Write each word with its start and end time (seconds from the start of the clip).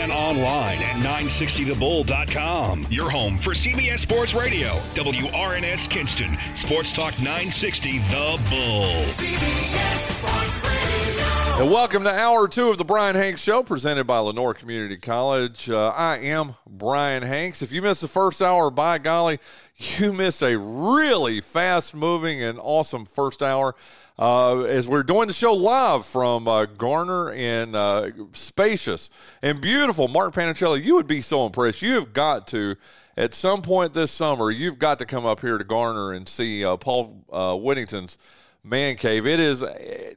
and 0.00 0.10
online 0.10 0.78
at 0.78 0.96
960thebull.com. 0.96 2.86
Your 2.88 3.10
home 3.10 3.36
for 3.36 3.50
CBS 3.50 3.98
Sports 3.98 4.32
Radio, 4.32 4.78
WRNS 4.94 5.90
Kinston, 5.90 6.38
Sports 6.54 6.90
Talk 6.90 7.18
960 7.18 7.98
The 7.98 8.40
Bull. 8.48 9.04
CBS 9.04 10.16
Sports 10.16 10.64
Radio. 10.64 11.60
And 11.62 11.70
welcome 11.70 12.04
to 12.04 12.10
hour 12.10 12.48
two 12.48 12.70
of 12.70 12.78
the 12.78 12.84
Bryan 12.86 13.14
Hanks 13.14 13.42
Show, 13.42 13.62
presented 13.62 14.06
by 14.06 14.18
Lenoir 14.20 14.54
Community 14.54 14.96
College. 14.96 15.68
Uh, 15.68 15.88
I 15.90 16.16
am 16.16 16.54
Bryan 16.66 17.22
Hanks. 17.22 17.60
If 17.60 17.70
you 17.70 17.82
missed 17.82 18.00
the 18.00 18.08
first 18.08 18.40
hour, 18.40 18.70
by 18.70 18.96
golly, 18.96 19.38
you 19.76 20.14
missed 20.14 20.40
a 20.40 20.56
really 20.58 21.42
fast 21.42 21.94
moving 21.94 22.42
and 22.42 22.58
awesome 22.58 23.04
first 23.04 23.42
hour 23.42 23.74
uh, 24.20 24.60
as 24.64 24.86
we're 24.86 25.02
doing 25.02 25.26
the 25.26 25.32
show 25.32 25.54
live 25.54 26.04
from 26.04 26.46
uh, 26.46 26.66
Garner 26.66 27.32
and 27.32 27.74
uh, 27.74 28.10
spacious 28.32 29.08
and 29.40 29.62
beautiful. 29.62 30.08
Mark 30.08 30.34
Panichelli, 30.34 30.84
you 30.84 30.94
would 30.94 31.06
be 31.06 31.22
so 31.22 31.46
impressed. 31.46 31.80
You 31.80 31.94
have 31.94 32.12
got 32.12 32.46
to, 32.48 32.76
at 33.16 33.32
some 33.32 33.62
point 33.62 33.94
this 33.94 34.10
summer, 34.10 34.50
you've 34.50 34.78
got 34.78 34.98
to 34.98 35.06
come 35.06 35.24
up 35.24 35.40
here 35.40 35.56
to 35.56 35.64
Garner 35.64 36.12
and 36.12 36.28
see 36.28 36.62
uh, 36.62 36.76
Paul 36.76 37.24
uh, 37.32 37.56
Whittington's 37.56 38.18
man 38.62 38.96
cave. 38.96 39.26
It 39.26 39.40
is, 39.40 39.64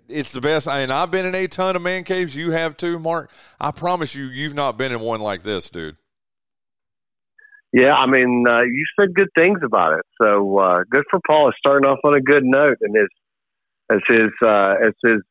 it's 0.10 0.34
the 0.34 0.42
best. 0.42 0.68
I 0.68 0.82
mean, 0.82 0.92
I've 0.92 1.10
been 1.10 1.26
in 1.26 1.34
a 1.34 1.48
ton 1.48 1.78
of 1.78 1.82
man 1.82 2.04
caves. 2.04 2.36
You 2.36 2.52
have 2.52 2.76
too, 2.76 3.00
Mark. 3.00 3.32
I 3.58 3.72
promise 3.72 4.14
you, 4.14 4.26
you've 4.26 4.54
not 4.54 4.78
been 4.78 4.92
in 4.92 5.00
one 5.00 5.22
like 5.22 5.44
this, 5.44 5.70
dude. 5.70 5.96
Yeah, 7.72 7.94
I 7.94 8.06
mean, 8.06 8.46
uh, 8.48 8.62
you 8.64 8.86
said 9.00 9.16
good 9.16 9.30
things 9.34 9.60
about 9.64 9.94
it. 9.94 10.06
So 10.22 10.60
uh, 10.60 10.84
good 10.92 11.06
for 11.10 11.20
Paul. 11.26 11.52
Starting 11.58 11.90
off 11.90 12.00
on 12.04 12.14
a 12.14 12.22
good 12.22 12.44
note, 12.44 12.78
and 12.82 12.96
his 12.96 13.08
as 13.92 14.00
his 14.08 14.32
uh, 14.46 14.76
as 14.86 14.94
his 15.04 15.22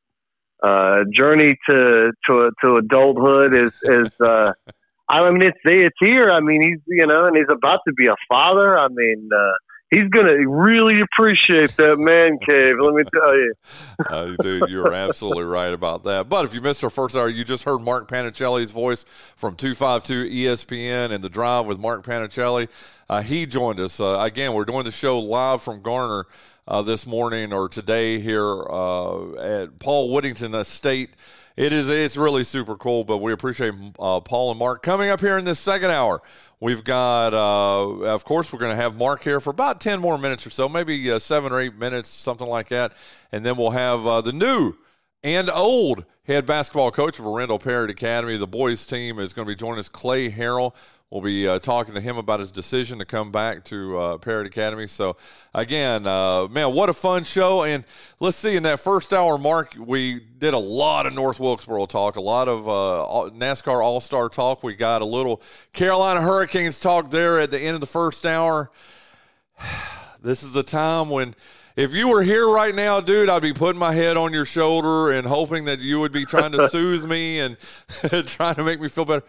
uh, 0.62 1.04
journey 1.12 1.56
to 1.68 2.12
to 2.28 2.50
to 2.62 2.76
adulthood 2.76 3.54
is 3.54 3.72
is. 3.82 4.10
Uh, 4.20 4.52
I 5.08 5.28
mean, 5.30 5.42
it's 5.42 5.58
it's 5.64 5.96
here. 6.00 6.30
I 6.30 6.40
mean, 6.40 6.62
he's 6.62 6.80
you 6.86 7.06
know, 7.06 7.26
and 7.26 7.36
he's 7.36 7.46
about 7.50 7.80
to 7.86 7.92
be 7.94 8.06
a 8.06 8.14
father. 8.28 8.78
I 8.78 8.88
mean, 8.88 9.28
uh, 9.34 9.52
he's 9.92 10.10
to 10.10 10.46
really 10.48 11.00
appreciate 11.00 11.76
that 11.76 11.98
man 11.98 12.38
cave. 12.38 12.76
Let 12.80 12.94
me 12.94 13.02
tell 13.12 13.34
you. 13.34 13.54
uh, 14.08 14.36
dude, 14.40 14.70
you're 14.70 14.92
absolutely 14.92 15.44
right 15.44 15.72
about 15.72 16.04
that. 16.04 16.28
But 16.28 16.46
if 16.46 16.54
you 16.54 16.60
missed 16.60 16.82
our 16.82 16.90
first 16.90 17.14
hour, 17.14 17.28
you 17.28 17.44
just 17.44 17.64
heard 17.64 17.80
Mark 17.80 18.08
Panichelli's 18.08 18.70
voice 18.70 19.04
from 19.36 19.54
252 19.54 20.34
ESPN 20.34 21.12
and 21.12 21.22
the 21.22 21.28
drive 21.28 21.66
with 21.66 21.78
Mark 21.78 22.04
Panichelli. 22.04 22.68
Uh, 23.08 23.22
he 23.22 23.44
joined 23.44 23.78
us. 23.78 24.00
Uh, 24.00 24.18
again, 24.20 24.54
we're 24.54 24.64
doing 24.64 24.84
the 24.84 24.90
show 24.90 25.18
live 25.18 25.62
from 25.62 25.82
Garner 25.82 26.24
uh, 26.66 26.82
this 26.82 27.06
morning 27.06 27.52
or 27.52 27.68
today 27.68 28.18
here 28.18 28.64
uh, 28.68 29.32
at 29.34 29.78
Paul 29.78 30.12
Whittington 30.12 30.54
Estate. 30.54 31.10
It 31.56 31.72
is 31.72 31.90
it's 31.90 32.16
really 32.16 32.44
super 32.44 32.76
cool, 32.76 33.04
but 33.04 33.18
we 33.18 33.32
appreciate 33.32 33.74
uh, 33.98 34.20
Paul 34.20 34.50
and 34.50 34.58
Mark 34.58 34.82
coming 34.82 35.10
up 35.10 35.20
here 35.20 35.36
in 35.36 35.44
this 35.44 35.58
second 35.58 35.90
hour. 35.90 36.22
We've 36.60 36.82
got, 36.82 37.34
uh, 37.34 38.14
of 38.14 38.24
course, 38.24 38.52
we're 38.52 38.60
going 38.60 38.74
to 38.74 38.80
have 38.80 38.96
Mark 38.96 39.22
here 39.22 39.40
for 39.40 39.50
about 39.50 39.80
ten 39.80 40.00
more 40.00 40.16
minutes 40.16 40.46
or 40.46 40.50
so, 40.50 40.68
maybe 40.68 41.10
uh, 41.10 41.18
seven 41.18 41.52
or 41.52 41.60
eight 41.60 41.76
minutes, 41.76 42.08
something 42.08 42.48
like 42.48 42.68
that, 42.68 42.92
and 43.32 43.44
then 43.44 43.56
we'll 43.56 43.72
have 43.72 44.06
uh, 44.06 44.20
the 44.20 44.32
new 44.32 44.74
and 45.22 45.50
old 45.50 46.04
head 46.24 46.46
basketball 46.46 46.90
coach 46.90 47.18
of 47.18 47.24
Arendell 47.24 47.62
Parrott 47.62 47.90
Academy. 47.90 48.36
The 48.36 48.46
boys 48.46 48.86
team 48.86 49.18
is 49.18 49.32
going 49.32 49.46
to 49.46 49.52
be 49.52 49.58
joining 49.58 49.80
us, 49.80 49.88
Clay 49.88 50.30
Harrell. 50.30 50.74
We'll 51.12 51.20
be 51.20 51.46
uh, 51.46 51.58
talking 51.58 51.94
to 51.94 52.00
him 52.00 52.16
about 52.16 52.40
his 52.40 52.50
decision 52.50 52.98
to 53.00 53.04
come 53.04 53.30
back 53.30 53.64
to 53.64 53.98
uh, 53.98 54.16
Parrott 54.16 54.46
Academy. 54.46 54.86
So, 54.86 55.18
again, 55.52 56.06
uh, 56.06 56.48
man, 56.48 56.72
what 56.72 56.88
a 56.88 56.94
fun 56.94 57.24
show. 57.24 57.64
And 57.64 57.84
let's 58.18 58.38
see, 58.38 58.56
in 58.56 58.62
that 58.62 58.80
first 58.80 59.12
hour, 59.12 59.36
Mark, 59.36 59.74
we 59.78 60.20
did 60.20 60.54
a 60.54 60.58
lot 60.58 61.04
of 61.04 61.12
North 61.12 61.38
Wilkesboro 61.38 61.84
talk, 61.84 62.16
a 62.16 62.20
lot 62.22 62.48
of 62.48 62.66
uh, 62.66 63.30
NASCAR 63.36 63.84
All 63.84 64.00
Star 64.00 64.30
talk. 64.30 64.62
We 64.62 64.74
got 64.74 65.02
a 65.02 65.04
little 65.04 65.42
Carolina 65.74 66.22
Hurricanes 66.22 66.80
talk 66.80 67.10
there 67.10 67.40
at 67.40 67.50
the 67.50 67.60
end 67.60 67.74
of 67.74 67.82
the 67.82 67.86
first 67.86 68.24
hour. 68.24 68.70
This 70.22 70.44
is 70.44 70.52
the 70.52 70.62
time 70.62 71.10
when 71.10 71.34
if 71.74 71.94
you 71.94 72.06
were 72.06 72.22
here 72.22 72.48
right 72.48 72.72
now, 72.72 73.00
dude, 73.00 73.28
I'd 73.28 73.42
be 73.42 73.52
putting 73.52 73.80
my 73.80 73.92
head 73.92 74.16
on 74.16 74.32
your 74.32 74.44
shoulder 74.44 75.10
and 75.10 75.26
hoping 75.26 75.64
that 75.64 75.80
you 75.80 75.98
would 75.98 76.12
be 76.12 76.24
trying 76.24 76.52
to 76.52 76.68
soothe 76.70 77.04
me 77.04 77.40
and 77.40 77.56
trying 78.28 78.54
to 78.54 78.62
make 78.62 78.80
me 78.80 78.86
feel 78.88 79.04
better. 79.04 79.24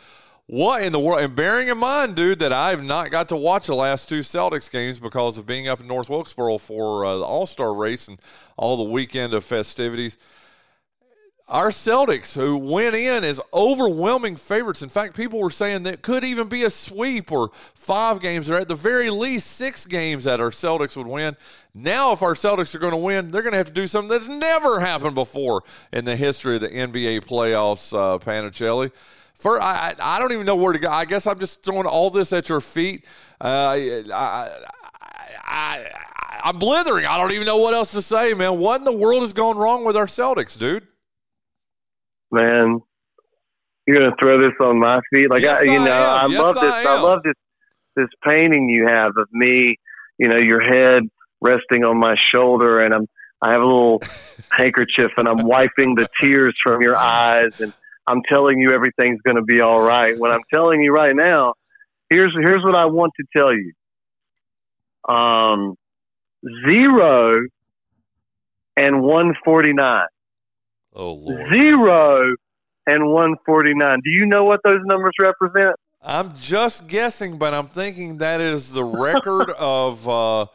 What 0.47 0.83
in 0.83 0.91
the 0.91 0.99
world? 0.99 1.21
And 1.21 1.35
bearing 1.35 1.69
in 1.69 1.77
mind, 1.77 2.17
dude, 2.17 2.39
that 2.39 2.51
I've 2.51 2.83
not 2.83 3.11
got 3.11 3.29
to 3.29 3.35
watch 3.35 3.67
the 3.67 3.75
last 3.75 4.09
two 4.09 4.19
Celtics 4.19 4.69
games 4.69 4.99
because 4.99 5.37
of 5.37 5.45
being 5.45 5.69
up 5.69 5.79
in 5.79 5.87
North 5.87 6.09
Wilkesboro 6.09 6.57
for 6.57 7.05
uh, 7.05 7.17
the 7.17 7.23
All 7.23 7.45
Star 7.45 7.73
race 7.73 8.09
and 8.09 8.19
all 8.57 8.75
the 8.75 8.83
weekend 8.83 9.33
of 9.33 9.45
festivities. 9.45 10.17
Our 11.47 11.69
Celtics, 11.69 12.35
who 12.35 12.57
went 12.57 12.95
in 12.95 13.23
as 13.23 13.39
overwhelming 13.53 14.35
favorites, 14.35 14.81
in 14.81 14.89
fact, 14.89 15.15
people 15.15 15.39
were 15.39 15.49
saying 15.49 15.83
that 15.83 16.01
could 16.01 16.23
even 16.23 16.47
be 16.47 16.63
a 16.63 16.69
sweep 16.69 17.31
or 17.31 17.51
five 17.73 18.19
games, 18.19 18.49
or 18.49 18.55
at 18.55 18.67
the 18.67 18.75
very 18.75 19.09
least 19.09 19.51
six 19.51 19.85
games 19.85 20.25
that 20.25 20.41
our 20.41 20.49
Celtics 20.49 20.97
would 20.97 21.07
win. 21.07 21.37
Now, 21.73 22.11
if 22.11 22.21
our 22.21 22.33
Celtics 22.33 22.73
are 22.75 22.79
going 22.79 22.91
to 22.91 22.97
win, 22.97 23.31
they're 23.31 23.41
going 23.43 23.51
to 23.51 23.57
have 23.57 23.67
to 23.67 23.73
do 23.73 23.87
something 23.87 24.09
that's 24.09 24.27
never 24.27 24.79
happened 24.81 25.15
before 25.15 25.63
in 25.93 26.05
the 26.05 26.15
history 26.15 26.55
of 26.55 26.61
the 26.61 26.69
NBA 26.69 27.25
playoffs, 27.25 27.93
uh, 27.93 28.19
Panichelli. 28.19 28.91
For 29.43 29.61
I, 29.61 29.93
I 29.99 30.19
don't 30.19 30.31
even 30.31 30.45
know 30.45 30.55
where 30.55 30.71
to 30.71 30.79
go. 30.79 30.89
I 30.89 31.03
guess 31.03 31.27
I'm 31.27 31.37
just 31.37 31.63
throwing 31.63 31.85
all 31.85 32.09
this 32.09 32.31
at 32.31 32.47
your 32.47 32.61
feet. 32.61 33.03
Uh, 33.41 33.75
I, 33.75 34.03
I, 34.09 34.49
I, 35.43 35.91
I'm 36.45 36.57
blithering. 36.57 37.05
I 37.05 37.17
don't 37.17 37.33
even 37.33 37.45
know 37.45 37.57
what 37.57 37.73
else 37.73 37.91
to 37.91 38.01
say, 38.01 38.33
man. 38.35 38.57
What 38.57 38.79
in 38.79 38.85
the 38.85 38.93
world 38.93 39.21
has 39.21 39.33
gone 39.33 39.57
wrong 39.57 39.83
with 39.83 39.97
our 39.97 40.05
Celtics, 40.05 40.57
dude? 40.57 40.87
Man, 42.31 42.79
you're 43.85 43.99
gonna 43.99 44.15
throw 44.17 44.39
this 44.39 44.53
on 44.61 44.79
my 44.79 45.01
feet, 45.13 45.29
like 45.29 45.41
yes, 45.41 45.59
I, 45.59 45.63
you 45.63 45.79
I 45.81 45.85
know, 45.85 45.91
am. 45.91 46.25
I 46.25 46.27
yes, 46.27 46.39
love 46.39 46.55
this. 46.55 46.63
I, 46.63 46.83
I 46.85 47.01
love 47.01 47.19
this 47.25 47.35
this 47.97 48.07
painting 48.25 48.69
you 48.69 48.85
have 48.87 49.11
of 49.17 49.27
me. 49.33 49.75
You 50.19 50.29
know, 50.29 50.37
your 50.37 50.61
head 50.61 51.03
resting 51.41 51.83
on 51.83 51.97
my 51.97 52.15
shoulder, 52.33 52.79
and 52.79 52.93
I'm 52.93 53.07
I 53.41 53.51
have 53.51 53.61
a 53.61 53.65
little 53.65 54.01
handkerchief, 54.51 55.11
and 55.17 55.27
I'm 55.27 55.45
wiping 55.45 55.95
the 55.95 56.07
tears 56.21 56.55
from 56.63 56.81
your 56.81 56.95
eyes, 56.95 57.59
and 57.59 57.73
I'm 58.08 58.22
telling 58.28 58.59
you 58.59 58.72
everything's 58.74 59.22
going 59.22 59.38
to 59.38 59.44
be 59.44 59.62
all 59.62 59.81
right. 59.81 60.18
What 60.18 60.31
I'm 60.31 60.44
telling 60.53 60.81
you 60.81 60.94
right 60.94 61.16
now, 61.16 61.53
here's 62.09 62.36
here's 62.40 62.64
what 62.64 62.75
I 62.75 62.86
want 62.86 63.14
to 63.19 63.25
tell 63.36 63.53
you. 63.53 63.74
Um, 65.08 65.75
zero 66.68 67.47
and 68.78 69.02
one 69.02 69.34
forty 69.46 69.74
nine. 69.74 70.08
Oh 70.94 71.14
Lord. 71.14 71.50
Zero 71.52 72.36
and 72.88 73.12
one 73.12 73.36
forty 73.46 73.74
nine. 73.74 74.00
Do 74.03 74.12
you 74.12 74.25
know 74.25 74.44
what 74.44 74.59
those 74.64 74.81
numbers 74.85 75.14
represent? 75.20 75.75
I'm 76.02 76.35
just 76.38 76.88
guessing, 76.90 77.38
but 77.38 77.53
I'm 77.53 77.68
thinking 77.68 78.18
that 78.18 78.41
is 78.41 78.74
the 78.74 78.84
record 78.84 79.50
of. 79.59 80.08
Uh, 80.08 80.46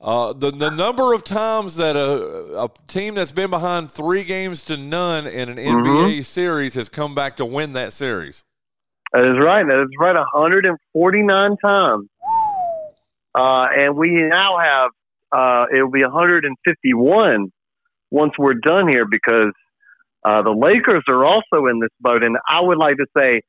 uh, 0.00 0.32
the 0.32 0.50
the 0.50 0.70
number 0.70 1.12
of 1.12 1.24
times 1.24 1.76
that 1.76 1.96
a, 1.96 2.64
a 2.64 2.70
team 2.86 3.14
that's 3.14 3.32
been 3.32 3.50
behind 3.50 3.90
three 3.90 4.22
games 4.22 4.64
to 4.66 4.76
none 4.76 5.26
in 5.26 5.48
an 5.48 5.56
NBA 5.56 5.84
mm-hmm. 5.84 6.20
series 6.20 6.74
has 6.74 6.88
come 6.88 7.14
back 7.14 7.36
to 7.38 7.44
win 7.44 7.72
that 7.72 7.92
series. 7.92 8.44
That 9.12 9.24
is 9.24 9.42
right. 9.42 9.66
That 9.66 9.80
is 9.82 9.88
right. 9.98 10.14
149 10.14 11.56
times, 11.64 12.08
uh, 13.34 13.66
and 13.76 13.96
we 13.96 14.10
now 14.10 14.58
have 14.58 14.90
uh, 15.32 15.66
it 15.74 15.82
will 15.82 15.90
be 15.90 16.02
151 16.02 17.52
once 18.10 18.32
we're 18.38 18.54
done 18.54 18.88
here 18.88 19.04
because 19.04 19.52
uh, 20.24 20.42
the 20.42 20.50
Lakers 20.50 21.02
are 21.08 21.24
also 21.24 21.66
in 21.66 21.80
this 21.80 21.90
boat. 22.00 22.22
And 22.22 22.36
I 22.48 22.60
would 22.60 22.78
like 22.78 22.96
to 22.96 23.06
say, 23.16 23.42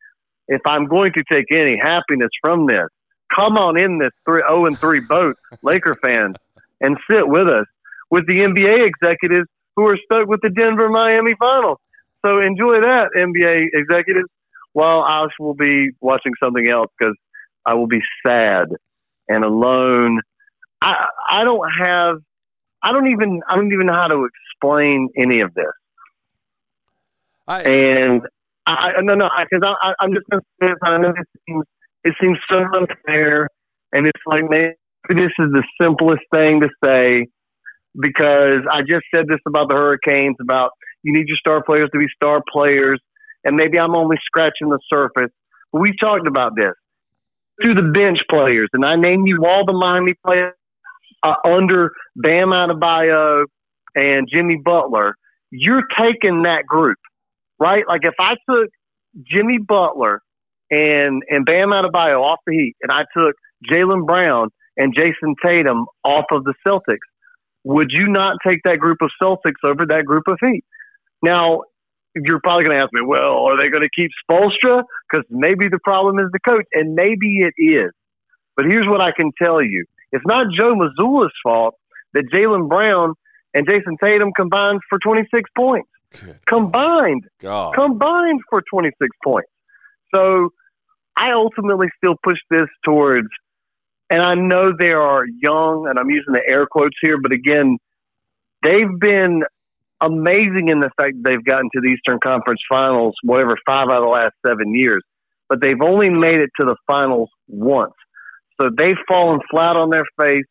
if 0.48 0.62
I'm 0.66 0.86
going 0.86 1.14
to 1.14 1.24
take 1.31 1.46
any 1.54 1.78
happiness 1.78 2.30
from 2.42 2.68
this, 2.68 2.88
come 3.34 3.57
on 3.57 3.79
in 3.79 3.97
this 3.97 4.12
three, 4.25 4.41
0 4.41 4.66
and 4.66 4.78
3 4.78 5.00
boat, 5.01 5.38
Laker 5.63 5.95
fans, 5.95 6.35
and 6.81 6.97
sit 7.09 7.28
with 7.28 7.47
us 7.47 7.66
with 8.09 8.25
the 8.28 8.34
NBA 8.34 8.88
executives 8.88 9.47
who 9.75 9.88
are 9.88 9.97
stuck 9.97 10.28
with 10.28 10.41
the 10.41 10.50
Denver 10.50 10.90
Miami 10.90 11.35
finals. 11.39 11.79
So 12.25 12.39
enjoy 12.41 12.81
that, 12.81 13.09
NBA 13.16 13.68
executives, 13.74 14.30
while 14.74 15.01
I 15.01 15.27
will 15.39 15.54
be 15.54 15.92
watching 16.01 16.33
something 16.42 16.68
else 16.68 16.92
because 16.98 17.15
I 17.65 17.75
will 17.75 17.88
be 17.88 18.01
sad 18.25 18.68
and 19.27 19.44
alone. 19.44 20.19
I 20.81 21.06
I 21.30 21.44
don't 21.44 21.69
have 21.80 22.18
I 22.81 22.92
don't 22.92 23.07
even 23.07 23.42
I 23.48 23.56
don't 23.56 23.71
even 23.71 23.88
know 23.88 23.94
how 23.94 24.07
to 24.07 24.27
explain 24.27 25.09
any 25.18 25.42
of 25.42 25.54
this. 25.54 25.65
I, 27.48 27.62
and 27.63 28.21
I 28.65 29.01
no 29.01 29.15
no 29.15 29.30
because 29.50 29.65
I, 29.65 29.94
I, 30.00 30.04
am 30.04 30.13
just 30.13 30.27
going 30.30 30.42
to 30.42 30.68
say 30.68 30.74
I 30.83 30.98
know 30.98 31.13
this 31.15 31.25
seems 31.48 31.65
it 32.09 32.15
seems 32.21 32.38
so 32.51 32.59
unfair, 32.75 33.47
and 33.94 34.07
it's 34.07 34.21
like 34.25 34.44
maybe 34.50 34.75
this 35.09 35.31
is 35.39 35.51
the 35.51 35.63
simplest 35.81 36.23
thing 36.33 36.61
to 36.61 36.69
say 36.83 37.27
because 38.00 38.61
I 38.69 38.81
just 38.81 39.06
said 39.13 39.25
this 39.27 39.39
about 39.47 39.69
the 39.69 39.75
Hurricanes 39.75 40.38
about 40.41 40.71
you 41.03 41.13
need 41.13 41.27
your 41.27 41.38
star 41.38 41.63
players 41.63 41.89
to 41.94 42.00
be 42.00 42.07
star 42.15 42.41
players, 42.51 43.00
and 43.44 43.56
maybe 43.56 43.77
I'm 43.79 43.95
only 43.95 44.17
scratching 44.25 44.69
the 44.69 44.79
surface. 44.91 45.31
But 45.71 45.81
we 45.81 45.94
talked 46.00 46.27
about 46.27 46.53
this 46.56 46.73
to 47.63 47.73
the 47.73 47.91
bench 47.94 48.19
players, 48.29 48.69
and 48.73 48.85
I 48.85 48.95
named 48.95 49.27
you 49.27 49.45
all 49.45 49.65
the 49.65 49.73
Miami 49.73 50.13
players 50.25 50.53
uh, 51.23 51.35
under 51.45 51.91
Bam 52.15 52.51
Adebayo 52.51 53.45
and 53.95 54.27
Jimmy 54.33 54.57
Butler. 54.63 55.15
You're 55.51 55.83
taking 55.97 56.44
that 56.44 56.65
group, 56.67 56.97
right? 57.59 57.83
Like 57.88 58.01
if 58.03 58.15
I 58.19 58.35
took 58.50 58.69
Jimmy 59.25 59.57
Butler 59.57 60.21
and 60.71 61.24
and 61.30 61.45
Bam 61.45 61.69
Adebayo 61.69 62.21
off 62.21 62.39
the 62.45 62.54
Heat, 62.54 62.75
and 62.81 62.92
I 62.92 63.04
took 63.16 63.36
Jaylen 63.71 64.06
Brown 64.06 64.50
and 64.77 64.95
Jayson 64.95 65.36
Tatum 65.44 65.86
off 66.04 66.25
of 66.31 66.44
the 66.44 66.54
Celtics, 66.66 66.98
would 67.63 67.89
you 67.92 68.07
not 68.07 68.38
take 68.45 68.60
that 68.63 68.80
group 68.80 69.00
of 69.01 69.10
Celtics 69.21 69.62
over 69.63 69.86
that 69.88 70.06
group 70.06 70.24
of 70.27 70.38
Heat? 70.42 70.63
Now, 71.21 71.63
you're 72.16 72.39
probably 72.39 72.66
going 72.66 72.77
to 72.77 72.83
ask 72.83 72.94
me, 72.94 73.01
well, 73.06 73.45
are 73.45 73.57
they 73.57 73.69
going 73.69 73.83
to 73.83 73.89
keep 73.94 74.10
Spoelstra? 74.30 74.83
Because 75.12 75.25
maybe 75.30 75.68
the 75.68 75.80
problem 75.83 76.18
is 76.19 76.25
the 76.31 76.39
coach, 76.39 76.66
and 76.74 76.95
maybe 76.95 77.39
it 77.39 77.54
is. 77.57 77.92
But 78.56 78.66
here's 78.66 78.88
what 78.88 79.01
I 79.01 79.12
can 79.12 79.31
tell 79.42 79.62
you: 79.62 79.86
it's 80.12 80.25
not 80.25 80.48
Joe 80.57 80.75
Mazzulla's 80.75 81.33
fault 81.44 81.75
that 82.13 82.24
Jaylen 82.33 82.68
Brown 82.68 83.13
and 83.54 83.68
Jayson 83.68 83.98
Tatum 84.01 84.31
combined 84.36 84.80
for 84.89 85.00
26 85.00 85.50
points. 85.56 85.89
Good 86.12 86.39
combined, 86.45 87.24
God. 87.39 87.75
combined 87.75 88.42
for 88.50 88.63
26 88.69 89.10
points. 89.24 89.50
So 90.13 90.50
I 91.19 91.33
ultimately 91.33 91.88
still 91.98 92.16
push 92.24 92.38
this 92.50 92.68
towards, 92.86 93.27
and 94.10 94.21
I 94.21 94.36
know 94.36 94.71
they 94.77 94.92
are 94.92 95.25
young, 95.25 95.86
and 95.89 96.00
I'm 96.00 96.10
using 96.10 96.33
the 96.33 96.42
air 96.50 96.66
quotes 96.66 96.95
here, 97.01 97.18
but 97.21 97.33
again, 97.33 97.77
they've 98.63 99.00
been 99.00 99.44
amazing 100.01 100.69
in 100.69 100.80
the 100.80 100.89
fact 100.98 101.16
that 101.16 101.24
they've 101.25 101.44
gotten 101.44 101.69
to 101.74 101.81
the 101.81 101.89
Eastern 101.89 102.19
Conference 102.24 102.62
Finals, 102.69 103.16
whatever, 103.24 103.57
five 103.66 103.89
out 103.89 103.98
of 103.98 104.04
the 104.04 104.10
last 104.10 104.33
seven 104.48 104.74
years, 104.74 105.04
but 105.50 105.62
they've 105.62 105.81
only 105.83 106.10
made 106.10 106.39
it 106.39 106.51
to 106.60 106.66
the 106.66 106.77
finals 106.88 107.30
once. 107.50 107.94
So 108.62 108.69
they've 108.75 108.98
fallen 109.07 109.42
flat 109.51 109.75
on 109.75 109.89
their 109.89 110.06
face 110.19 110.45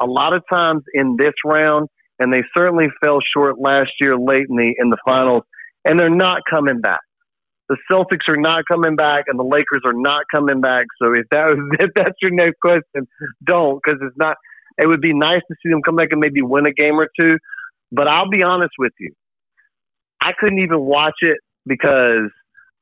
a 0.00 0.06
lot 0.06 0.34
of 0.34 0.42
times 0.52 0.82
in 0.92 1.16
this 1.18 1.32
round, 1.44 1.88
and 2.18 2.32
they 2.32 2.42
certainly 2.54 2.88
fell 3.02 3.20
short 3.34 3.58
last 3.58 3.92
year 4.00 4.18
late 4.18 4.46
in 4.48 4.56
the 4.56 4.74
in 4.78 4.90
the 4.90 4.98
finals, 5.06 5.42
and 5.86 5.98
they're 5.98 6.10
not 6.10 6.42
coming 6.50 6.80
back. 6.80 7.00
The 7.72 7.78
Celtics 7.90 8.28
are 8.28 8.36
not 8.36 8.64
coming 8.70 8.96
back, 8.96 9.24
and 9.28 9.38
the 9.38 9.44
Lakers 9.44 9.80
are 9.86 9.94
not 9.94 10.24
coming 10.30 10.60
back. 10.60 10.84
So 11.00 11.14
if 11.14 11.24
that 11.30 11.46
was, 11.46 11.58
if 11.80 11.90
that's 11.94 12.16
your 12.20 12.30
next 12.30 12.60
question, 12.60 13.08
don't 13.42 13.80
because 13.82 13.98
it's 14.02 14.16
not. 14.18 14.36
It 14.76 14.86
would 14.86 15.00
be 15.00 15.14
nice 15.14 15.40
to 15.48 15.54
see 15.62 15.70
them 15.70 15.80
come 15.82 15.96
back 15.96 16.08
and 16.10 16.20
maybe 16.20 16.42
win 16.42 16.66
a 16.66 16.72
game 16.72 17.00
or 17.00 17.08
two, 17.18 17.38
but 17.90 18.08
I'll 18.08 18.28
be 18.28 18.42
honest 18.42 18.72
with 18.78 18.92
you, 19.00 19.14
I 20.22 20.32
couldn't 20.38 20.58
even 20.58 20.80
watch 20.80 21.16
it 21.22 21.38
because 21.64 22.30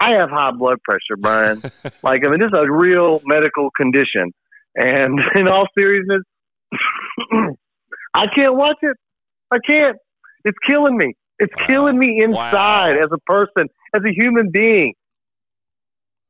I 0.00 0.14
have 0.18 0.28
high 0.28 0.50
blood 0.50 0.78
pressure, 0.82 1.16
Bryan. 1.16 1.62
like 2.02 2.22
I 2.26 2.30
mean, 2.30 2.40
this 2.40 2.48
is 2.48 2.58
a 2.58 2.68
real 2.68 3.20
medical 3.24 3.70
condition, 3.76 4.32
and 4.74 5.20
in 5.36 5.46
all 5.46 5.68
seriousness, 5.78 6.22
I 8.12 8.26
can't 8.34 8.56
watch 8.56 8.78
it. 8.82 8.96
I 9.52 9.58
can't. 9.64 9.96
It's 10.44 10.58
killing 10.66 10.96
me. 10.96 11.14
It's 11.38 11.54
wow. 11.60 11.66
killing 11.66 11.96
me 11.96 12.20
inside 12.24 12.96
wow. 12.96 13.04
as 13.04 13.10
a 13.12 13.18
person, 13.26 13.68
as 13.94 14.02
a 14.04 14.12
human 14.12 14.50
being. 14.50 14.94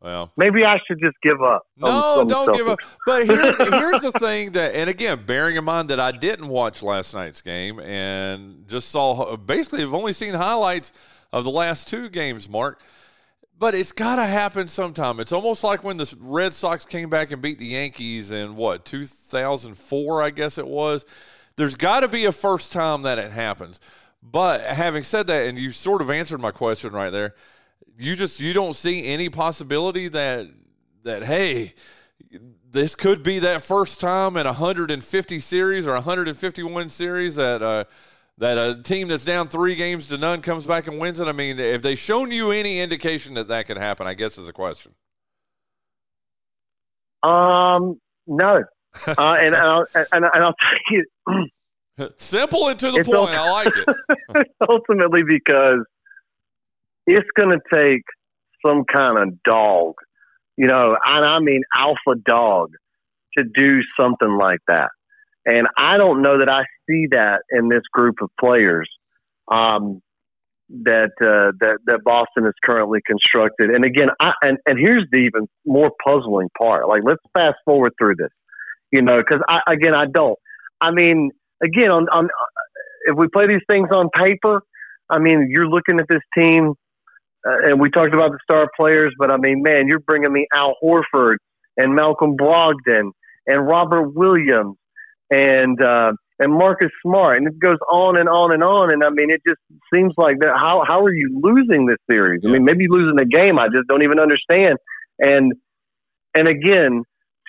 Well, 0.01 0.33
maybe 0.35 0.65
I 0.65 0.79
should 0.87 0.99
just 0.99 1.17
give 1.23 1.43
up. 1.43 1.67
No, 1.77 2.25
don't 2.27 2.57
give 2.57 2.67
up. 2.69 2.79
But 3.05 3.27
here, 3.27 3.55
here's 3.59 4.01
the 4.01 4.13
thing 4.13 4.53
that, 4.53 4.75
and 4.75 4.89
again, 4.89 5.25
bearing 5.27 5.57
in 5.57 5.65
mind 5.65 5.91
that 5.91 6.01
I 6.01 6.11
didn't 6.11 6.49
watch 6.49 6.83
last 6.83 7.13
night's 7.13 7.43
game 7.43 7.79
and 7.81 8.67
just 8.67 8.89
saw 8.89 9.37
basically, 9.37 9.83
I've 9.83 9.95
only 9.95 10.15
seen 10.15 10.33
highlights 10.33 10.93
of 11.33 11.45
the 11.45 11.51
last 11.51 11.89
two 11.89 12.09
games, 12.09 12.49
Mark. 12.49 12.81
But 13.59 13.75
it's 13.75 13.93
got 13.93 14.17
to 14.17 14.25
happen 14.25 14.69
sometime. 14.69 15.21
It's 15.21 15.33
almost 15.33 15.63
like 15.63 15.85
when 15.85 15.99
the 15.99 16.17
Red 16.19 16.55
Sox 16.55 16.87
came 16.87 17.11
back 17.11 17.31
and 17.31 17.43
beat 17.43 17.59
the 17.59 17.67
Yankees 17.67 18.31
in 18.31 18.57
what 18.57 18.87
2004, 18.87 20.23
I 20.23 20.31
guess 20.31 20.57
it 20.57 20.67
was. 20.67 21.05
There's 21.57 21.77
got 21.77 22.01
to 22.01 22.09
be 22.09 22.25
a 22.25 22.33
first 22.33 22.73
time 22.73 23.03
that 23.03 23.19
it 23.19 23.33
happens. 23.33 23.79
But 24.23 24.63
having 24.63 25.03
said 25.03 25.27
that, 25.29 25.49
and 25.49 25.59
you 25.59 25.71
sort 25.71 26.03
of 26.03 26.11
answered 26.11 26.41
my 26.41 26.51
question 26.51 26.93
right 26.93 27.11
there, 27.11 27.35
you 27.99 28.17
just 28.17 28.41
you 28.41 28.53
don't 28.53 28.75
see 28.75 29.07
any 29.07 29.29
possibility 29.29 30.09
that 30.09 30.49
that 31.03 31.25
hey, 31.25 31.75
this 32.71 32.95
could 32.95 33.23
be 33.23 33.39
that 33.41 33.63
first 33.63 34.01
time 34.01 34.37
in 34.37 34.47
150 34.47 35.41
series 35.41 35.87
or 35.87 35.95
151 35.95 36.91
series 36.91 37.37
that. 37.37 37.63
Uh, 37.63 37.85
that 38.39 38.57
a 38.57 38.83
team 38.83 39.09
that's 39.09 39.25
down 39.25 39.49
three 39.49 39.75
games 39.75 40.07
to 40.07 40.17
none 40.17 40.41
comes 40.41 40.67
back 40.67 40.87
and 40.87 40.99
wins 40.99 41.21
it? 41.21 41.29
I 41.29 41.33
mean, 41.33 41.59
if 41.59 41.83
they've 41.83 41.99
shown 41.99 42.31
you 42.31 42.51
any 42.51 42.81
indication 42.81 43.35
that 43.35 43.49
that 43.49 43.67
could 43.67 43.77
happen, 43.77 44.07
I 44.07 44.15
guess 44.15 44.39
is 44.39 44.49
a 44.49 44.53
question. 44.53 44.95
Um, 47.23 48.01
no, 48.27 48.65
uh, 49.07 49.15
and, 49.19 49.55
and, 49.55 49.57
I'll, 49.57 49.87
and, 49.95 50.07
and 50.13 50.25
I'll 50.45 50.55
tell 50.55 50.79
you, 50.91 51.05
simple 52.17 52.69
and 52.69 52.79
to 52.79 52.91
the 52.91 53.05
point. 53.05 53.31
I 53.31 53.51
like 53.51 53.69
it. 53.77 54.47
ultimately, 54.69 55.23
because 55.27 55.85
it's 57.07 57.29
going 57.37 57.51
to 57.51 57.61
take 57.73 58.03
some 58.65 58.85
kind 58.85 59.19
of 59.19 59.43
dog, 59.43 59.95
you 60.57 60.67
know, 60.67 60.97
and 61.05 61.25
I 61.25 61.39
mean 61.41 61.63
alpha 61.77 62.21
dog, 62.25 62.71
to 63.39 63.45
do 63.45 63.81
something 63.99 64.37
like 64.39 64.61
that. 64.69 64.91
And 65.47 65.67
I 65.77 65.97
don't 65.97 66.23
know 66.23 66.39
that 66.39 66.49
I 66.49 66.65
see 66.89 67.07
that 67.13 67.43
in 67.51 67.69
this 67.69 67.83
group 67.93 68.17
of 68.21 68.29
players 68.39 68.89
um, 69.51 70.03
that 70.85 71.11
uh, 71.21 71.53
that 71.61 71.79
that 71.87 72.01
Boston 72.05 72.47
is 72.47 72.55
currently 72.65 73.01
constructed. 73.07 73.71
And 73.71 73.85
again, 73.85 74.09
I, 74.21 74.33
and 74.43 74.59
and 74.67 74.79
here's 74.79 75.07
the 75.11 75.19
even 75.19 75.49
more 75.65 75.91
puzzling 76.05 76.49
part. 76.57 76.89
Like, 76.89 77.03
let's 77.05 77.23
fast 77.35 77.57
forward 77.65 77.93
through 77.99 78.17
this, 78.17 78.31
you 78.93 79.03
know, 79.03 79.19
because 79.19 79.43
I 79.49 79.73
again 79.73 79.95
I 79.95 80.07
don't. 80.07 80.39
I 80.81 80.91
mean, 80.93 81.31
again, 81.63 81.91
on 81.91 82.09
on 82.09 82.29
if 83.07 83.17
we 83.17 83.29
play 83.29 83.47
these 83.47 83.63
things 83.69 83.89
on 83.93 84.09
paper, 84.15 84.63
I 85.09 85.19
mean, 85.19 85.49
you're 85.51 85.69
looking 85.69 85.99
at 86.01 86.07
this 86.09 86.23
team, 86.37 86.75
uh, 87.47 87.69
and 87.69 87.81
we 87.81 87.91
talked 87.91 88.15
about 88.15 88.33
the 88.33 88.39
star 88.43 88.69
players, 88.77 89.15
but 89.19 89.31
I 89.31 89.37
mean, 89.37 89.63
man, 89.63 89.87
you're 89.89 90.01
bringing 90.01 90.33
me 90.33 90.47
Al 90.55 90.77
Horford 90.83 91.37
and 91.77 91.95
Malcolm 91.95 92.37
Brogdon 92.37 93.11
and 93.47 93.67
Robert 93.67 94.11
Williams 94.15 94.77
and 95.31 95.83
uh, 95.83 96.13
and 96.39 96.53
Marcus 96.53 96.91
Smart, 97.03 97.39
and 97.39 97.47
it 97.47 97.59
goes 97.59 97.79
on 97.91 98.17
and 98.17 98.29
on 98.29 98.53
and 98.53 98.63
on. 98.63 98.93
And 98.93 99.05
I 99.05 99.11
mean, 99.11 99.31
it 99.31 99.43
just 99.47 99.61
seems 99.95 100.15
like 100.17 100.39
that. 100.41 100.55
How 100.57 100.83
how 100.87 101.03
are 101.05 101.13
you 101.13 101.41
losing 101.43 101.87
this 101.87 101.99
series? 102.11 102.43
I 102.45 102.49
mean, 102.49 102.65
maybe 102.65 102.87
losing 102.89 103.17
the 103.17 103.27
game. 103.27 103.59
I 103.59 103.67
just 103.67 103.89
don't 103.89 104.03
even 104.03 104.19
understand. 104.19 104.79
And 105.19 105.53
and 106.35 106.49
again, 106.49 107.03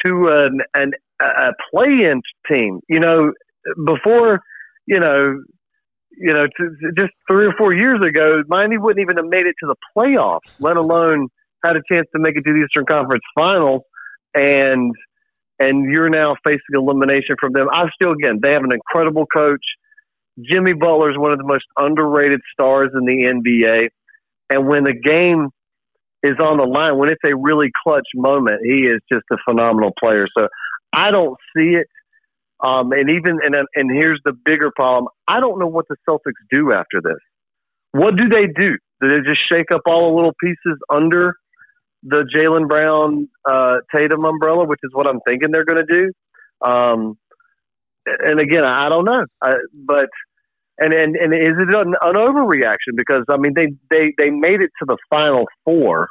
to 0.06 0.28
an, 0.28 0.62
an 0.76 0.92
a 1.22 1.52
play-in 1.72 2.22
team, 2.50 2.80
you 2.90 3.00
know, 3.00 3.32
before 3.86 4.42
you 4.88 5.00
know, 5.00 5.42
you 6.12 6.34
know, 6.34 6.46
to, 6.46 6.64
to 6.64 6.92
just 6.98 7.14
three 7.30 7.46
or 7.46 7.54
four 7.58 7.74
years 7.74 8.00
ago, 8.06 8.44
Miami 8.48 8.78
wouldn't 8.78 9.02
even 9.02 9.18
have 9.18 9.30
made 9.30 9.46
it 9.46 9.56
to 9.62 9.68
the 9.68 9.76
playoffs, 9.96 10.60
let 10.60 10.78
alone 10.78 11.28
had 11.64 11.76
a 11.76 11.82
chance 11.92 12.08
to 12.16 12.22
make 12.22 12.36
it 12.36 12.42
to 12.42 12.54
the 12.54 12.66
Eastern 12.66 12.86
Conference 12.86 13.24
Finals. 13.36 13.82
And 14.34 14.94
and 15.60 15.92
you're 15.92 16.10
now 16.10 16.36
facing 16.44 16.74
elimination 16.74 17.36
from 17.40 17.54
them. 17.54 17.68
I 17.72 17.86
still, 17.94 18.14
again, 18.14 18.40
they 18.42 18.52
have 18.54 18.64
an 18.64 18.74
incredible 18.74 19.28
coach. 19.28 19.64
Jimmy 20.42 20.74
Butler 20.74 21.12
is 21.12 21.18
one 21.18 21.34
of 21.34 21.38
the 21.38 21.44
most 21.44 21.66
underrated 21.78 22.40
stars 22.52 22.90
in 22.96 23.06
the 23.06 23.26
NBA. 23.26 23.90
And 24.50 24.68
when 24.68 24.84
the 24.84 24.94
game 24.94 25.50
is 26.24 26.40
on 26.40 26.58
the 26.58 26.64
line, 26.64 26.98
when 26.98 27.10
it's 27.10 27.22
a 27.24 27.36
really 27.36 27.70
clutch 27.84 28.08
moment, 28.16 28.62
he 28.64 28.88
is 28.90 29.02
just 29.12 29.26
a 29.32 29.38
phenomenal 29.48 29.92
player. 30.00 30.26
So 30.36 30.48
I 30.94 31.12
don't 31.12 31.38
see 31.56 31.76
it. 31.76 31.88
Um, 32.64 32.92
and 32.92 33.10
even 33.10 33.40
and 33.44 33.56
and 33.76 33.92
here's 33.92 34.22
the 34.26 34.34
bigger 34.34 34.72
problem: 34.76 35.08
I 35.28 35.40
don't 35.40 35.60
know 35.60 35.68
what 35.68 35.86
the 35.90 35.96
Celtics 36.08 36.42
do 36.52 36.72
after 36.72 37.02
this. 37.04 37.18
What 37.92 38.16
do 38.16 38.30
they 38.30 38.48
do? 38.48 38.78
Do 39.02 39.10
they 39.10 39.28
just 39.28 39.42
shake 39.52 39.72
up 39.72 39.82
all 39.86 40.12
the 40.12 40.16
little 40.16 40.34
pieces 40.40 40.80
under 40.90 41.34
the 42.04 42.26
Jaylen 42.36 42.68
Brown 42.68 43.30
uh, 43.50 43.78
Tatum 43.96 44.26
umbrella, 44.26 44.66
which 44.66 44.80
is 44.84 44.92
what 44.94 45.08
I'm 45.08 45.20
thinking 45.28 45.52
they're 45.52 45.66
going 45.66 45.86
to 45.86 45.94
do. 45.94 46.68
Um, 46.68 47.18
and 48.06 48.40
again, 48.40 48.64
I 48.64 48.90
don't 48.90 49.06
know, 49.06 49.26
I, 49.42 49.52
but 49.74 50.10
and 50.80 50.94
and 50.94 51.16
and 51.16 51.34
is 51.34 51.56
it 51.60 51.76
an, 51.76 51.94
an 52.02 52.16
overreaction? 52.16 52.96
Because 52.96 53.24
I 53.30 53.38
mean, 53.38 53.54
they 53.56 53.68
they 53.90 54.14
they 54.18 54.30
made 54.30 54.62
it 54.62 54.72
to 54.80 54.86
the 54.88 54.98
final 55.10 55.46
four, 55.64 56.08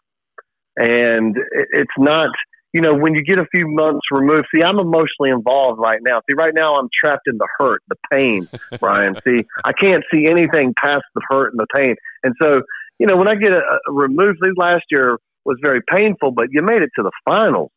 and 0.76 1.36
it, 1.36 1.68
it's 1.72 1.90
not. 1.98 2.30
You 2.72 2.80
know, 2.80 2.94
when 2.94 3.14
you 3.14 3.24
get 3.24 3.38
a 3.38 3.46
few 3.50 3.66
months 3.66 4.00
removed, 4.12 4.46
see, 4.54 4.62
I'm 4.62 4.78
emotionally 4.78 5.30
involved 5.30 5.80
right 5.80 5.98
now. 6.02 6.20
See, 6.28 6.34
right 6.36 6.54
now 6.54 6.76
I'm 6.76 6.88
trapped 6.94 7.26
in 7.26 7.36
the 7.36 7.48
hurt, 7.58 7.82
the 7.88 7.96
pain, 8.12 8.48
Bryan. 8.78 9.16
see, 9.26 9.44
I 9.64 9.72
can't 9.72 10.04
see 10.12 10.26
anything 10.26 10.74
past 10.74 11.02
the 11.14 11.22
hurt 11.28 11.52
and 11.52 11.58
the 11.58 11.66
pain. 11.74 11.96
And 12.22 12.34
so, 12.40 12.62
you 12.98 13.06
know, 13.06 13.16
when 13.16 13.26
I 13.26 13.34
get 13.34 13.50
a, 13.52 13.60
a 13.88 13.92
removed, 13.92 14.38
last 14.56 14.84
year, 14.90 15.18
was 15.44 15.58
very 15.62 15.80
painful, 15.88 16.32
but 16.32 16.46
you 16.50 16.62
made 16.62 16.82
it 16.82 16.90
to 16.96 17.02
the 17.02 17.12
finals. 17.24 17.70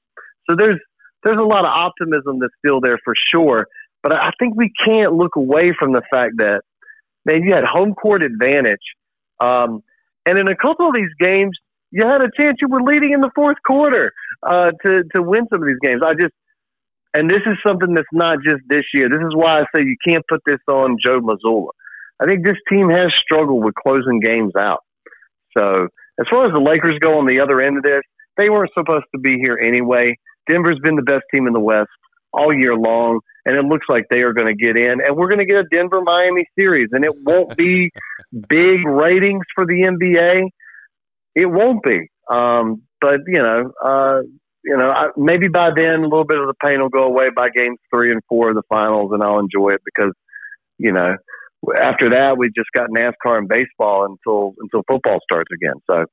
So 0.49 0.55
there's 0.57 0.79
there's 1.23 1.39
a 1.39 1.43
lot 1.43 1.65
of 1.65 1.71
optimism 1.71 2.39
that's 2.39 2.53
still 2.63 2.81
there 2.81 2.99
for 3.03 3.13
sure. 3.31 3.67
But 4.01 4.11
I 4.11 4.31
think 4.37 4.55
we 4.55 4.71
can't 4.83 5.13
look 5.13 5.37
away 5.37 5.73
from 5.77 5.93
the 5.93 6.01
fact 6.11 6.33
that 6.37 6.61
man, 7.25 7.43
you 7.43 7.53
had 7.53 7.63
home 7.63 7.93
court 7.93 8.23
advantage, 8.23 8.83
um, 9.39 9.81
and 10.25 10.37
in 10.37 10.47
a 10.47 10.55
couple 10.55 10.87
of 10.87 10.95
these 10.95 11.11
games, 11.19 11.57
you 11.93 12.05
had 12.05 12.21
a 12.21 12.29
chance 12.35 12.57
you 12.59 12.67
were 12.67 12.81
leading 12.81 13.13
in 13.13 13.21
the 13.21 13.29
fourth 13.35 13.57
quarter 13.65 14.11
uh, 14.41 14.71
to 14.83 15.03
to 15.15 15.21
win 15.21 15.45
some 15.51 15.61
of 15.61 15.67
these 15.67 15.79
games. 15.81 16.01
I 16.03 16.13
just 16.13 16.33
and 17.13 17.29
this 17.29 17.41
is 17.45 17.57
something 17.65 17.93
that's 17.93 18.11
not 18.11 18.39
just 18.43 18.61
this 18.67 18.83
year. 18.93 19.07
This 19.07 19.21
is 19.21 19.35
why 19.35 19.61
I 19.61 19.65
say 19.75 19.83
you 19.83 19.95
can't 20.05 20.25
put 20.27 20.41
this 20.45 20.59
on 20.67 20.97
Joe 21.03 21.21
Mazzulla. 21.21 21.69
I 22.19 22.25
think 22.25 22.43
this 22.43 22.57
team 22.67 22.89
has 22.89 23.11
struggled 23.15 23.63
with 23.63 23.75
closing 23.75 24.19
games 24.19 24.53
out. 24.57 24.79
So 25.55 25.87
as 26.19 26.25
far 26.29 26.47
as 26.47 26.53
the 26.53 26.59
Lakers 26.59 26.97
go 26.99 27.19
on 27.19 27.27
the 27.27 27.39
other 27.39 27.61
end 27.61 27.77
of 27.77 27.83
this, 27.83 28.01
they 28.37 28.49
weren't 28.49 28.71
supposed 28.73 29.05
to 29.13 29.21
be 29.21 29.37
here 29.37 29.59
anyway. 29.63 30.17
Denver's 30.49 30.79
been 30.83 30.95
the 30.95 31.03
best 31.03 31.23
team 31.31 31.45
in 31.45 31.53
the 31.53 31.59
West 31.59 31.89
all 32.33 32.51
year 32.51 32.75
long, 32.75 33.19
and 33.45 33.55
it 33.55 33.63
looks 33.63 33.85
like 33.87 34.05
they 34.09 34.21
are 34.21 34.33
going 34.33 34.47
to 34.47 34.55
get 34.55 34.75
in. 34.75 34.99
And 35.05 35.15
we're 35.15 35.27
going 35.27 35.39
to 35.39 35.45
get 35.45 35.57
a 35.57 35.65
Denver 35.71 36.01
Miami 36.01 36.45
series, 36.57 36.89
and 36.91 37.05
it 37.05 37.13
won't 37.23 37.55
be 37.55 37.91
big 38.49 38.85
ratings 38.85 39.45
for 39.53 39.65
the 39.65 39.83
NBA. 39.83 40.49
It 41.35 41.45
won't 41.45 41.83
be. 41.83 42.09
Um, 42.29 42.83
but 43.01 43.19
you 43.27 43.41
know, 43.41 43.71
uh, 43.83 44.21
you 44.63 44.77
know, 44.77 44.89
I, 44.89 45.07
maybe 45.17 45.47
by 45.49 45.71
then 45.75 45.99
a 45.99 46.03
little 46.03 46.23
bit 46.23 46.39
of 46.39 46.47
the 46.47 46.53
pain 46.63 46.79
will 46.79 46.89
go 46.89 47.03
away 47.03 47.29
by 47.35 47.49
games 47.49 47.77
three 47.93 48.11
and 48.11 48.21
four 48.29 48.49
of 48.49 48.55
the 48.55 48.63
finals, 48.69 49.11
and 49.13 49.21
I'll 49.21 49.39
enjoy 49.39 49.69
it 49.69 49.81
because, 49.83 50.13
you 50.77 50.93
know, 50.93 51.17
after 51.79 52.09
that 52.11 52.37
we 52.37 52.49
just 52.55 52.69
got 52.73 52.89
NASCAR 52.89 53.37
and 53.37 53.47
baseball 53.47 54.05
until 54.05 54.53
until 54.59 54.83
football 54.87 55.19
starts 55.23 55.49
again. 55.53 55.75
So, 55.89 56.05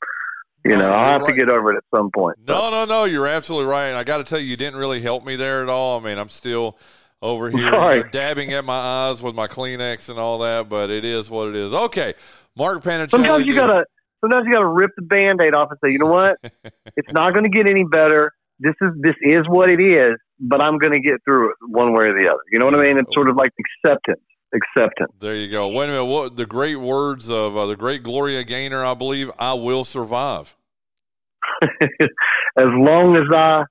you 0.64 0.76
know, 0.76 0.90
I'll 0.90 1.12
have 1.12 1.22
right. 1.22 1.30
to 1.30 1.36
get 1.36 1.48
over 1.48 1.72
it 1.72 1.76
at 1.76 1.84
some 1.96 2.10
point. 2.14 2.38
No, 2.46 2.70
no, 2.70 2.84
no, 2.84 3.04
you're 3.04 3.28
absolutely 3.28 3.70
right. 3.70 3.94
I 3.94 4.04
got 4.04 4.18
to 4.18 4.24
tell 4.24 4.40
you, 4.40 4.46
you 4.46 4.56
didn't 4.56 4.78
really 4.78 5.00
help 5.00 5.24
me 5.24 5.36
there 5.36 5.62
at 5.62 5.68
all. 5.68 6.00
I 6.00 6.04
mean, 6.04 6.18
I'm 6.18 6.28
still 6.28 6.76
over 7.22 7.50
here 7.56 7.70
right. 7.70 8.10
dabbing 8.10 8.52
at 8.52 8.64
my 8.64 8.78
eyes 8.78 9.22
with 9.22 9.34
my 9.34 9.46
Kleenex 9.46 10.08
and 10.08 10.18
all 10.18 10.38
that, 10.38 10.68
but 10.68 10.90
it 10.90 11.04
is 11.04 11.30
what 11.30 11.48
it 11.48 11.56
is. 11.56 11.72
Okay, 11.72 12.14
Mark 12.56 12.82
Panichelli. 12.82 13.10
Sometimes 13.10 13.46
you 13.46 13.54
gotta. 13.54 13.84
Sometimes 14.20 14.46
you 14.46 14.52
gotta 14.52 14.66
rip 14.66 14.90
the 14.96 15.02
band-aid 15.02 15.54
off 15.54 15.70
and 15.70 15.78
say, 15.84 15.92
you 15.92 15.98
know 15.98 16.10
what? 16.10 16.36
it's 16.96 17.12
not 17.12 17.32
going 17.32 17.44
to 17.44 17.50
get 17.50 17.66
any 17.66 17.84
better 17.84 18.32
this 18.60 18.74
is 18.82 18.90
this 19.00 19.14
is 19.22 19.48
what 19.48 19.70
it 19.70 19.80
is, 19.80 20.16
but 20.38 20.60
I'm 20.60 20.78
going 20.78 20.92
to 20.92 21.00
get 21.00 21.24
through 21.24 21.50
it 21.50 21.56
one 21.66 21.92
way 21.92 22.04
or 22.04 22.12
the 22.12 22.28
other. 22.28 22.40
You 22.52 22.58
know 22.58 22.66
what 22.66 22.74
I 22.74 22.82
mean? 22.82 22.98
It's 22.98 23.12
sort 23.14 23.28
of 23.28 23.36
like 23.36 23.50
acceptance. 23.84 24.20
Acceptance. 24.52 25.12
There 25.20 25.34
you 25.34 25.48
go. 25.48 25.68
Wait 25.68 25.84
a 25.84 25.92
minute. 25.92 26.04
What 26.04 26.36
the 26.36 26.44
great 26.44 26.76
words 26.76 27.30
of 27.30 27.56
uh, 27.56 27.66
the 27.66 27.76
great 27.76 28.02
Gloria 28.02 28.42
Gaynor? 28.42 28.84
I 28.84 28.94
believe 28.94 29.30
I 29.38 29.54
will 29.54 29.84
survive. 29.84 30.56
as 31.62 31.78
long 32.56 33.16
as 33.16 33.32
I 33.32 33.64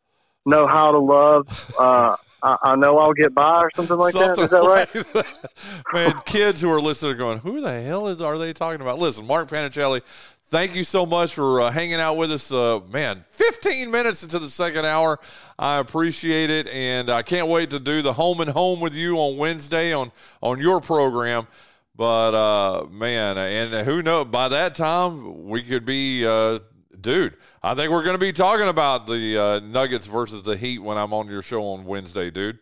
know 0.45 0.67
how 0.67 0.93
to 0.93 0.99
love, 0.99 1.75
uh, 1.77 2.15
I, 2.41 2.55
I, 2.63 2.75
know 2.77 2.97
I'll 2.97 3.13
get 3.13 3.35
by, 3.35 3.59
or 3.59 3.71
something 3.75 3.97
like 3.97 4.13
something 4.13 4.35
that. 4.35 4.41
Is 4.43 4.49
that 4.51 4.61
right? 4.61 4.95
Like 4.95 5.13
that. 5.13 5.51
Man, 5.93 6.13
kids 6.25 6.61
who 6.61 6.69
are 6.69 6.79
listening 6.79 7.11
are 7.11 7.17
going, 7.17 7.39
"Who 7.39 7.59
the 7.59 7.81
hell 7.81 8.07
is 8.07 8.21
are 8.21 8.37
they 8.37 8.53
talking 8.53 8.79
about?" 8.79 8.99
Listen, 8.99 9.27
Mark 9.27 9.49
Panichelli, 9.49 10.01
thank 10.49 10.75
you 10.75 10.83
so 10.83 11.05
much 11.05 11.33
for 11.33 11.61
uh, 11.61 11.71
hanging 11.71 11.99
out 11.99 12.17
with 12.17 12.31
us. 12.31 12.51
Uh, 12.51 12.79
man, 12.91 13.23
15 13.29 13.91
minutes 13.91 14.23
into 14.23 14.39
the 14.39 14.49
second 14.49 14.85
hour. 14.85 15.19
I 15.57 15.79
appreciate 15.79 16.49
it, 16.49 16.67
and 16.67 17.09
I 17.09 17.21
can't 17.21 17.47
wait 17.47 17.69
to 17.69 17.79
do 17.79 18.01
the 18.01 18.13
home 18.13 18.41
and 18.41 18.49
home 18.49 18.79
with 18.79 18.95
you 18.95 19.17
on 19.17 19.37
Wednesday 19.37 19.93
on 19.93 20.11
on 20.41 20.59
your 20.59 20.81
program. 20.81 21.47
But 21.95 22.33
uh, 22.33 22.85
man, 22.89 23.37
and 23.37 23.85
who 23.85 24.01
knows? 24.01 24.27
By 24.27 24.49
that 24.49 24.75
time, 24.75 25.47
we 25.47 25.61
could 25.61 25.85
be, 25.85 26.25
uh, 26.25 26.59
dude. 26.99 27.35
I 27.61 27.75
think 27.75 27.91
we're 27.91 28.03
going 28.03 28.15
to 28.15 28.19
be 28.19 28.31
talking 28.31 28.67
about 28.67 29.05
the 29.05 29.37
uh, 29.37 29.59
Nuggets 29.59 30.07
versus 30.07 30.43
the 30.43 30.55
Heat 30.55 30.79
when 30.79 30.97
I'm 30.97 31.13
on 31.13 31.27
your 31.27 31.41
show 31.41 31.63
on 31.73 31.85
Wednesday, 31.85 32.31
dude. 32.31 32.59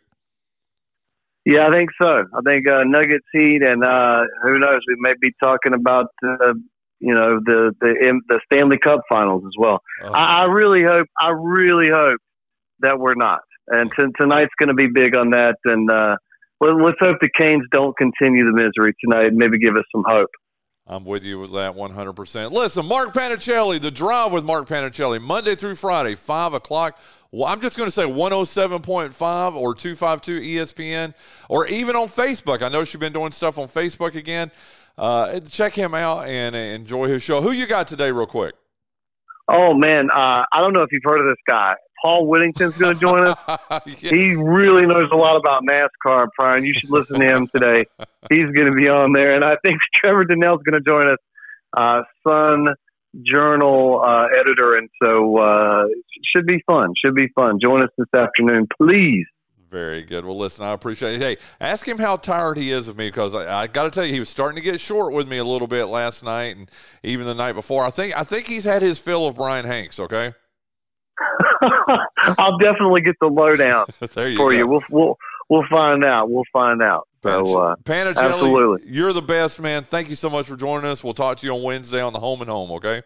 Yeah, 1.45 1.67
I 1.67 1.71
think 1.71 1.91
so. 2.01 2.25
I 2.33 2.41
think 2.43 2.69
uh, 2.69 2.83
Nuggets 2.83 3.27
Heat, 3.31 3.61
and 3.61 3.81
who 4.43 4.59
knows? 4.59 4.79
We 4.87 4.95
may 4.99 5.13
be 5.21 5.31
talking 5.41 5.73
about 5.73 6.07
you 6.99 7.13
know 7.13 7.39
the 7.45 7.73
the 7.79 8.21
the 8.27 8.39
Stanley 8.45 8.77
Cup 8.77 9.01
Finals 9.09 9.43
as 9.45 9.53
well. 9.57 9.79
Oh. 10.03 10.11
I, 10.11 10.41
I, 10.41 10.43
really 10.45 10.83
hope 10.83 11.07
I 11.19 11.29
really 11.29 11.89
hope 11.89 12.19
that 12.79 12.99
we're 12.99 13.15
not. 13.15 13.41
And 13.67 13.91
t- 13.91 14.05
tonight's 14.17 14.53
going 14.59 14.69
to 14.69 14.75
be 14.75 14.87
big 14.87 15.15
on 15.15 15.31
that. 15.31 15.55
And 15.65 15.91
uh, 15.91 16.15
let, 16.61 16.75
let's 16.75 16.97
hope 16.99 17.17
the 17.19 17.29
Canes 17.37 17.65
don't 17.71 17.95
continue 17.97 18.45
the 18.45 18.53
misery 18.53 18.93
tonight. 19.03 19.27
and 19.27 19.37
Maybe 19.37 19.59
give 19.59 19.75
us 19.75 19.83
some 19.91 20.03
hope. 20.07 20.29
I'm 20.89 21.03
with 21.03 21.25
you 21.25 21.37
with 21.37 21.51
that 21.51 21.75
100%. 21.75 22.51
Listen, 22.53 22.85
Mark 22.85 23.13
Panichelli, 23.13 23.81
The 23.81 23.91
Drive 23.91 24.31
with 24.31 24.45
Mark 24.45 24.69
Panichelli, 24.69 25.21
Monday 25.21 25.53
through 25.53 25.75
Friday, 25.75 26.15
5 26.15 26.53
o'clock. 26.53 26.97
Well, 27.29 27.45
I'm 27.45 27.59
just 27.59 27.75
going 27.75 27.87
to 27.87 27.91
say 27.91 28.03
107.5 28.03 29.55
or 29.55 29.75
252 29.75 30.39
ESPN 30.39 31.13
or 31.49 31.67
even 31.67 31.97
on 31.97 32.07
Facebook. 32.07 32.61
I 32.61 32.69
know 32.69 32.85
she's 32.85 33.01
been 33.01 33.11
doing 33.11 33.33
stuff 33.33 33.57
on 33.57 33.67
Facebook 33.67 34.15
again. 34.15 34.49
Uh, 34.97 35.39
check 35.41 35.73
him 35.73 35.93
out 35.93 36.27
and 36.27 36.55
enjoy 36.55 37.07
his 37.07 37.21
show. 37.21 37.41
Who 37.41 37.51
you 37.51 37.67
got 37.67 37.87
today, 37.87 38.11
real 38.11 38.25
quick? 38.25 38.55
Oh 39.49 39.73
man, 39.73 40.09
uh, 40.11 40.43
I 40.51 40.59
don't 40.59 40.73
know 40.73 40.81
if 40.81 40.91
you've 40.91 41.03
heard 41.05 41.21
of 41.21 41.27
this 41.27 41.41
guy. 41.47 41.75
Paul 42.01 42.27
Whittington's 42.27 42.77
going 42.77 42.93
to 42.93 42.99
join 42.99 43.27
us. 43.27 43.39
yes. 43.87 43.99
He 43.99 44.35
really 44.35 44.85
knows 44.85 45.09
a 45.11 45.15
lot 45.15 45.35
about 45.37 45.63
NASCAR, 45.63 46.27
Bryan. 46.37 46.63
You 46.63 46.73
should 46.73 46.91
listen 46.91 47.19
to 47.19 47.25
him 47.25 47.47
today. 47.47 47.85
He's 48.29 48.49
going 48.51 48.71
to 48.71 48.75
be 48.75 48.87
on 48.87 49.13
there, 49.13 49.35
and 49.35 49.43
I 49.43 49.55
think 49.63 49.79
Trevor 49.95 50.25
Donnell's 50.25 50.61
going 50.63 50.81
to 50.81 50.87
join 50.87 51.07
us. 51.07 51.17
Uh, 51.75 52.03
Sun 52.27 52.67
Journal 53.23 54.01
uh, 54.05 54.25
editor, 54.39 54.75
and 54.75 54.89
so 55.01 55.37
uh, 55.37 55.85
should 56.35 56.45
be 56.45 56.61
fun. 56.67 56.93
Should 57.03 57.15
be 57.15 57.29
fun. 57.29 57.59
Join 57.61 57.83
us 57.83 57.89
this 57.97 58.07
afternoon, 58.13 58.67
please. 58.79 59.25
Very 59.69 60.03
good. 60.03 60.23
Well, 60.25 60.37
listen, 60.37 60.65
I 60.65 60.71
appreciate 60.71 61.15
it. 61.15 61.21
Hey, 61.21 61.37
ask 61.59 61.85
him 61.85 61.97
how 61.97 62.15
tired 62.15 62.57
he 62.57 62.71
is 62.71 62.87
of 62.87 62.97
me 62.97 63.09
because 63.09 63.35
I, 63.35 63.63
I 63.63 63.67
got 63.67 63.83
to 63.83 63.89
tell 63.89 64.05
you, 64.05 64.13
he 64.13 64.19
was 64.19 64.29
starting 64.29 64.55
to 64.55 64.61
get 64.61 64.79
short 64.79 65.13
with 65.13 65.27
me 65.27 65.37
a 65.37 65.43
little 65.43 65.67
bit 65.67 65.85
last 65.85 66.23
night 66.23 66.55
and 66.55 66.71
even 67.03 67.25
the 67.25 67.33
night 67.33 67.53
before. 67.53 67.83
I 67.83 67.89
think 67.89 68.17
I 68.17 68.23
think 68.23 68.47
he's 68.47 68.63
had 68.63 68.81
his 68.81 68.99
fill 68.99 69.27
of 69.27 69.35
Bryan 69.35 69.65
Hanks. 69.65 69.99
Okay. 69.99 70.33
I'll 72.37 72.57
definitely 72.59 73.01
get 73.01 73.15
the 73.19 73.27
lowdown 73.27 73.87
you 74.01 74.07
for 74.07 74.31
go. 74.37 74.49
you. 74.51 74.67
We'll 74.67 74.83
we'll 74.89 75.17
we'll 75.49 75.67
find 75.69 76.05
out. 76.05 76.29
We'll 76.29 76.43
find 76.53 76.81
out. 76.81 77.07
So, 77.23 77.59
uh, 77.59 77.75
absolutely, 77.89 78.89
you're 78.89 79.11
the 79.11 79.21
best, 79.21 79.59
man. 79.59 79.83
Thank 79.83 80.09
you 80.09 80.15
so 80.15 80.29
much 80.29 80.47
for 80.47 80.55
joining 80.55 80.89
us. 80.89 81.03
We'll 81.03 81.13
talk 81.13 81.37
to 81.37 81.45
you 81.45 81.53
on 81.55 81.63
Wednesday 81.63 82.01
on 82.01 82.13
the 82.13 82.19
Home 82.19 82.41
and 82.41 82.49
Home. 82.49 82.71
Okay. 82.73 83.01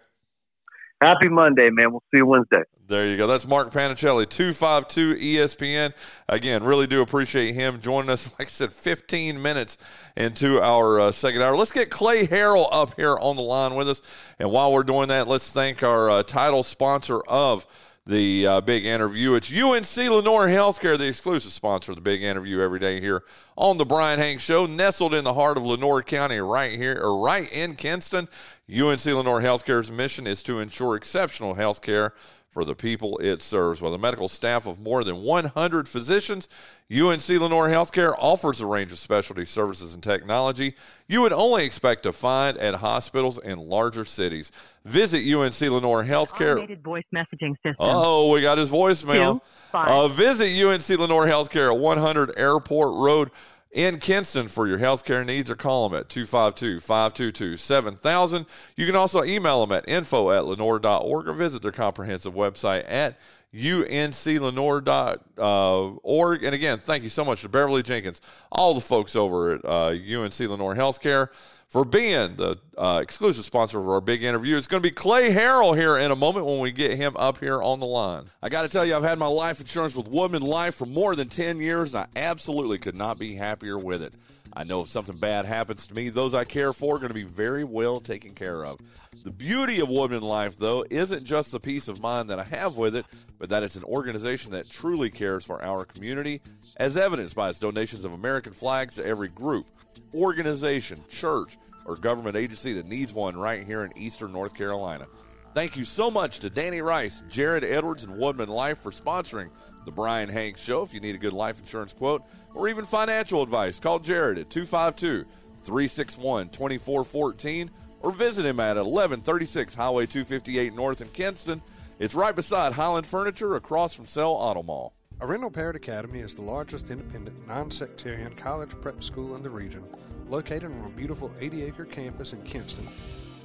Happy 1.01 1.29
Monday, 1.29 1.72
man. 1.72 1.91
We'll 1.91 2.03
see 2.12 2.20
you 2.20 2.27
Wednesday. 2.27 2.62
There 2.88 3.08
you 3.08 3.17
go. 3.17 3.25
That's 3.25 3.48
Mark 3.48 3.72
Panichelli, 3.72 4.29
252 4.29 5.15
ESPN. 5.15 5.93
Again, 6.29 6.63
really 6.63 6.86
do 6.86 7.01
appreciate 7.01 7.53
him 7.53 7.81
joining 7.81 8.12
us. 8.12 8.29
Like 8.39 8.48
I 8.48 8.51
said, 8.51 8.72
15 8.72 9.41
minutes 9.41 9.77
into 10.15 10.62
our 10.62 11.00
uh, 11.00 11.12
second 11.12 11.41
hour. 11.41 11.58
Let's 11.58 11.72
get 11.72 11.89
Clay 11.89 12.27
Harrell 12.27 12.67
up 12.72 12.96
here 12.96 13.17
on 13.17 13.36
the 13.36 13.41
line 13.41 13.75
with 13.75 13.89
us. 13.89 14.01
And 14.38 14.51
while 14.51 14.72
we're 14.72 14.84
doing 14.84 15.08
that, 15.08 15.27
let's 15.27 15.51
thank 15.51 15.81
our 15.81 16.10
uh, 16.10 16.24
title 16.24 16.62
sponsor 16.62 17.22
of 17.22 17.65
the 18.12 18.46
uh, 18.46 18.62
big 18.62 18.86
interview. 18.86 19.36
It's 19.36 19.50
UNC 19.50 20.12
Lenoir 20.12 20.48
Healthcare, 20.48 20.98
the 20.98 21.08
exclusive 21.08 21.53
sponsor 21.53 21.94
of 21.94 21.96
the 21.96 22.01
big 22.01 22.22
interview 22.22 22.60
every 22.60 22.77
day 22.77 23.00
here 23.00 23.24
on 23.56 23.77
the 23.77 23.86
Bryan 23.86 24.20
Hanks 24.20 24.44
Show, 24.44 24.65
nestled 24.65 25.13
in 25.13 25.24
the 25.24 25.34
heart 25.34 25.56
of 25.56 25.63
Lenoir 25.63 26.03
County, 26.03 26.39
right 26.39 26.74
here, 26.74 27.00
or 27.01 27.24
right 27.24 27.50
in 27.53 27.75
Kinston. 27.75 28.27
UNC 28.70 29.06
Lenoir 29.06 29.41
Healthcare's 29.41 29.89
mission 29.89 30.27
is 30.27 30.44
to 30.44 30.60
ensure 30.60 30.98
exceptional 30.98 31.53
health 31.53 31.82
care 31.82 32.13
for 32.51 32.65
the 32.65 32.75
people 32.75 33.17
it 33.20 33.41
serves. 33.41 33.81
With 33.81 33.93
a 33.93 33.98
medical 33.98 34.27
staff 34.27 34.67
of 34.67 34.79
more 34.79 35.03
than 35.03 35.24
100 35.24 35.88
physicians, 35.88 36.48
UNC 36.91 37.27
Lenoir 37.29 37.70
Healthcare 37.70 38.13
offers 38.20 38.62
a 38.62 38.65
range 38.65 38.91
of 38.91 39.00
specialty 39.00 39.46
services 39.46 39.93
and 39.93 40.03
technology 40.03 40.75
you 41.12 41.22
would 41.22 41.34
only 41.34 41.65
expect 41.65 42.03
to 42.03 42.13
find 42.13 42.58
at 42.58 42.75
hospitals 42.75 43.38
in 43.38 43.60
larger 43.60 44.05
cities. 44.05 44.50
Visit 44.86 45.29
UNC 45.29 45.60
Lenoir 45.60 46.05
Healthcare. 46.05 46.53
Automated 46.53 46.81
voice 46.81 47.03
messaging 47.13 47.51
system. 47.58 47.75
Oh, 47.79 48.31
we 48.31 48.39
got 48.39 48.58
his 48.58 48.72
voicemail. 48.72 49.41
Two, 49.72 49.77
uh, 49.77 50.08
visit 50.08 50.48
UNC 50.48 50.88
Lenoir 50.98 51.27
Healthcare 51.27 51.70
at 51.70 51.77
100 51.77 52.31
Airport 52.38 52.93
Road 52.96 53.31
in 53.72 54.00
Kinston 54.00 54.48
for 54.48 54.68
your 54.68 54.78
healthcare 54.78 55.25
needs 55.25 55.50
or 55.50 55.56
call 55.56 55.88
them 55.88 56.00
at 56.00 56.10
252-522-7000. 56.10 58.46
You 58.75 58.86
can 58.86 58.96
also 58.96 59.24
email 59.24 59.66
them 59.66 59.78
at 59.78 59.88
info 59.88 60.32
at 60.32 60.46
lenoir.org 60.46 61.28
or 61.28 61.34
visit 61.34 61.62
their 61.62 61.72
comprehensive 61.72 62.34
website 62.34 62.84
at 62.88 63.18
unclenoir.org. 63.54 66.44
And 66.44 66.56
again, 66.56 66.78
thank 66.78 67.04
you 67.04 67.10
so 67.10 67.25
much 67.25 67.42
to 67.42 67.50
Beverly 67.50 67.84
Jenkins, 67.84 68.22
all 68.51 68.74
the 68.74 68.82
folks 68.82 69.16
over 69.16 69.56
at 69.56 69.66
uh, 69.66 69.90
UNC 69.90 70.40
Lenoir 70.40 70.75
Healthcare 70.75 71.28
for 71.72 71.86
being 71.86 72.36
the 72.36 72.58
uh, 72.78 73.00
exclusive 73.01 73.46
sponsor 73.46 73.80
of 73.80 73.88
our 73.88 74.01
big 74.01 74.25
interview. 74.25 74.58
It's 74.58 74.68
going 74.68 74.84
to 74.84 74.88
be 74.88 74.94
Clay 74.94 75.32
Harrell 75.32 75.74
here 75.74 75.98
in 75.98 76.12
a 76.12 76.18
moment 76.18 76.46
when 76.46 76.60
we 76.60 76.74
get 76.74 76.98
him 76.98 77.16
up 77.16 77.38
here 77.38 77.63
on 77.63 77.80
the 77.80 77.86
line. 77.86 78.25
I 78.44 78.50
got 78.50 78.63
to 78.63 78.68
tell 78.68 78.86
you, 78.86 78.94
I've 78.94 79.04
had 79.04 79.18
my 79.18 79.28
life 79.28 79.62
insurance 79.62 79.96
with 79.96 80.10
Woodmen 80.10 80.42
Life 80.42 80.75
for 80.75 80.86
more 80.86 81.16
than 81.16 81.30
10 81.30 81.62
years, 81.62 81.94
and 81.94 82.04
I 82.04 82.20
absolutely 82.20 82.78
could 82.78 82.98
not 82.98 83.18
be 83.18 83.36
happier 83.36 83.78
with 83.78 84.01
it. 84.01 84.13
I 84.53 84.63
know 84.63 84.81
if 84.81 84.88
something 84.88 85.15
bad 85.15 85.46
happens 85.46 85.88
to 85.88 85.93
me, 85.93 86.10
those 86.10 86.34
I 86.34 86.43
care 86.43 86.74
for 86.74 86.96
are 86.96 87.00
going 87.00 87.10
to 87.10 87.13
be 87.13 87.24
very 87.24 87.63
well 87.63 88.00
taken 88.00 88.34
care 88.34 88.65
of. 88.65 88.79
The 89.24 89.31
beauty 89.31 89.79
of 89.79 89.89
Woodmen 89.89 90.24
Life, 90.24 90.58
though, 90.58 90.86
isn't 90.89 91.24
just 91.24 91.51
the 91.51 91.60
peace 91.60 91.88
of 91.88 92.01
mind 92.01 92.29
that 92.29 92.39
I 92.39 92.43
have 92.43 92.77
with 92.77 92.96
it, 92.96 93.05
but 93.39 93.50
that 93.50 93.63
it's 93.63 93.75
an 93.77 93.84
organization 93.86 94.51
that 94.51 94.70
truly 94.70 95.10
cares 95.10 95.46
for 95.46 95.63
our 95.63 95.86
community, 95.86 96.41
as 96.77 96.98
evidenced 96.98 97.36
by 97.36 97.50
its 97.50 97.60
donations 97.60 98.03
of 98.03 98.13
American 98.13 98.51
flags 98.51 98.96
to 98.96 99.05
every 99.05 99.29
group 99.29 99.65
organization, 100.13 101.01
church, 101.10 101.58
or 101.86 101.96
government 101.96 102.36
agency 102.36 102.74
that 102.74 102.88
needs 102.88 103.13
one 103.13 103.38
right 103.38 103.63
here 103.63 103.84
in 103.84 103.98
eastern 103.98 104.31
North 104.31 104.53
Carolina. 104.53 105.08
Thank 105.53 105.75
you 105.75 105.84
so 105.84 106.10
much 106.10 106.39
to 106.39 106.50
Danny 106.50 106.81
Rice, 106.81 107.24
Jared 107.29 107.63
Edwards, 107.63 108.03
and 108.03 108.17
Woodmen 108.17 108.50
Life 108.50 108.77
for 108.77 108.91
sponsoring 108.91 109.50
the 109.86 109.92
Bryan 109.92 110.30
Hanks 110.30 110.62
Show. 110.62 110.82
If 110.82 110.94
you 110.94 111.00
need 111.00 111.16
a 111.16 111.20
good 111.20 111.34
life 111.34 111.60
insurance 111.60 111.94
quote 111.94 112.24
or 112.54 112.68
even 112.68 112.86
financial 112.86 113.42
advice, 113.42 113.80
call 113.80 114.00
Jared 114.00 114.38
at 114.38 114.50
252 114.50 115.26
361 115.64 116.50
2414 116.50 117.72
or 118.02 118.12
visit 118.12 118.46
him 118.46 118.60
at 118.60 118.78
1136 118.78 119.76
Highway 119.76 120.06
258 120.06 120.74
North 120.74 121.02
in 121.02 121.08
Kinston. 121.10 121.62
It's 122.00 122.16
right 122.16 122.36
beside 122.36 122.74
Highland 122.74 123.06
Furniture 123.06 123.56
across 123.56 123.94
from 123.94 124.08
Sell 124.08 124.32
Auto 124.32 124.64
Mall. 124.64 124.94
Arendell 125.20 125.54
Parrott 125.54 125.76
Academy 125.76 126.20
is 126.22 126.34
the 126.34 126.42
largest 126.42 126.90
independent, 126.90 127.48
non 127.48 127.70
sectarian 127.70 128.34
college 128.34 128.72
prep 128.82 129.04
school 129.04 129.36
in 129.36 129.44
the 129.44 129.50
region, 129.50 129.84
located 130.28 130.72
on 130.72 130.84
a 130.86 130.90
beautiful 130.90 131.32
80 131.40 131.64
acre 131.64 131.86
campus 131.86 132.34
in 132.34 132.42
Kinston. 132.42 132.88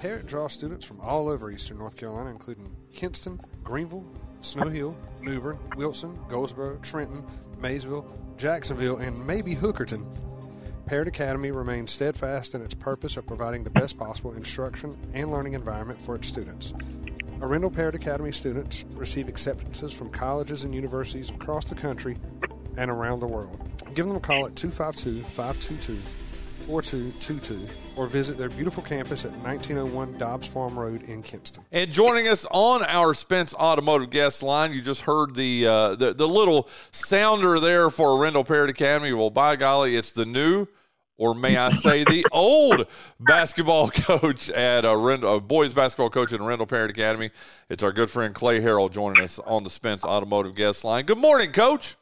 Parrott 0.00 0.26
draws 0.26 0.54
students 0.54 0.86
from 0.86 1.00
all 1.00 1.28
over 1.28 1.50
eastern 1.50 1.78
North 1.78 1.96
Carolina, 1.98 2.30
including 2.30 2.74
Kinston, 2.94 3.38
Greenville, 3.62 4.06
Snow 4.46 4.68
Hill, 4.68 4.96
New 5.22 5.40
Bern, 5.40 5.58
Wilson, 5.76 6.18
Goldsboro, 6.28 6.76
Trenton, 6.76 7.24
Maysville, 7.58 8.06
Jacksonville, 8.36 8.98
and 8.98 9.26
maybe 9.26 9.54
Hookerton. 9.54 10.06
Parrott 10.86 11.08
Academy 11.08 11.50
remains 11.50 11.90
steadfast 11.90 12.54
in 12.54 12.62
its 12.62 12.74
purpose 12.74 13.16
of 13.16 13.26
providing 13.26 13.64
the 13.64 13.70
best 13.70 13.98
possible 13.98 14.34
instruction 14.34 14.92
and 15.14 15.32
learning 15.32 15.54
environment 15.54 16.00
for 16.00 16.14
its 16.14 16.28
students. 16.28 16.72
Arendell 17.40 17.74
Parrott 17.74 17.96
Academy 17.96 18.30
students 18.30 18.84
receive 18.94 19.28
acceptances 19.28 19.92
from 19.92 20.10
colleges 20.10 20.62
and 20.62 20.72
universities 20.72 21.28
across 21.30 21.68
the 21.68 21.74
country 21.74 22.16
and 22.76 22.88
around 22.88 23.18
the 23.18 23.26
world. 23.26 23.58
Give 23.94 24.06
them 24.06 24.16
a 24.16 24.20
call 24.20 24.46
at 24.46 24.54
252 24.54 25.22
522 25.24 25.98
4222 26.66 27.68
or 27.96 28.06
visit 28.06 28.36
their 28.36 28.48
beautiful 28.48 28.82
campus 28.82 29.24
at 29.24 29.32
1901 29.38 30.18
Dobbs 30.18 30.46
Farm 30.46 30.78
Road 30.78 31.02
in 31.04 31.22
Kinston. 31.22 31.64
And 31.72 31.90
joining 31.90 32.28
us 32.28 32.46
on 32.50 32.82
our 32.84 33.14
Spence 33.14 33.54
Automotive 33.54 34.10
guest 34.10 34.42
line, 34.42 34.72
you 34.72 34.82
just 34.82 35.02
heard 35.02 35.34
the 35.34 35.66
uh, 35.66 35.94
the, 35.94 36.12
the 36.12 36.28
little 36.28 36.68
sounder 36.90 37.60
there 37.60 37.90
for 37.90 38.08
Arendell 38.08 38.46
Parrott 38.46 38.70
Academy. 38.70 39.12
Well, 39.12 39.30
by 39.30 39.56
golly, 39.56 39.96
it's 39.96 40.12
the 40.12 40.26
new 40.26 40.66
or 41.18 41.34
may 41.34 41.56
I 41.56 41.70
say 41.70 42.04
the 42.04 42.26
old 42.32 42.86
basketball 43.20 43.88
coach 43.88 44.50
at 44.50 44.84
Arendell, 44.84 45.46
boys 45.46 45.72
basketball 45.72 46.10
coach 46.10 46.32
at 46.32 46.40
Arendell 46.40 46.68
Parrott 46.68 46.90
Academy. 46.90 47.30
It's 47.68 47.82
our 47.82 47.92
good 47.92 48.10
friend 48.10 48.34
Clay 48.34 48.60
Harrell 48.60 48.90
joining 48.90 49.22
us 49.22 49.38
on 49.40 49.62
the 49.62 49.70
Spence 49.70 50.04
Automotive 50.04 50.54
guest 50.54 50.84
line. 50.84 51.06
Good 51.06 51.18
morning, 51.18 51.52
Coach. 51.52 51.96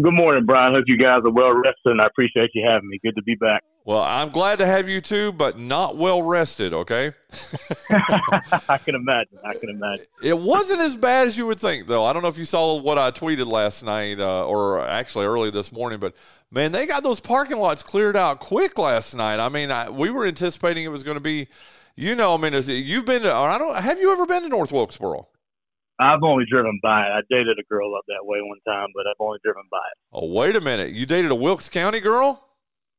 Good 0.00 0.14
morning, 0.14 0.44
Bryan. 0.44 0.74
Hope 0.74 0.84
you 0.86 0.98
guys 0.98 1.20
are 1.24 1.30
well 1.30 1.52
rested, 1.52 1.92
and 1.92 2.00
I 2.00 2.06
appreciate 2.06 2.50
you 2.54 2.66
having 2.68 2.88
me. 2.88 2.98
Good 3.02 3.14
to 3.16 3.22
be 3.22 3.34
back. 3.34 3.62
Well, 3.88 4.02
I'm 4.02 4.28
glad 4.28 4.58
to 4.58 4.66
have 4.66 4.86
you 4.86 5.00
too, 5.00 5.32
but 5.32 5.58
not 5.58 5.96
well 5.96 6.20
rested. 6.22 6.74
Okay. 6.74 7.14
I 7.90 8.78
can 8.84 8.94
imagine. 8.94 9.38
I 9.42 9.54
can 9.54 9.70
imagine. 9.70 10.04
It 10.22 10.38
wasn't 10.38 10.80
as 10.80 10.94
bad 10.94 11.26
as 11.26 11.38
you 11.38 11.46
would 11.46 11.58
think, 11.58 11.86
though. 11.86 12.04
I 12.04 12.12
don't 12.12 12.20
know 12.20 12.28
if 12.28 12.36
you 12.36 12.44
saw 12.44 12.78
what 12.78 12.98
I 12.98 13.10
tweeted 13.10 13.46
last 13.46 13.82
night, 13.82 14.20
uh, 14.20 14.44
or 14.44 14.86
actually 14.86 15.24
early 15.24 15.50
this 15.50 15.72
morning, 15.72 16.00
but 16.00 16.14
man, 16.50 16.70
they 16.70 16.84
got 16.84 17.02
those 17.02 17.18
parking 17.18 17.56
lots 17.56 17.82
cleared 17.82 18.14
out 18.14 18.40
quick 18.40 18.76
last 18.76 19.16
night. 19.16 19.40
I 19.40 19.48
mean, 19.48 19.70
I, 19.70 19.88
we 19.88 20.10
were 20.10 20.26
anticipating 20.26 20.84
it 20.84 20.88
was 20.88 21.02
going 21.02 21.16
to 21.16 21.22
be, 21.22 21.48
you 21.96 22.14
know, 22.14 22.34
I 22.34 22.36
mean, 22.36 22.62
you've 22.66 23.06
been 23.06 23.22
to, 23.22 23.32
I 23.32 23.56
don't, 23.56 23.74
have 23.74 23.98
you 23.98 24.12
ever 24.12 24.26
been 24.26 24.42
to 24.42 24.50
North 24.50 24.70
Wilkesboro? 24.70 25.28
I've 25.98 26.22
only 26.22 26.44
driven 26.44 26.78
by 26.82 27.06
it. 27.06 27.10
I 27.10 27.20
dated 27.30 27.58
a 27.58 27.64
girl 27.70 27.94
up 27.94 28.04
that 28.08 28.26
way 28.26 28.40
one 28.42 28.58
time, 28.68 28.88
but 28.94 29.06
I've 29.06 29.16
only 29.18 29.38
driven 29.42 29.62
by 29.70 29.78
it. 29.78 29.98
Oh, 30.12 30.30
wait 30.30 30.56
a 30.56 30.60
minute. 30.60 30.90
You 30.90 31.06
dated 31.06 31.30
a 31.30 31.34
Wilkes 31.34 31.70
County 31.70 32.00
girl? 32.00 32.47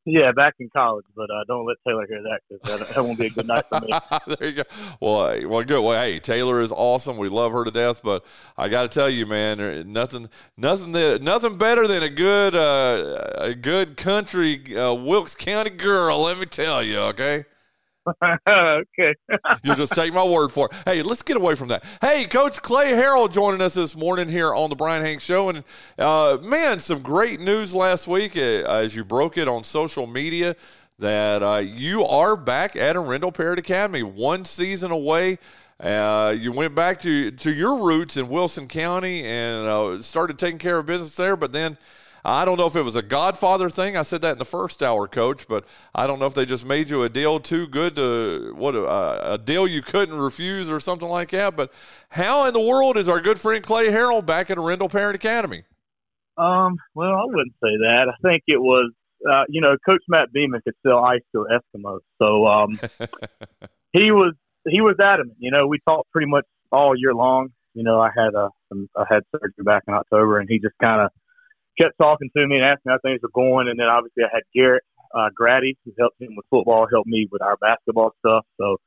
Yeah, 0.06 0.32
back 0.32 0.56
in 0.60 0.70
college, 0.70 1.06
but 1.16 1.30
uh, 1.30 1.44
don't 1.48 1.68
let 1.68 1.78
Taylor 1.86 2.08
hear 2.08 2.24
that 2.24 2.40
because 2.50 2.80
that, 2.80 2.96
that, 2.96 3.04
won't 3.04 3.20
be 3.20 3.28
a 3.28 3.30
good 3.30 3.48
night 3.48 3.66
for 3.68 3.82
me. 3.82 3.90
there 4.40 4.50
you 4.50 4.56
go. 4.56 4.64
Well, 5.02 5.48
well, 5.48 5.64
good. 5.64 5.82
Well, 5.82 6.02
hey, 6.02 6.20
Taylor 6.20 6.62
is 6.62 6.72
awesome. 6.72 7.18
We 7.18 7.28
love 7.28 7.52
her 7.52 7.66
to 7.66 7.72
death, 7.72 8.02
but 8.02 8.26
I 8.58 8.70
got 8.70 8.84
to 8.84 8.88
tell 8.88 9.10
you, 9.10 9.26
man, 9.26 9.92
nothing, 9.92 10.30
nothing, 10.58 10.94
that, 10.94 11.22
nothing 11.22 11.58
better 11.58 11.86
than 11.86 12.02
a 12.02 12.10
good, 12.10 12.56
uh, 12.56 13.36
a 13.38 13.54
good 13.54 13.98
country 13.98 14.76
uh, 14.76 14.94
Wilkes 14.94 15.36
County 15.36 15.70
girl. 15.70 16.22
Let 16.22 16.40
me 16.40 16.46
tell 16.46 16.82
you, 16.82 16.98
okay. 17.00 17.44
Okay. 18.22 19.16
You'll 19.64 19.76
just 19.76 19.94
take 19.94 20.14
my 20.14 20.24
word 20.24 20.52
for 20.52 20.70
it. 20.72 20.76
Hey, 20.86 21.02
let's 21.02 21.22
get 21.22 21.38
away 21.38 21.56
from 21.56 21.70
that. 21.70 21.84
Hey, 22.02 22.26
Coach 22.26 22.62
Clay 22.62 22.92
Harrell 22.92 23.32
joining 23.32 23.62
us 23.62 23.74
this 23.74 23.96
morning 23.96 24.28
here 24.28 24.54
on 24.54 24.70
the 24.70 24.76
Bryan 24.76 25.04
Hanks 25.04 25.24
Show. 25.24 25.50
And, 25.50 25.64
uh, 25.98 26.38
man, 26.42 26.80
some 26.80 27.02
great 27.02 27.40
news 27.40 27.74
last 27.74 28.08
week 28.08 28.38
uh, 28.38 28.40
as 28.40 28.96
you 28.96 29.04
broke 29.04 29.38
it 29.38 29.48
on 29.48 29.64
social 29.64 30.08
media 30.08 30.56
that 30.98 31.42
uh, 31.42 31.58
you 31.58 32.06
are 32.06 32.36
back 32.36 32.76
at 32.76 32.96
Arendell 32.96 33.34
Parrott 33.34 33.60
Academy, 33.60 34.04
one 34.04 34.46
season 34.46 34.92
away. 34.92 35.38
Uh, 35.80 36.36
you 36.38 36.52
went 36.52 36.76
back 36.76 37.00
to, 37.00 37.32
to 37.32 37.54
your 37.54 37.86
roots 37.86 38.18
in 38.18 38.28
Wilson 38.28 38.68
County 38.68 39.24
and 39.24 39.66
uh, 39.66 40.02
started 40.02 40.38
taking 40.38 40.60
care 40.60 40.78
of 40.78 40.86
business 40.86 41.16
there, 41.16 41.36
but 41.36 41.52
then– 41.52 41.78
I 42.24 42.46
don't 42.46 42.58
know 42.58 42.66
if 42.66 42.76
it 42.76 42.82
was 42.82 42.96
a 42.96 43.02
Godfather 43.02 43.70
thing. 43.70 43.98
I 43.98 44.04
said 44.04 44.22
that 44.22 44.34
in 44.34 44.38
the 44.38 44.46
first 44.46 44.84
hour, 44.84 45.08
Coach, 45.08 45.48
but 45.48 45.66
I 45.94 46.08
don't 46.08 46.20
know 46.20 46.26
if 46.26 46.34
they 46.34 46.46
just 46.46 46.66
made 46.66 46.90
you 46.90 47.04
a 47.04 47.10
deal 47.10 47.40
too 47.40 47.68
good 47.68 47.96
to 47.96 48.54
what 48.56 48.76
a, 48.76 49.34
a 49.34 49.38
deal 49.38 49.68
you 49.68 49.82
couldn't 49.82 50.18
refuse 50.18 50.70
or 50.70 50.80
something 50.80 51.10
like 51.10 51.30
that. 51.32 51.56
But 51.56 51.74
how 52.10 52.46
in 52.46 52.54
the 52.54 52.60
world 52.60 52.98
is 52.98 53.10
our 53.10 53.22
good 53.22 53.40
friend 53.40 53.64
Clay 53.64 53.88
Harrell 53.88 54.26
back 54.26 54.50
at 54.50 54.58
Arendell 54.58 54.92
Parrott 54.92 55.16
Academy? 55.16 55.64
Um, 56.38 56.78
well, 56.94 57.16
I 57.16 57.26
wouldn't 57.26 57.56
say 57.62 57.76
that. 57.90 58.08
I 58.08 58.28
think 58.28 58.44
it 58.48 58.62
was, 58.62 58.92
uh, 59.30 59.44
you 59.50 59.62
know, 59.62 59.76
Coach 59.86 60.02
Matt 60.08 60.32
Beeman 60.32 60.62
could 60.64 60.76
sell 60.86 61.04
ice 61.04 61.22
to 61.34 61.46
Eskimos, 61.52 62.00
so 62.22 62.48
um, 62.48 62.80
he 63.94 64.12
was 64.12 64.34
he 64.68 64.80
was 64.80 64.96
adamant. 65.02 65.38
You 65.40 65.52
know, 65.52 65.68
we 65.68 65.80
talked 65.88 66.10
pretty 66.12 66.30
much 66.30 66.46
all 66.72 66.94
year 66.96 67.14
long. 67.14 67.50
You 67.74 67.84
know, 67.84 68.00
I 68.00 68.10
had 68.16 68.34
a 68.36 68.50
I 68.96 69.06
had 69.10 69.24
surgery 69.32 69.64
back 69.64 69.84
in 69.88 69.94
October, 69.94 70.40
and 70.40 70.50
he 70.50 70.60
just 70.60 70.76
kind 70.82 71.02
of 71.02 71.12
kept 71.80 71.98
talking 71.98 72.30
to 72.36 72.48
me 72.48 72.58
and 72.58 72.66
asking 72.66 72.92
how 72.92 73.00
things 73.04 73.20
were 73.22 73.34
going. 73.34 73.68
And 73.68 73.80
then 73.80 73.88
obviously 73.88 74.24
I 74.24 74.30
had 74.32 74.44
Garrett 74.54 74.84
uh, 75.14 75.30
Grady, 75.36 75.78
who 75.86 75.94
helped 75.98 76.22
him 76.22 76.36
with 76.36 76.46
football, 76.50 76.88
helped 76.92 77.08
me 77.08 77.28
with 77.32 77.42
our 77.42 77.58
basketball 77.58 78.12
stuff. 78.26 78.46
So 78.60 78.78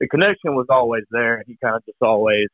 the 0.00 0.08
connection 0.08 0.54
was 0.54 0.66
always 0.70 1.04
there. 1.10 1.42
He 1.46 1.56
kind 1.62 1.76
of 1.76 1.84
just 1.84 1.98
always 2.02 2.48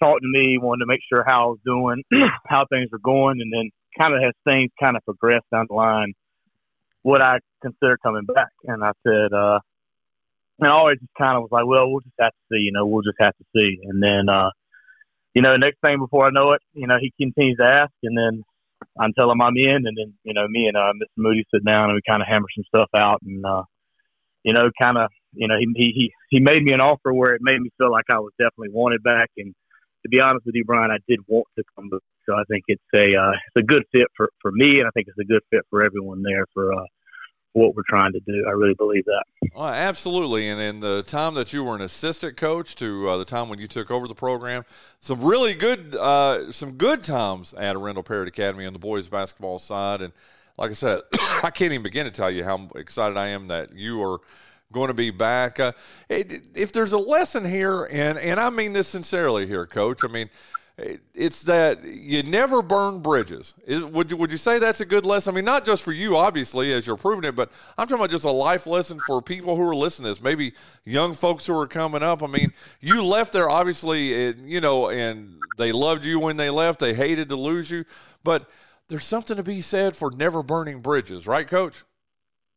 talked 0.00 0.22
to 0.22 0.28
me, 0.28 0.58
wanted 0.58 0.80
to 0.80 0.86
make 0.86 1.00
sure 1.08 1.24
how 1.26 1.42
I 1.42 1.46
was 1.46 1.58
doing, 1.64 2.02
how 2.46 2.66
things 2.70 2.88
were 2.92 2.98
going, 2.98 3.40
and 3.40 3.52
then 3.52 3.70
kind 3.98 4.14
of 4.14 4.22
as 4.22 4.34
things 4.46 4.70
kind 4.80 4.96
of 4.96 5.04
progressed 5.04 5.46
down 5.50 5.66
the 5.68 5.74
line, 5.74 6.12
what 7.02 7.22
I 7.22 7.38
consider 7.62 7.96
coming 8.02 8.24
back. 8.24 8.50
And 8.64 8.84
I 8.84 8.92
said, 9.06 9.32
uh, 9.32 9.60
and 10.58 10.68
I 10.68 10.72
always 10.72 10.98
just 10.98 11.12
kind 11.18 11.36
of 11.36 11.42
was 11.42 11.52
like, 11.52 11.66
well, 11.66 11.90
we'll 11.90 12.00
just 12.00 12.14
have 12.20 12.32
to 12.32 12.44
see, 12.50 12.60
you 12.60 12.72
know, 12.72 12.86
we'll 12.86 13.02
just 13.02 13.20
have 13.20 13.34
to 13.36 13.44
see. 13.56 13.78
And 13.82 14.02
then, 14.02 14.28
uh, 14.28 14.50
you 15.34 15.42
know, 15.42 15.56
next 15.56 15.78
thing 15.84 15.98
before 15.98 16.26
I 16.26 16.30
know 16.30 16.52
it, 16.52 16.62
you 16.72 16.86
know, 16.86 16.96
he 17.00 17.12
continues 17.20 17.58
to 17.58 17.66
ask, 17.66 17.92
and 18.02 18.16
then 18.16 18.42
until 18.98 19.30
him 19.30 19.40
I'm 19.40 19.56
in, 19.56 19.86
and 19.86 19.96
then 19.96 20.14
you 20.24 20.34
know 20.34 20.46
me 20.48 20.66
and 20.66 20.76
uh, 20.76 20.92
Mr. 20.92 21.16
Moody 21.16 21.44
sit 21.52 21.64
down 21.64 21.90
and 21.90 21.94
we 21.94 22.00
kind 22.08 22.22
of 22.22 22.28
hammer 22.28 22.46
some 22.54 22.64
stuff 22.68 22.90
out, 22.94 23.20
and 23.22 23.44
uh, 23.44 23.62
you 24.46 24.52
know, 24.52 24.70
kind 24.80 24.96
of 24.96 25.10
you 25.32 25.48
know 25.48 25.56
he 25.58 25.92
he 25.94 26.12
he 26.30 26.40
made 26.40 26.62
me 26.62 26.72
an 26.72 26.80
offer 26.80 27.12
where 27.12 27.34
it 27.34 27.40
made 27.42 27.60
me 27.60 27.70
feel 27.76 27.90
like 27.90 28.06
I 28.10 28.18
was 28.18 28.32
definitely 28.38 28.70
wanted 28.72 29.02
back, 29.02 29.30
and 29.36 29.54
to 30.02 30.08
be 30.08 30.20
honest 30.20 30.46
with 30.46 30.54
you, 30.54 30.64
Bryan, 30.64 30.90
I 30.90 30.98
did 31.08 31.20
want 31.26 31.48
to 31.58 31.64
come 31.74 31.88
back, 31.90 32.00
so 32.26 32.34
I 32.34 32.44
think 32.48 32.62
it's 32.68 32.82
a 32.94 33.16
uh, 33.16 33.32
it's 33.32 33.64
a 33.64 33.66
good 33.66 33.82
fit 33.92 34.06
for 34.16 34.30
for 34.40 34.52
me, 34.52 34.78
and 34.78 34.86
I 34.86 34.90
think 34.94 35.08
it's 35.08 35.18
a 35.18 35.24
good 35.30 35.42
fit 35.50 35.62
for 35.68 35.84
everyone 35.84 36.22
there 36.22 36.46
for 36.54 36.72
uh, 36.72 36.86
what 37.56 37.74
we're 37.74 37.82
trying 37.88 38.12
to 38.12 38.20
do. 38.20 38.44
I 38.46 38.50
really 38.50 38.74
believe 38.74 39.06
that. 39.06 39.24
Well, 39.54 39.68
absolutely. 39.68 40.48
And 40.48 40.60
in 40.60 40.80
the 40.80 41.02
time 41.02 41.32
that 41.34 41.54
you 41.54 41.64
were 41.64 41.74
an 41.74 41.80
assistant 41.80 42.36
coach 42.36 42.74
to 42.76 43.08
uh, 43.08 43.16
the 43.16 43.24
time 43.24 43.48
when 43.48 43.58
you 43.58 43.66
took 43.66 43.90
over 43.90 44.06
the 44.06 44.14
program, 44.14 44.64
some 45.00 45.22
really 45.24 45.54
good, 45.54 45.96
uh, 45.96 46.52
some 46.52 46.72
good 46.74 47.02
times 47.02 47.54
at 47.54 47.74
Arendell 47.74 48.04
Parrott 48.04 48.28
Academy 48.28 48.66
on 48.66 48.74
the 48.74 48.78
boys 48.78 49.08
basketball 49.08 49.58
side. 49.58 50.02
And 50.02 50.12
like 50.58 50.70
I 50.70 50.74
said, 50.74 51.00
I 51.42 51.50
can't 51.50 51.72
even 51.72 51.82
begin 51.82 52.04
to 52.04 52.10
tell 52.12 52.30
you 52.30 52.44
how 52.44 52.68
excited 52.74 53.16
I 53.16 53.28
am 53.28 53.48
that 53.48 53.74
you 53.74 54.02
are 54.02 54.18
going 54.70 54.88
to 54.88 54.94
be 54.94 55.10
back. 55.10 55.58
Uh, 55.58 55.72
it, 56.10 56.50
if 56.54 56.72
there's 56.72 56.92
a 56.92 56.98
lesson 56.98 57.46
here, 57.46 57.88
and 57.90 58.18
and 58.18 58.38
I 58.38 58.50
mean 58.50 58.74
this 58.74 58.88
sincerely 58.88 59.46
here, 59.46 59.64
Coach. 59.64 60.04
I 60.04 60.08
mean 60.08 60.28
it's 60.78 61.42
that 61.44 61.84
you 61.84 62.22
never 62.22 62.60
burn 62.60 63.00
bridges. 63.00 63.54
Is, 63.66 63.82
would 63.82 64.10
you 64.10 64.16
would 64.18 64.30
you 64.30 64.36
say 64.36 64.58
that's 64.58 64.80
a 64.80 64.84
good 64.84 65.06
lesson? 65.06 65.32
I 65.32 65.36
mean, 65.36 65.46
not 65.46 65.64
just 65.64 65.82
for 65.82 65.92
you, 65.92 66.16
obviously, 66.16 66.72
as 66.74 66.86
you're 66.86 66.98
proving 66.98 67.24
it, 67.24 67.34
but 67.34 67.50
I'm 67.78 67.86
talking 67.86 68.04
about 68.04 68.10
just 68.10 68.26
a 68.26 68.30
life 68.30 68.66
lesson 68.66 68.98
for 69.06 69.22
people 69.22 69.56
who 69.56 69.62
are 69.62 69.74
listening 69.74 70.04
to 70.04 70.10
this. 70.10 70.22
Maybe 70.22 70.52
young 70.84 71.14
folks 71.14 71.46
who 71.46 71.58
are 71.58 71.66
coming 71.66 72.02
up. 72.02 72.22
I 72.22 72.26
mean, 72.26 72.52
you 72.80 73.02
left 73.02 73.32
there 73.32 73.48
obviously, 73.48 74.28
and, 74.28 74.44
you 74.44 74.60
know, 74.60 74.90
and 74.90 75.36
they 75.56 75.72
loved 75.72 76.04
you 76.04 76.20
when 76.20 76.36
they 76.36 76.50
left. 76.50 76.80
They 76.80 76.92
hated 76.92 77.30
to 77.30 77.36
lose 77.36 77.70
you, 77.70 77.86
but 78.22 78.50
there's 78.88 79.04
something 79.04 79.38
to 79.38 79.42
be 79.42 79.62
said 79.62 79.96
for 79.96 80.10
never 80.10 80.42
burning 80.42 80.80
bridges, 80.80 81.26
right, 81.26 81.48
Coach? 81.48 81.84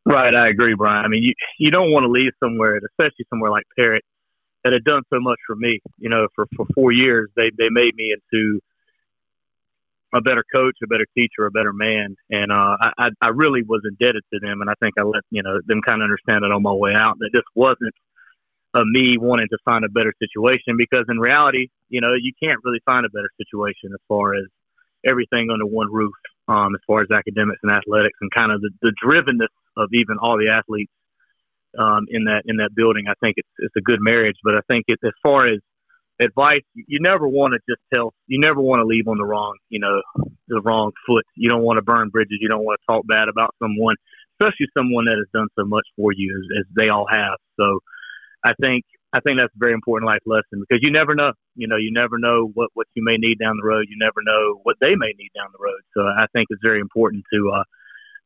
Right, 0.05 0.35
I 0.35 0.49
agree, 0.49 0.73
Bryan. 0.73 1.05
I 1.05 1.07
mean, 1.07 1.23
you 1.23 1.33
you 1.57 1.71
don't 1.71 1.91
want 1.91 2.03
to 2.03 2.09
leave 2.09 2.31
somewhere, 2.43 2.77
especially 2.77 3.25
somewhere 3.29 3.51
like 3.51 3.63
Parrott 3.77 4.03
that 4.63 4.73
had 4.73 4.83
done 4.83 5.03
so 5.09 5.19
much 5.19 5.39
for 5.47 5.55
me. 5.55 5.79
You 5.97 6.09
know, 6.09 6.27
for 6.35 6.45
for 6.55 6.65
four 6.73 6.91
years, 6.91 7.29
they 7.35 7.51
they 7.57 7.69
made 7.69 7.95
me 7.95 8.13
into 8.13 8.59
a 10.13 10.21
better 10.21 10.43
coach, 10.53 10.75
a 10.83 10.87
better 10.87 11.05
teacher, 11.15 11.45
a 11.45 11.51
better 11.51 11.73
man, 11.73 12.15
and 12.29 12.51
uh, 12.51 12.77
I 12.97 13.09
I 13.21 13.29
really 13.29 13.63
was 13.63 13.81
indebted 13.85 14.23
to 14.33 14.39
them, 14.39 14.61
and 14.61 14.69
I 14.69 14.73
think 14.81 14.95
I 14.99 15.03
let 15.03 15.23
you 15.29 15.43
know 15.43 15.59
them 15.65 15.81
kind 15.81 16.01
of 16.01 16.05
understand 16.05 16.43
it 16.43 16.51
on 16.51 16.63
my 16.63 16.73
way 16.73 16.93
out 16.95 17.17
that 17.19 17.29
this 17.33 17.45
wasn't 17.55 17.93
a 18.75 18.81
me 18.85 19.17
wanting 19.17 19.47
to 19.49 19.57
find 19.65 19.83
a 19.83 19.89
better 19.89 20.13
situation 20.19 20.77
because 20.77 21.05
in 21.09 21.17
reality, 21.17 21.69
you 21.89 22.01
know, 22.01 22.13
you 22.19 22.31
can't 22.41 22.59
really 22.63 22.81
find 22.85 23.05
a 23.05 23.09
better 23.09 23.29
situation 23.37 23.89
as 23.93 23.99
far 24.07 24.35
as 24.35 24.45
everything 25.05 25.49
under 25.51 25.65
one 25.65 25.91
roof, 25.91 26.13
um, 26.47 26.75
as 26.75 26.81
far 26.85 27.01
as 27.01 27.09
academics 27.11 27.59
and 27.63 27.71
athletics 27.71 28.17
and 28.21 28.29
kind 28.31 28.51
of 28.51 28.61
the, 28.61 28.69
the 28.81 28.93
drivenness 29.03 29.49
of 29.75 29.89
even 29.93 30.17
all 30.21 30.37
the 30.37 30.53
athletes 30.53 30.91
um, 31.77 32.05
in 32.09 32.25
that 32.25 32.43
in 32.45 32.57
that 32.57 32.71
building. 32.75 33.05
I 33.09 33.13
think 33.21 33.35
it's 33.37 33.49
it's 33.59 33.75
a 33.77 33.81
good 33.81 33.99
marriage, 34.01 34.37
but 34.43 34.55
I 34.55 34.61
think 34.69 34.85
it, 34.87 34.99
as 35.03 35.13
far 35.21 35.47
as 35.47 35.59
advice 36.21 36.63
you 36.75 36.99
never 36.99 37.27
want 37.27 37.53
to 37.53 37.59
just 37.69 37.81
tell 37.93 38.13
you 38.27 38.39
never 38.39 38.59
want 38.59 38.81
to 38.81 38.85
leave 38.85 39.07
on 39.07 39.17
the 39.17 39.23
wrong 39.23 39.55
you 39.69 39.79
know 39.79 40.01
the 40.47 40.61
wrong 40.61 40.91
foot. 41.07 41.25
You 41.35 41.49
don't 41.49 41.63
want 41.63 41.77
to 41.77 41.81
burn 41.81 42.09
bridges. 42.09 42.39
You 42.41 42.49
don't 42.49 42.65
want 42.65 42.79
to 42.81 42.93
talk 42.93 43.07
bad 43.07 43.29
about 43.29 43.55
someone 43.61 43.95
especially 44.39 44.67
someone 44.77 45.05
that 45.05 45.17
has 45.17 45.27
done 45.33 45.47
so 45.57 45.65
much 45.65 45.85
for 45.95 46.11
you 46.13 46.31
as, 46.37 46.63
as 46.63 46.65
they 46.75 46.89
all 46.89 47.07
have. 47.09 47.37
So 47.59 47.79
i 48.43 48.53
think 48.61 48.85
i 49.11 49.19
think 49.19 49.37
that's 49.37 49.53
a 49.53 49.59
very 49.59 49.73
important 49.73 50.07
life 50.07 50.23
lesson 50.25 50.63
because 50.63 50.79
you 50.81 50.91
never 50.91 51.13
know. 51.13 51.33
You 51.55 51.67
know 51.67 51.75
you 51.75 51.91
never 51.91 52.17
know 52.17 52.49
what 52.53 52.69
what 52.73 52.87
you 52.95 53.03
may 53.03 53.17
need 53.17 53.39
down 53.39 53.57
the 53.57 53.67
road. 53.67 53.85
You 53.89 53.97
never 53.99 54.21
know 54.23 54.59
what 54.63 54.77
they 54.81 54.95
may 54.95 55.13
need 55.17 55.31
down 55.35 55.49
the 55.51 55.63
road. 55.63 55.81
So 55.95 56.03
i 56.03 56.25
think 56.33 56.47
it's 56.49 56.61
very 56.63 56.79
important 56.79 57.23
to 57.33 57.51
uh 57.55 57.63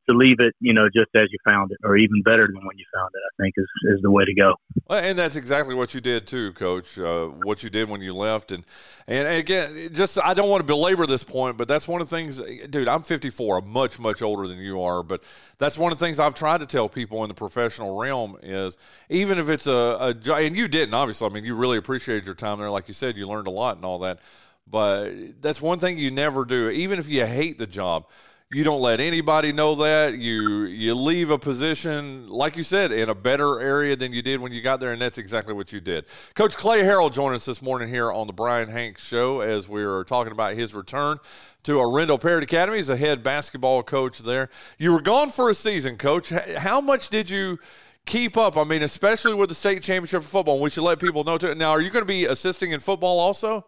to 0.09 0.15
leave 0.15 0.39
it, 0.39 0.53
you 0.59 0.73
know, 0.73 0.87
just 0.93 1.09
as 1.15 1.23
you 1.31 1.37
found 1.49 1.71
it, 1.71 1.77
or 1.83 1.97
even 1.97 2.21
better 2.23 2.47
than 2.47 2.65
when 2.65 2.77
you 2.77 2.85
found 2.93 3.09
it. 3.13 3.21
I 3.25 3.43
think 3.43 3.53
is 3.57 3.67
is 3.95 4.01
the 4.01 4.11
way 4.11 4.25
to 4.25 4.33
go. 4.33 4.55
And 4.89 5.17
that's 5.17 5.35
exactly 5.35 5.75
what 5.75 5.93
you 5.93 6.01
did 6.01 6.27
too, 6.27 6.53
Coach. 6.53 6.97
Uh, 6.97 7.27
what 7.27 7.63
you 7.63 7.69
did 7.69 7.89
when 7.89 8.01
you 8.01 8.13
left, 8.13 8.51
and 8.51 8.63
and 9.07 9.27
again, 9.27 9.89
just 9.93 10.19
I 10.23 10.33
don't 10.33 10.49
want 10.49 10.61
to 10.61 10.67
belabor 10.67 11.05
this 11.05 11.23
point, 11.23 11.57
but 11.57 11.67
that's 11.67 11.87
one 11.87 12.01
of 12.01 12.09
the 12.09 12.15
things, 12.15 12.41
dude. 12.69 12.87
I'm 12.87 13.03
54. 13.03 13.59
I'm 13.59 13.69
much 13.69 13.99
much 13.99 14.21
older 14.21 14.47
than 14.47 14.57
you 14.57 14.81
are, 14.81 15.03
but 15.03 15.23
that's 15.57 15.77
one 15.77 15.91
of 15.91 15.99
the 15.99 16.05
things 16.05 16.19
I've 16.19 16.35
tried 16.35 16.59
to 16.59 16.65
tell 16.65 16.89
people 16.89 17.23
in 17.23 17.27
the 17.29 17.35
professional 17.35 17.97
realm 17.97 18.37
is 18.41 18.77
even 19.09 19.37
if 19.37 19.49
it's 19.49 19.67
a, 19.67 20.15
a 20.25 20.33
and 20.35 20.55
you 20.55 20.67
didn't 20.67 20.93
obviously. 20.93 21.27
I 21.29 21.29
mean, 21.29 21.45
you 21.45 21.55
really 21.55 21.77
appreciated 21.77 22.25
your 22.25 22.35
time 22.35 22.59
there, 22.59 22.69
like 22.69 22.87
you 22.87 22.93
said, 22.93 23.15
you 23.15 23.27
learned 23.27 23.47
a 23.47 23.51
lot 23.51 23.77
and 23.77 23.85
all 23.85 23.99
that. 23.99 24.19
But 24.65 25.41
that's 25.41 25.61
one 25.61 25.79
thing 25.79 25.97
you 25.97 26.09
never 26.09 26.45
do, 26.45 26.69
even 26.69 26.97
if 26.97 27.09
you 27.09 27.25
hate 27.25 27.57
the 27.57 27.67
job 27.67 28.05
you 28.53 28.63
don't 28.63 28.81
let 28.81 28.99
anybody 28.99 29.51
know 29.51 29.75
that 29.75 30.17
you 30.17 30.65
you 30.65 30.93
leave 30.93 31.31
a 31.31 31.39
position 31.39 32.29
like 32.29 32.55
you 32.55 32.63
said 32.63 32.91
in 32.91 33.09
a 33.09 33.15
better 33.15 33.59
area 33.59 33.95
than 33.95 34.13
you 34.13 34.21
did 34.21 34.39
when 34.39 34.51
you 34.51 34.61
got 34.61 34.79
there 34.79 34.91
and 34.91 35.01
that's 35.01 35.17
exactly 35.17 35.53
what 35.53 35.73
you 35.73 35.81
did 35.81 36.05
coach 36.35 36.55
clay 36.55 36.81
harrell 36.83 37.11
joined 37.11 37.35
us 37.35 37.45
this 37.45 37.61
morning 37.61 37.89
here 37.89 38.11
on 38.11 38.27
the 38.27 38.33
bryan 38.33 38.69
hanks 38.69 39.05
show 39.05 39.41
as 39.41 39.67
we 39.67 39.83
are 39.83 40.03
talking 40.03 40.31
about 40.31 40.53
his 40.53 40.75
return 40.75 41.17
to 41.63 41.77
Arendell 41.77 42.21
Parrott 42.21 42.43
Academy 42.43 42.77
as 42.77 42.89
a 42.89 42.97
head 42.97 43.23
basketball 43.23 43.83
coach 43.83 44.19
there. 44.19 44.49
You 44.77 44.91
were 44.91 45.01
gone 45.01 45.29
for 45.29 45.49
a 45.49 45.53
season, 45.53 45.97
coach. 45.97 46.29
How 46.29 46.81
much 46.81 47.09
did 47.09 47.29
you 47.29 47.57
keep 48.05 48.35
up? 48.35 48.57
I 48.57 48.65
mean, 48.65 48.83
especially 48.83 49.33
with 49.33 49.47
the 49.47 49.55
state 49.55 49.81
championship 49.81 50.23
football. 50.23 50.59
We 50.59 50.69
should 50.69 50.83
let 50.83 50.99
people 50.99 51.23
know 51.23 51.37
too. 51.37 51.55
Now, 51.55 51.71
are 51.71 51.81
you 51.81 51.89
going 51.89 52.01
to 52.03 52.05
be 52.05 52.25
assisting 52.25 52.73
in 52.73 52.81
football 52.81 53.17
also? 53.17 53.65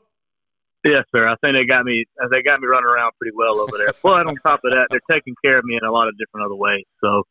Yes, 0.85 1.03
sir. 1.15 1.27
I 1.27 1.35
think 1.41 1.57
they 1.57 1.65
got 1.65 1.83
me. 1.83 2.05
They 2.31 2.43
got 2.43 2.61
me 2.61 2.67
running 2.67 2.85
around 2.85 3.13
pretty 3.19 3.35
well 3.35 3.59
over 3.59 3.75
there. 3.75 3.89
but 4.03 4.27
on 4.27 4.35
top 4.45 4.61
of 4.63 4.71
that, 4.71 4.87
they're 4.91 5.09
taking 5.09 5.33
care 5.43 5.57
of 5.57 5.65
me 5.65 5.77
in 5.81 5.83
a 5.83 5.91
lot 5.91 6.07
of 6.07 6.13
different 6.17 6.45
other 6.45 6.55
ways. 6.55 6.85
So, 7.03 7.23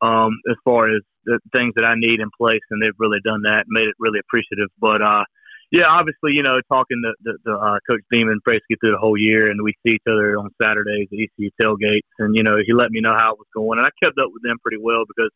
um, 0.00 0.38
as 0.48 0.56
far 0.64 0.94
as 0.94 1.02
the 1.24 1.40
things 1.52 1.74
that 1.74 1.84
I 1.84 1.94
need 1.96 2.20
in 2.20 2.30
place, 2.38 2.62
and 2.70 2.80
they've 2.80 2.94
really 2.98 3.18
done 3.24 3.42
that, 3.42 3.64
made 3.66 3.88
it 3.88 3.96
really 3.98 4.20
appreciative. 4.20 4.70
But 4.78 5.02
uh, 5.02 5.24
yeah, 5.72 5.90
obviously, 5.90 6.38
you 6.38 6.44
know, 6.44 6.60
talking 6.70 7.02
to, 7.02 7.12
the, 7.24 7.38
the 7.42 7.54
uh, 7.58 7.78
Coach 7.90 8.06
Beeman 8.10 8.38
basically 8.46 8.78
through 8.78 8.92
the 8.92 9.02
whole 9.02 9.18
year, 9.18 9.50
and 9.50 9.58
we 9.64 9.74
see 9.82 9.98
each 9.98 10.06
other 10.06 10.38
on 10.38 10.54
Saturdays 10.62 11.08
at 11.10 11.18
ECU 11.18 11.50
tailgates, 11.60 12.06
and 12.20 12.36
you 12.36 12.44
know, 12.44 12.62
he 12.64 12.72
let 12.72 12.92
me 12.92 13.00
know 13.00 13.16
how 13.18 13.32
it 13.34 13.42
was 13.42 13.50
going, 13.52 13.82
and 13.82 13.86
I 13.86 13.90
kept 13.98 14.22
up 14.22 14.30
with 14.30 14.46
them 14.46 14.62
pretty 14.62 14.78
well 14.78 15.02
because 15.02 15.34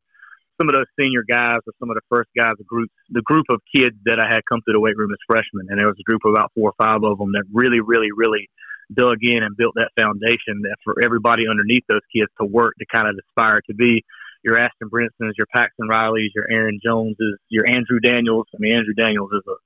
some 0.59 0.69
of 0.69 0.75
those 0.75 0.91
senior 0.99 1.23
guys 1.23 1.61
or 1.67 1.73
some 1.79 1.91
of 1.91 1.95
the 1.95 2.05
first 2.11 2.29
guys, 2.37 2.55
the 2.59 2.65
group, 2.65 2.91
the 3.11 3.23
group 3.23 3.47
of 3.49 3.61
kids 3.75 3.97
that 4.05 4.19
I 4.21 4.27
had 4.27 4.43
come 4.51 4.61
through 4.63 4.75
the 4.75 4.81
weight 4.81 4.97
room 4.97 5.11
as 5.13 5.23
freshmen, 5.27 5.71
and 5.71 5.79
there 5.79 5.87
was 5.87 5.99
a 5.99 6.09
group 6.09 6.23
of 6.25 6.33
about 6.35 6.53
four 6.55 6.71
or 6.71 6.79
five 6.79 7.03
of 7.03 7.19
them 7.19 7.33
that 7.33 7.45
really, 7.53 7.81
really, 7.81 8.11
really 8.15 8.51
dug 8.93 9.19
in 9.23 9.43
and 9.43 9.57
built 9.57 9.75
that 9.77 9.91
foundation 9.97 10.63
that 10.63 10.77
for 10.83 10.97
everybody 11.05 11.45
underneath 11.49 11.85
those 11.89 12.05
kids 12.15 12.31
to 12.41 12.47
work 12.47 12.75
to 12.79 12.87
kind 12.93 13.09
of 13.09 13.15
aspire 13.21 13.61
to 13.69 13.75
be 13.75 14.03
your 14.43 14.59
Ashton 14.59 14.89
Brinsons, 14.89 15.37
your 15.37 15.47
Paxton 15.55 15.89
Rileys, 15.89 16.31
your 16.35 16.51
Aaron 16.51 16.81
Joneses, 16.83 17.39
your 17.49 17.69
Andrew 17.69 18.01
Daniels. 18.01 18.47
I 18.55 18.59
mean, 18.59 18.77
Andrew 18.77 18.95
Daniels 18.95 19.31
is 19.33 19.43
a 19.47 19.57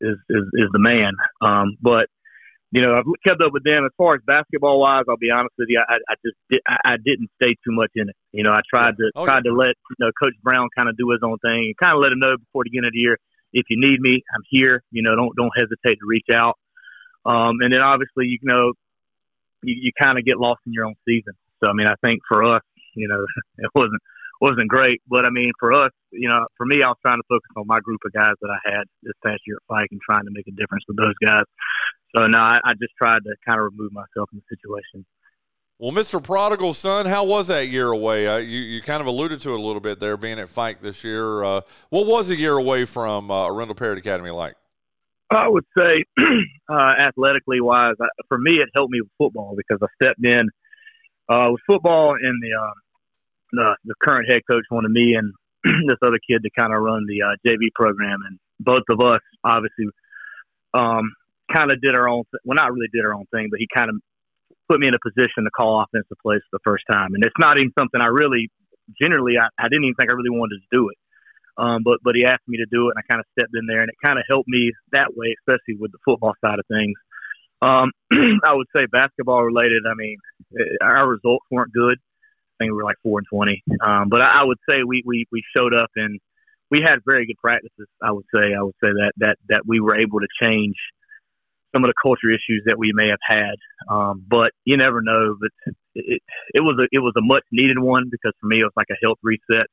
is 0.00 0.18
is, 0.28 0.44
is 0.54 0.68
the 0.72 0.78
man. 0.78 1.12
Um, 1.40 1.76
but 1.82 2.06
you 2.70 2.82
know, 2.82 2.94
I've 2.94 3.04
kept 3.26 3.42
up 3.42 3.52
with 3.52 3.64
them 3.64 3.84
as 3.84 3.90
far 3.98 4.14
as 4.14 4.22
basketball 4.24 4.78
wise. 4.80 5.04
I'll 5.08 5.16
be 5.16 5.30
honest 5.30 5.54
with 5.58 5.68
you, 5.68 5.82
I, 5.82 5.96
I 6.08 6.14
just 6.24 6.38
did, 6.50 6.60
I, 6.66 6.94
I 6.94 6.96
didn't 7.02 7.30
stay 7.42 7.58
too 7.66 7.74
much 7.74 7.90
in 7.96 8.08
it. 8.08 8.16
You 8.32 8.44
know, 8.44 8.52
I 8.52 8.60
tried 8.68 8.96
to 8.98 9.10
oh, 9.16 9.24
tried 9.24 9.42
yeah. 9.44 9.50
to 9.50 9.56
let 9.56 9.74
you 9.74 9.96
know 9.98 10.10
Coach 10.22 10.34
Brown 10.42 10.68
kind 10.76 10.88
of 10.88 10.96
do 10.96 11.10
his 11.10 11.20
own 11.22 11.38
thing 11.38 11.74
and 11.74 11.76
kind 11.76 11.96
of 11.96 12.02
let 12.02 12.12
him 12.12 12.20
know 12.20 12.36
before 12.38 12.62
the 12.64 12.76
end 12.78 12.86
of 12.86 12.92
the 12.92 12.98
year 12.98 13.18
if 13.52 13.66
you 13.68 13.76
need 13.80 14.00
me, 14.00 14.22
I'm 14.34 14.42
here. 14.48 14.82
You 14.90 15.02
know, 15.02 15.16
don't 15.16 15.34
don't 15.36 15.52
hesitate 15.56 15.98
to 15.98 16.06
reach 16.06 16.28
out. 16.32 16.58
Um, 17.26 17.60
and 17.60 17.72
then 17.72 17.82
obviously, 17.82 18.26
you 18.26 18.38
know, 18.42 18.72
you, 19.62 19.74
you 19.82 19.92
kind 20.00 20.18
of 20.18 20.24
get 20.24 20.38
lost 20.38 20.60
in 20.66 20.72
your 20.72 20.86
own 20.86 20.94
season. 21.06 21.34
So 21.62 21.70
I 21.70 21.74
mean, 21.74 21.86
I 21.86 21.94
think 22.04 22.20
for 22.28 22.44
us, 22.44 22.62
you 22.94 23.08
know, 23.08 23.24
it 23.58 23.70
wasn't 23.74 24.00
wasn't 24.40 24.68
great, 24.68 25.02
but 25.06 25.26
I 25.26 25.30
mean, 25.30 25.52
for 25.58 25.72
us, 25.72 25.92
you 26.12 26.28
know, 26.28 26.46
for 26.56 26.64
me, 26.64 26.82
I 26.82 26.88
was 26.88 26.96
trying 27.02 27.18
to 27.18 27.28
focus 27.28 27.50
on 27.56 27.66
my 27.66 27.80
group 27.80 28.00
of 28.06 28.12
guys 28.12 28.34
that 28.40 28.48
I 28.50 28.70
had 28.70 28.84
this 29.02 29.12
past 29.24 29.40
year 29.46 29.56
at 29.56 29.62
Fike 29.68 29.88
and 29.90 30.00
trying 30.00 30.24
to 30.24 30.30
make 30.32 30.46
a 30.48 30.52
difference 30.52 30.84
with 30.88 30.96
those 30.96 31.14
guys. 31.24 31.44
So 32.16 32.26
no, 32.26 32.38
I, 32.38 32.58
I 32.64 32.72
just 32.80 32.94
tried 32.98 33.20
to 33.24 33.34
kind 33.46 33.60
of 33.60 33.68
remove 33.72 33.92
myself 33.92 34.28
from 34.30 34.40
the 34.40 34.56
situation. 34.56 35.04
Well, 35.78 35.92
Mr. 35.92 36.22
Prodigal 36.22 36.74
Son, 36.74 37.06
how 37.06 37.24
was 37.24 37.46
that 37.48 37.68
year 37.68 37.90
away? 37.90 38.26
Uh, 38.26 38.36
you, 38.36 38.60
you 38.60 38.82
kind 38.82 39.00
of 39.00 39.06
alluded 39.06 39.40
to 39.40 39.50
it 39.52 39.58
a 39.58 39.62
little 39.62 39.80
bit 39.80 39.98
there, 39.98 40.16
being 40.16 40.38
at 40.38 40.48
Fike 40.48 40.82
this 40.82 41.04
year. 41.04 41.42
Uh, 41.42 41.60
what 41.88 42.06
was 42.06 42.28
a 42.28 42.36
year 42.36 42.52
away 42.52 42.84
from 42.84 43.30
uh, 43.30 43.48
Arendell 43.48 43.76
Parrott 43.76 43.98
Academy 43.98 44.30
like? 44.30 44.56
I 45.30 45.48
would 45.48 45.64
say, 45.78 46.04
uh, 46.68 46.92
athletically 46.98 47.60
wise, 47.60 47.94
for 48.28 48.36
me, 48.36 48.56
it 48.56 48.68
helped 48.74 48.92
me 48.92 49.00
with 49.00 49.10
football 49.16 49.54
because 49.56 49.78
I 49.82 49.86
stepped 50.02 50.24
in 50.24 50.48
uh, 51.30 51.48
with 51.52 51.60
football, 51.66 52.14
in 52.20 52.38
the, 52.42 52.50
uh, 52.60 52.72
the 53.52 53.76
the 53.84 53.94
current 54.02 54.30
head 54.30 54.42
coach 54.50 54.64
wanted 54.70 54.90
me 54.90 55.14
and 55.14 55.32
this 55.88 55.98
other 56.02 56.18
kid 56.28 56.42
to 56.42 56.50
kind 56.58 56.72
of 56.72 56.80
run 56.80 57.06
the 57.06 57.22
uh, 57.22 57.36
JV 57.46 57.68
program, 57.74 58.18
and 58.26 58.38
both 58.58 58.84
of 58.88 59.00
us 59.00 59.20
obviously 59.44 59.86
um, 60.74 61.12
kind 61.52 61.70
of 61.70 61.80
did 61.80 61.94
our 61.94 62.08
own. 62.08 62.24
Th- 62.30 62.40
well, 62.44 62.56
not 62.56 62.72
really 62.72 62.88
did 62.92 63.04
our 63.04 63.14
own 63.14 63.26
thing, 63.32 63.48
but 63.50 63.58
he 63.58 63.66
kind 63.74 63.90
of 63.90 63.96
put 64.68 64.80
me 64.80 64.88
in 64.88 64.94
a 64.94 65.02
position 65.02 65.44
to 65.44 65.50
call 65.50 65.82
offensive 65.82 66.16
plays 66.22 66.40
for 66.50 66.58
the 66.58 66.64
first 66.64 66.84
time, 66.90 67.14
and 67.14 67.24
it's 67.24 67.38
not 67.38 67.58
even 67.58 67.72
something 67.78 68.00
I 68.00 68.06
really 68.06 68.48
generally 69.00 69.34
I, 69.38 69.48
I 69.58 69.68
didn't 69.68 69.84
even 69.84 69.94
think 69.94 70.10
I 70.10 70.14
really 70.14 70.30
wanted 70.30 70.58
to 70.58 70.68
do 70.72 70.88
it. 70.88 70.98
Um, 71.58 71.82
but 71.84 71.98
but 72.02 72.14
he 72.14 72.24
asked 72.24 72.48
me 72.48 72.58
to 72.58 72.66
do 72.70 72.88
it, 72.88 72.96
and 72.96 73.02
I 73.02 73.04
kind 73.10 73.20
of 73.20 73.26
stepped 73.36 73.52
in 73.52 73.66
there, 73.66 73.82
and 73.82 73.90
it 73.90 74.00
kind 74.04 74.18
of 74.18 74.24
helped 74.28 74.48
me 74.48 74.72
that 74.92 75.12
way, 75.14 75.36
especially 75.44 75.76
with 75.78 75.92
the 75.92 76.00
football 76.04 76.32
side 76.40 76.58
of 76.58 76.64
things. 76.72 76.96
Um, 77.60 77.92
I 78.44 78.54
would 78.54 78.68
say 78.74 78.86
basketball 78.86 79.44
related. 79.44 79.84
I 79.84 79.94
mean, 79.94 80.16
eh, 80.56 80.80
our 80.80 81.06
results 81.06 81.44
weren't 81.50 81.72
good. 81.72 81.98
Think 82.60 82.72
we 82.72 82.76
were 82.76 82.84
like 82.84 83.00
four 83.02 83.18
and 83.18 83.26
twenty. 83.26 83.64
Um, 83.80 84.08
but 84.08 84.20
I, 84.20 84.42
I 84.42 84.44
would 84.44 84.58
say 84.68 84.82
we, 84.86 85.02
we 85.06 85.24
we 85.32 85.42
showed 85.56 85.74
up 85.74 85.90
and 85.96 86.20
we 86.70 86.80
had 86.80 86.98
very 87.04 87.26
good 87.26 87.38
practices. 87.42 87.88
I 88.02 88.12
would 88.12 88.26
say 88.34 88.54
I 88.56 88.62
would 88.62 88.76
say 88.84 88.90
that 88.90 89.12
that 89.16 89.36
that 89.48 89.62
we 89.66 89.80
were 89.80 89.96
able 89.96 90.20
to 90.20 90.28
change 90.42 90.76
some 91.74 91.84
of 91.84 91.88
the 91.88 91.94
culture 92.02 92.30
issues 92.30 92.64
that 92.66 92.78
we 92.78 92.92
may 92.94 93.08
have 93.08 93.22
had. 93.22 93.54
Um, 93.88 94.24
but 94.28 94.52
you 94.64 94.76
never 94.76 95.00
know. 95.00 95.36
But 95.40 95.50
it, 95.94 96.22
it 96.54 96.60
was 96.60 96.76
a 96.78 96.86
it 96.92 97.00
was 97.00 97.14
a 97.16 97.22
much 97.22 97.44
needed 97.50 97.78
one 97.78 98.08
because 98.10 98.32
for 98.40 98.46
me 98.46 98.60
it 98.60 98.64
was 98.64 98.76
like 98.76 98.90
a 98.90 99.00
health 99.02 99.18
reset. 99.22 99.66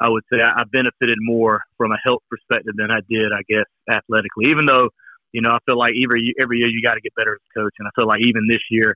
I 0.00 0.08
would 0.08 0.22
say 0.32 0.38
I, 0.40 0.62
I 0.62 0.64
benefited 0.70 1.18
more 1.20 1.62
from 1.76 1.92
a 1.92 1.98
health 2.04 2.22
perspective 2.30 2.74
than 2.76 2.90
I 2.90 3.00
did, 3.10 3.32
I 3.34 3.42
guess, 3.48 3.66
athletically. 3.90 4.46
Even 4.50 4.66
though, 4.66 4.90
you 5.32 5.42
know, 5.42 5.50
I 5.50 5.58
feel 5.66 5.76
like 5.76 5.94
every 5.98 6.34
every 6.40 6.58
year 6.58 6.68
you 6.68 6.80
got 6.82 6.94
to 6.94 7.00
get 7.00 7.14
better 7.16 7.34
as 7.34 7.42
a 7.42 7.60
coach, 7.60 7.74
and 7.78 7.88
I 7.88 7.90
feel 7.98 8.06
like 8.06 8.20
even 8.22 8.46
this 8.48 8.62
year, 8.70 8.94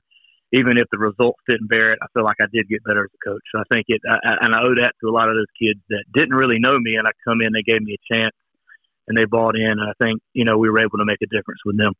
even 0.53 0.77
if 0.77 0.85
the 0.91 0.99
results 0.99 1.41
didn't 1.49 1.67
bear 1.67 1.93
it, 1.93 1.99
I 2.01 2.05
feel 2.13 2.23
like 2.23 2.37
I 2.39 2.45
did 2.53 2.69
get 2.69 2.83
better 2.85 3.03
as 3.03 3.09
a 3.09 3.29
coach. 3.29 3.41
So 3.51 3.59
I 3.59 3.63
think 3.73 3.85
it, 3.89 4.01
I, 4.07 4.45
and 4.45 4.53
I 4.53 4.61
owe 4.61 4.75
that 4.77 4.93
to 5.01 5.09
a 5.09 5.13
lot 5.13 5.27
of 5.27 5.35
those 5.35 5.49
kids 5.57 5.81
that 5.89 6.05
didn't 6.13 6.35
really 6.35 6.59
know 6.59 6.77
me, 6.79 6.95
and 6.95 7.07
I 7.07 7.11
come 7.25 7.41
in, 7.41 7.51
they 7.51 7.65
gave 7.65 7.81
me 7.81 7.97
a 7.97 8.13
chance, 8.13 8.35
and 9.07 9.17
they 9.17 9.25
bought 9.25 9.57
in, 9.57 9.71
and 9.71 9.81
I 9.81 9.97
think 10.01 10.21
you 10.33 10.45
know 10.45 10.57
we 10.57 10.69
were 10.69 10.79
able 10.79 11.01
to 11.01 11.05
make 11.05 11.21
a 11.21 11.27
difference 11.27 11.59
with 11.65 11.77
them. 11.77 11.93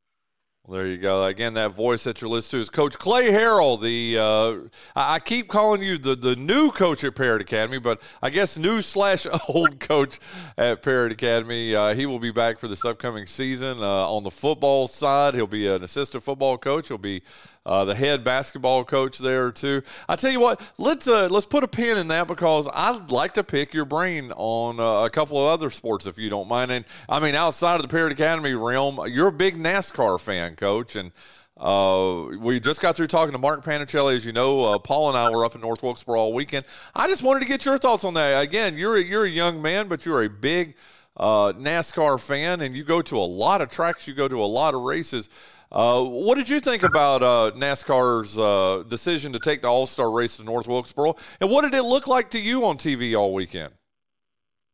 Well, 0.65 0.77
there 0.77 0.87
you 0.87 0.97
go. 0.97 1.25
Again, 1.25 1.55
that 1.55 1.71
voice 1.71 2.05
that 2.05 2.21
you're 2.21 2.29
listening 2.29 2.59
to 2.59 2.63
is 2.63 2.69
Coach 2.69 2.97
Clay 2.97 3.31
Harrell. 3.31 3.81
The 3.81 4.17
uh, 4.17 4.69
I 4.95 5.19
keep 5.19 5.49
calling 5.49 5.83
you 5.83 5.97
the, 5.97 6.15
the 6.15 6.37
new 6.37 6.71
coach 6.71 7.03
at 7.03 7.15
Parrott 7.15 7.41
Academy, 7.41 7.79
but 7.79 8.01
I 8.21 8.29
guess 8.29 8.57
new 8.57 8.81
slash 8.81 9.27
old 9.49 9.81
coach 9.81 10.19
at 10.57 10.81
Parrott 10.81 11.11
Academy. 11.11 11.75
Uh, 11.75 11.93
he 11.93 12.05
will 12.05 12.19
be 12.19 12.31
back 12.31 12.59
for 12.59 12.69
this 12.69 12.85
upcoming 12.85 13.25
season 13.25 13.79
uh, 13.79 14.07
on 14.07 14.23
the 14.23 14.31
football 14.31 14.87
side. 14.87 15.35
He'll 15.35 15.47
be 15.47 15.67
an 15.67 15.83
assistant 15.83 16.23
football 16.23 16.57
coach. 16.57 16.87
He'll 16.87 16.97
be 16.97 17.23
uh, 17.65 17.85
the 17.85 17.95
head 17.95 18.23
basketball 18.23 18.83
coach 18.83 19.17
there 19.17 19.51
too. 19.51 19.81
I 20.09 20.15
tell 20.15 20.31
you 20.31 20.39
what, 20.39 20.61
let's 20.77 21.07
uh, 21.07 21.27
let's 21.29 21.45
put 21.45 21.63
a 21.63 21.67
pin 21.67 21.97
in 21.97 22.07
that 22.09 22.27
because 22.27 22.67
I'd 22.73 23.11
like 23.11 23.33
to 23.35 23.43
pick 23.43 23.73
your 23.73 23.85
brain 23.85 24.31
on 24.35 24.79
uh, 24.79 25.05
a 25.05 25.09
couple 25.09 25.37
of 25.37 25.47
other 25.47 25.69
sports 25.69 26.05
if 26.05 26.17
you 26.17 26.29
don't 26.29 26.47
mind. 26.47 26.71
And 26.71 26.85
I 27.07 27.19
mean, 27.19 27.35
outside 27.35 27.75
of 27.75 27.81
the 27.81 27.87
Parrott 27.87 28.13
Academy 28.13 28.53
realm, 28.53 28.99
you're 29.07 29.29
a 29.29 29.31
big 29.31 29.55
NASCAR 29.55 30.19
fan, 30.19 30.55
coach, 30.55 30.95
and. 30.95 31.11
Uh, 31.55 32.29
we 32.39 32.59
just 32.59 32.81
got 32.81 32.95
through 32.95 33.05
talking 33.05 33.31
to 33.31 33.37
Mark 33.37 33.63
Panichelli. 33.63 34.15
As 34.17 34.25
you 34.25 34.33
know, 34.33 34.73
uh, 34.73 34.79
Paul 34.79 35.09
and 35.09 35.17
I 35.17 35.29
were 35.29 35.45
up 35.45 35.53
in 35.53 35.61
North 35.61 35.83
Wilkesboro 35.83 36.19
all 36.19 36.33
weekend. 36.33 36.65
I 36.95 37.07
just 37.07 37.21
wanted 37.21 37.41
to 37.41 37.45
get 37.45 37.63
your 37.63 37.77
thoughts 37.77 38.03
on 38.03 38.15
that. 38.15 38.41
Again, 38.41 38.75
you're 38.75 38.97
a, 38.97 39.01
you're 39.01 39.25
a 39.25 39.29
young 39.29 39.61
man, 39.61 39.87
but 39.87 40.03
you're 40.03 40.23
a 40.23 40.29
big 40.29 40.73
uh, 41.15 41.53
NASCAR 41.53 42.19
fan, 42.19 42.61
and 42.61 42.75
you 42.75 42.83
go 42.83 43.03
to 43.03 43.17
a 43.17 43.19
lot 43.19 43.61
of 43.61 43.69
tracks. 43.69 44.07
You 44.07 44.15
go 44.15 44.27
to 44.27 44.43
a 44.43 44.45
lot 44.45 44.73
of 44.73 44.81
races. 44.81 45.29
Uh, 45.73 46.03
what 46.03 46.35
did 46.37 46.47
you 46.49 46.59
think 46.59 46.83
about 46.83 47.23
uh, 47.23 47.51
NASCAR's 47.55 48.37
uh, 48.37 48.83
decision 48.87 49.33
to 49.33 49.39
take 49.39 49.63
the 49.63 49.67
All 49.67 49.87
Star 49.87 50.11
race 50.11 50.37
to 50.37 50.43
North 50.43 50.67
Wilkesboro, 50.67 51.15
and 51.41 51.49
what 51.49 51.61
did 51.63 51.73
it 51.73 51.83
look 51.83 52.07
like 52.07 52.29
to 52.31 52.39
you 52.39 52.65
on 52.65 52.77
TV 52.77 53.17
all 53.17 53.33
weekend? 53.33 53.73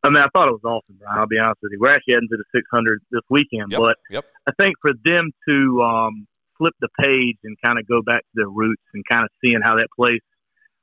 I 0.02 0.08
mean, 0.08 0.22
I 0.22 0.28
thought 0.32 0.48
it 0.48 0.52
was 0.52 0.64
awesome, 0.64 0.96
Bryan. 0.98 1.18
I'll 1.18 1.26
be 1.26 1.38
honest 1.38 1.58
with 1.62 1.72
you. 1.72 1.78
We're 1.80 1.94
actually 1.94 2.14
heading 2.14 2.28
to 2.28 2.36
the 2.36 2.44
600 2.54 3.00
this 3.10 3.20
weekend, 3.28 3.72
Yep, 3.72 3.80
but 3.80 3.96
yep. 4.10 4.24
I 4.46 4.52
think 4.60 4.76
for 4.80 4.92
them 5.04 5.30
to 5.48 5.82
um, 5.82 6.26
flip 6.56 6.74
the 6.80 6.88
page 7.00 7.36
and 7.44 7.56
kind 7.64 7.78
of 7.78 7.88
go 7.88 8.00
back 8.00 8.20
to 8.20 8.34
their 8.34 8.48
roots 8.48 8.82
and 8.92 9.04
kind 9.08 9.24
of 9.24 9.30
seeing 9.44 9.60
how 9.62 9.76
that 9.76 9.88
place 9.96 10.24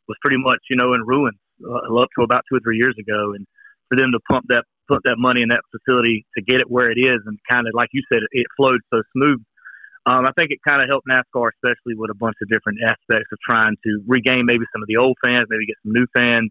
was 0.07 0.17
pretty 0.21 0.37
much, 0.37 0.59
you 0.69 0.77
know, 0.77 0.93
in 0.93 1.01
ruins 1.01 1.37
uh, 1.61 1.93
up 1.93 2.09
to 2.17 2.23
about 2.23 2.41
two 2.49 2.57
or 2.57 2.61
three 2.61 2.77
years 2.77 2.95
ago, 2.99 3.33
and 3.33 3.45
for 3.89 3.97
them 3.97 4.11
to 4.13 4.19
pump 4.29 4.45
that 4.49 4.65
put 4.87 5.01
that 5.03 5.17
money 5.17 5.41
in 5.41 5.49
that 5.49 5.61
facility 5.69 6.25
to 6.37 6.41
get 6.41 6.61
it 6.61 6.69
where 6.69 6.89
it 6.89 6.97
is, 6.97 7.19
and 7.25 7.37
kind 7.49 7.67
of 7.67 7.73
like 7.73 7.89
you 7.93 8.01
said, 8.11 8.21
it, 8.21 8.29
it 8.31 8.47
flowed 8.55 8.81
so 8.93 9.01
smooth. 9.13 9.41
Um, 10.07 10.23
I 10.23 10.31
think 10.39 10.55
it 10.55 10.63
kind 10.63 10.81
of 10.81 10.87
helped 10.87 11.05
NASCAR, 11.05 11.51
especially 11.59 11.99
with 11.99 12.09
a 12.09 12.15
bunch 12.15 12.39
of 12.41 12.47
different 12.47 12.79
aspects 12.79 13.27
of 13.27 13.39
trying 13.43 13.75
to 13.83 13.99
regain 14.07 14.47
maybe 14.47 14.63
some 14.71 14.81
of 14.81 14.87
the 14.87 14.95
old 14.95 15.17
fans, 15.19 15.51
maybe 15.51 15.67
get 15.67 15.75
some 15.83 15.91
new 15.91 16.07
fans, 16.15 16.49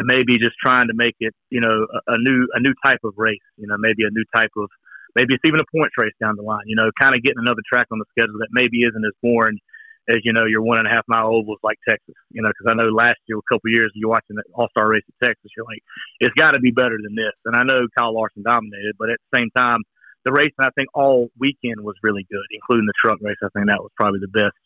and 0.00 0.08
maybe 0.08 0.40
just 0.40 0.56
trying 0.56 0.88
to 0.88 0.96
make 0.96 1.14
it, 1.20 1.36
you 1.50 1.60
know, 1.60 1.84
a, 1.84 2.16
a 2.16 2.18
new 2.18 2.48
a 2.56 2.60
new 2.60 2.72
type 2.84 3.04
of 3.04 3.12
race. 3.16 3.44
You 3.60 3.68
know, 3.68 3.76
maybe 3.76 4.08
a 4.08 4.10
new 4.10 4.24
type 4.34 4.50
of 4.56 4.72
maybe 5.14 5.36
it's 5.36 5.44
even 5.44 5.60
a 5.60 5.68
points 5.68 5.92
race 6.00 6.16
down 6.20 6.36
the 6.36 6.42
line. 6.42 6.64
You 6.64 6.76
know, 6.76 6.88
kind 7.00 7.14
of 7.14 7.22
getting 7.22 7.44
another 7.44 7.60
track 7.68 7.86
on 7.92 8.00
the 8.00 8.08
schedule 8.16 8.40
that 8.40 8.48
maybe 8.52 8.80
isn't 8.80 9.04
as 9.04 9.12
boring 9.22 9.60
as 10.08 10.24
you 10.24 10.32
know 10.32 10.46
your 10.48 10.62
one 10.62 10.78
and 10.78 10.88
a 10.88 10.90
half 10.90 11.04
mile 11.06 11.28
ovals 11.28 11.60
like 11.62 11.76
Texas. 11.86 12.16
You 12.32 12.40
know, 12.40 12.48
because 12.48 12.72
I 12.72 12.80
know 12.80 12.88
last 12.88 13.20
year, 13.28 13.36
a 13.36 13.48
couple 13.52 13.68
of 13.68 13.76
years, 13.76 13.92
you're 13.94 14.08
watching 14.08 14.40
the 14.40 14.44
All 14.56 14.72
Star 14.72 14.88
race 14.88 15.04
at 15.04 15.20
Texas, 15.20 15.52
you're 15.52 15.68
like, 15.68 15.84
it's 16.20 16.32
got 16.32 16.52
to 16.52 16.60
be 16.60 16.72
better 16.72 16.96
than 16.96 17.12
this. 17.12 17.36
And 17.44 17.56
I 17.56 17.64
know 17.64 17.88
Kyle 17.92 18.16
Larson 18.16 18.40
dominated, 18.40 18.96
but 18.98 19.10
at 19.10 19.20
the 19.20 19.36
same 19.36 19.52
time, 19.52 19.84
the 20.26 20.34
race, 20.34 20.52
I 20.58 20.70
think 20.74 20.90
all 20.92 21.30
weekend 21.38 21.80
was 21.80 21.94
really 22.02 22.26
good, 22.28 22.42
including 22.50 22.84
the 22.84 22.98
truck 22.98 23.18
race. 23.22 23.38
I 23.42 23.48
think 23.54 23.70
that 23.70 23.78
was 23.78 23.94
probably 23.96 24.18
the 24.18 24.34
best 24.34 24.58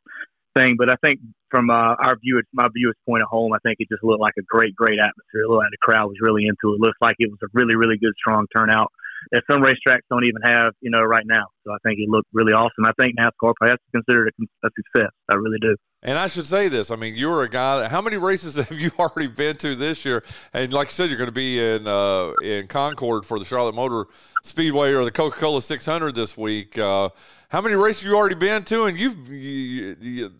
thing. 0.57 0.77
But 0.81 0.91
I 0.91 0.97
think 1.05 1.21
from 1.53 1.69
uh, 1.69 2.01
our 2.01 2.17
viewers, 2.17 2.49
my 2.53 2.67
viewers' 2.75 2.97
point 3.05 3.21
at 3.21 3.29
home, 3.29 3.53
I 3.53 3.61
think 3.63 3.77
it 3.79 3.93
just 3.93 4.03
looked 4.03 4.25
like 4.25 4.41
a 4.41 4.47
great, 4.49 4.75
great 4.75 4.99
atmosphere. 4.99 5.45
It 5.45 5.49
looked 5.53 5.69
like 5.69 5.77
the 5.77 5.85
crowd 5.85 6.09
was 6.09 6.17
really 6.25 6.49
into 6.49 6.73
it. 6.73 6.81
it 6.81 6.81
looks 6.81 6.99
like 7.05 7.17
it 7.21 7.31
was 7.31 7.39
a 7.45 7.53
really, 7.53 7.77
really 7.77 7.99
good, 8.01 8.17
strong 8.17 8.47
turnout 8.57 8.91
that 9.33 9.43
some 9.51 9.63
racetracks 9.63 10.07
don't 10.11 10.25
even 10.25 10.43
have, 10.43 10.73
you 10.81 10.91
know, 10.91 11.03
right 11.03 11.25
now. 11.27 11.47
So 11.65 11.73
I 11.73 11.77
think 11.85 11.99
it 11.99 12.09
looked 12.09 12.29
really 12.33 12.53
awesome. 12.53 12.85
I 12.85 12.93
think 12.99 13.17
NASCAR 13.19 13.55
has 13.63 13.73
to 13.73 13.91
consider 13.93 14.27
it 14.27 14.35
a, 14.41 14.67
a 14.67 14.71
success. 14.77 15.11
I 15.31 15.37
really 15.37 15.59
do. 15.61 15.77
And 16.03 16.19
I 16.19 16.29
should 16.29 16.47
say 16.47 16.69
this. 16.69 16.91
I 16.91 16.97
mean, 16.97 17.15
you're 17.15 17.43
a 17.43 17.49
guy. 17.49 17.87
How 17.89 18.01
many 18.01 18.17
races 18.17 18.55
have 18.69 18.79
you 18.79 18.91
already 18.99 19.29
been 19.29 19.57
to 19.59 19.75
this 19.75 20.05
year? 20.05 20.23
And 20.53 20.73
like 20.73 20.89
you 20.89 20.93
said, 20.93 21.09
you're 21.11 21.19
going 21.19 21.29
to 21.29 21.33
be 21.33 21.63
in 21.63 21.87
uh, 21.87 22.33
in 22.43 22.67
Concord 22.67 23.27
for 23.27 23.39
the 23.39 23.45
Charlotte 23.45 23.75
Motor 23.75 24.07
Speedway 24.43 24.93
or 24.93 25.05
the 25.05 25.11
Coca 25.11 25.39
Cola 25.39 25.61
600 25.61 26.15
this 26.15 26.37
week. 26.37 26.79
Uh, 26.79 27.11
how 27.51 27.61
many 27.61 27.75
races 27.75 28.05
you 28.05 28.17
already 28.17 28.37
been 28.37 28.63
to? 28.65 28.85
And 28.85 28.99
you've 28.99 29.29
you, 29.29 29.97
you, 30.01 30.31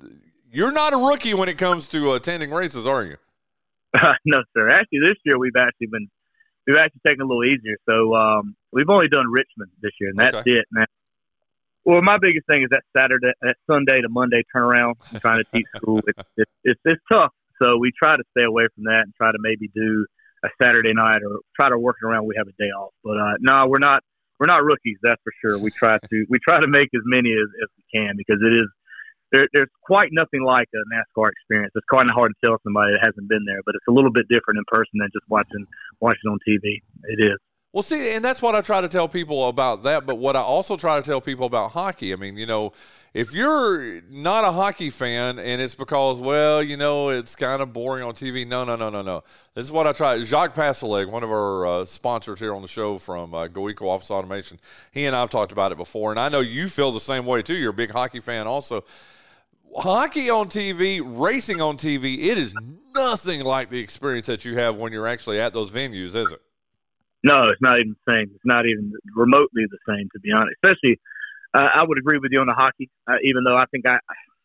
you're 0.51 0.73
not 0.73 0.95
a 0.95 0.97
rookie 0.97 1.35
when 1.35 1.49
it 1.49 1.59
comes 1.59 1.89
to 1.89 2.15
attending 2.15 2.51
races, 2.51 2.87
are 2.87 3.05
you? 3.05 3.17
no, 4.25 4.43
sir. 4.57 4.69
Actually, 4.69 5.01
this 5.03 5.17
year 5.25 5.39
we've 5.39 5.57
actually 5.59 5.89
been 5.89 6.09
we've 6.67 6.77
actually 6.77 7.01
taken 7.07 7.23
a 7.23 7.27
little 7.27 7.45
easier. 7.45 7.77
So 7.89 8.15
um, 8.15 8.57
we've 8.73 8.89
only 8.89 9.09
done 9.09 9.27
Richmond 9.31 9.71
this 9.81 9.93
year, 10.01 10.11
and 10.11 10.19
that's 10.19 10.37
Okay. 10.37 10.51
it. 10.53 10.67
Man. 10.71 10.87
Well, 11.85 12.03
my 12.03 12.19
biggest 12.21 12.47
thing 12.47 12.63
is 12.63 12.69
that 12.71 12.83
Saturday, 12.97 13.33
that 13.41 13.57
Sunday 13.71 14.01
to 14.03 14.09
Monday 14.09 14.43
turnaround. 14.55 14.95
I'm 15.11 15.19
trying 15.21 15.39
to 15.39 15.49
teach 15.53 15.67
school. 15.77 16.03
It's, 16.07 16.19
it's 16.37 16.51
it's 16.65 16.81
it's 16.85 17.03
tough. 17.11 17.33
So 17.61 17.77
we 17.79 17.93
try 17.97 18.17
to 18.17 18.25
stay 18.37 18.45
away 18.45 18.67
from 18.75 18.85
that 18.85 19.03
and 19.05 19.15
try 19.15 19.33
to 19.33 19.39
maybe 19.41 19.69
do 19.75 20.07
a 20.45 20.49
Saturday 20.63 20.93
night 20.95 21.21
or 21.23 21.41
try 21.59 21.69
to 21.69 21.79
work 21.79 21.97
around. 22.05 22.27
We 22.27 22.35
have 22.39 22.49
a 22.49 22.57
day 22.59 22.71
off, 22.71 22.93
but 23.05 23.17
uh, 23.17 23.35
no, 23.41 23.67
we're 23.69 23.79
not 23.79 24.03
we're 24.39 24.47
not 24.47 24.65
rookies. 24.65 24.97
That's 25.03 25.21
for 25.23 25.33
sure. 25.41 25.59
We 25.59 25.71
try 25.77 25.99
to 25.99 26.27
we 26.29 26.39
try 26.47 26.61
to 26.61 26.69
make 26.69 26.89
as 26.95 27.03
many 27.05 27.31
as, 27.33 27.49
as 27.63 27.69
we 27.77 27.85
can 27.93 28.15
because 28.17 28.41
it 28.41 28.55
is 28.55 28.69
there, 29.33 29.47
there's 29.53 29.71
quite 29.83 30.11
nothing 30.13 30.43
like 30.43 30.69
a 30.75 30.83
NASCAR 30.95 31.31
experience. 31.31 31.73
It's 31.75 31.87
kind 31.91 32.09
of 32.09 32.15
hard 32.15 32.33
to 32.33 32.47
tell 32.47 32.59
somebody 32.63 32.93
that 32.93 33.07
hasn't 33.07 33.29
been 33.29 33.45
there, 33.47 33.61
but 33.65 33.75
it's 33.75 33.87
a 33.89 33.93
little 33.93 34.13
bit 34.13 34.27
different 34.29 34.59
in 34.59 34.65
person 34.69 34.99
than 34.99 35.09
just 35.13 35.29
watching 35.29 35.67
watching 36.01 36.31
on 36.31 36.39
TV. 36.47 36.83
It 37.05 37.25
is. 37.25 37.39
Well, 37.73 37.85
see, 37.85 38.15
and 38.15 38.25
that's 38.25 38.43
what 38.43 38.57
I 38.57 38.63
try 38.63 38.81
to 38.81 38.89
tell 38.89 39.07
people 39.07 39.49
about 39.49 39.85
that. 39.85 40.05
But 40.05 40.17
what 40.17 40.35
I 40.35 40.41
also 40.41 40.77
try 40.77 41.01
to 41.01 41.07
tell 41.07 41.21
people 41.21 41.47
about 41.47 41.71
hockey, 41.71 42.13
I 42.13 42.17
mean, 42.17 42.37
you 42.37 42.47
know, 42.47 42.73
if 43.15 43.33
you're 43.33 44.01
not 44.11 44.45
a 44.45 44.51
hockey 44.51 44.91
fan 44.91 45.39
and 45.39 45.63
it's 45.63 45.77
because, 45.77 46.19
well, 46.19 46.65
you 46.65 46.77
know, 46.77 47.11
it's 47.11 47.37
kind 47.37 47.63
of 47.63 47.73
boring 47.73 48.03
on 48.03 48.15
TV, 48.15 48.45
no, 48.45 48.65
no, 48.65 48.75
no, 48.75 48.91
no, 48.91 49.03
no. 49.03 49.23
This 49.55 49.67
is 49.67 49.71
what 49.71 49.87
I 49.87 49.93
try. 49.93 50.19
Jacques 50.21 50.53
Passaleg, 50.53 51.09
one 51.09 51.23
of 51.23 51.31
our 51.31 51.65
uh, 51.65 51.85
sponsors 51.85 52.41
here 52.41 52.53
on 52.57 52.63
the 52.63 52.69
show 52.69 52.99
from 52.99 53.35
uh, 53.35 53.47
Go 53.47 53.69
Eco 53.69 53.89
Office 53.89 54.11
Automation, 54.11 54.59
he 54.91 55.05
and 55.05 55.15
I 55.15 55.21
have 55.21 55.31
talked 55.31 55.53
about 55.53 55.71
it 55.71 55.79
before, 55.79 56.11
and 56.11 56.19
I 56.19 56.29
know 56.29 56.41
you 56.41 56.69
feel 56.69 56.91
the 56.91 56.99
same 56.99 57.25
way 57.25 57.41
too. 57.41 57.55
You're 57.55 57.71
a 57.71 57.73
big 57.73 57.93
hockey 57.93 58.19
fan 58.19 58.49
also. 58.49 58.85
Hockey 59.77 60.31
on 60.31 60.49
TV, 60.49 61.01
racing 61.05 61.61
on 61.61 61.77
TV, 61.77 62.27
it 62.27 62.39
is 62.39 62.55
nothing 62.95 63.45
like 63.45 63.71
the 63.71 63.79
experience 63.79 64.27
that 64.27 64.45
you 64.45 64.57
have 64.59 64.77
when 64.77 64.93
you're 64.93 65.07
actually 65.07 65.41
at 65.41 65.53
those 65.53 65.71
venues, 65.71 66.15
is 66.15 66.33
it? 66.33 66.41
No, 67.23 67.51
it's 67.51 67.61
not 67.61 67.79
even 67.79 67.95
the 68.05 68.13
same. 68.13 68.31
It's 68.35 68.45
not 68.45 68.67
even 68.67 68.93
remotely 69.15 69.65
the 69.71 69.79
same, 69.87 70.09
to 70.13 70.21
be 70.21 70.33
honest. 70.33 70.57
Especially, 70.63 70.99
uh, 71.55 71.69
I 71.75 71.85
would 71.85 71.99
agree 71.99 72.19
with 72.19 72.33
you 72.33 72.41
on 72.41 72.47
the 72.47 72.55
hockey. 72.55 72.91
Uh, 73.07 73.17
even 73.23 73.45
though 73.45 73.57
I 73.57 73.65
think 73.71 73.87
I, 73.87 73.99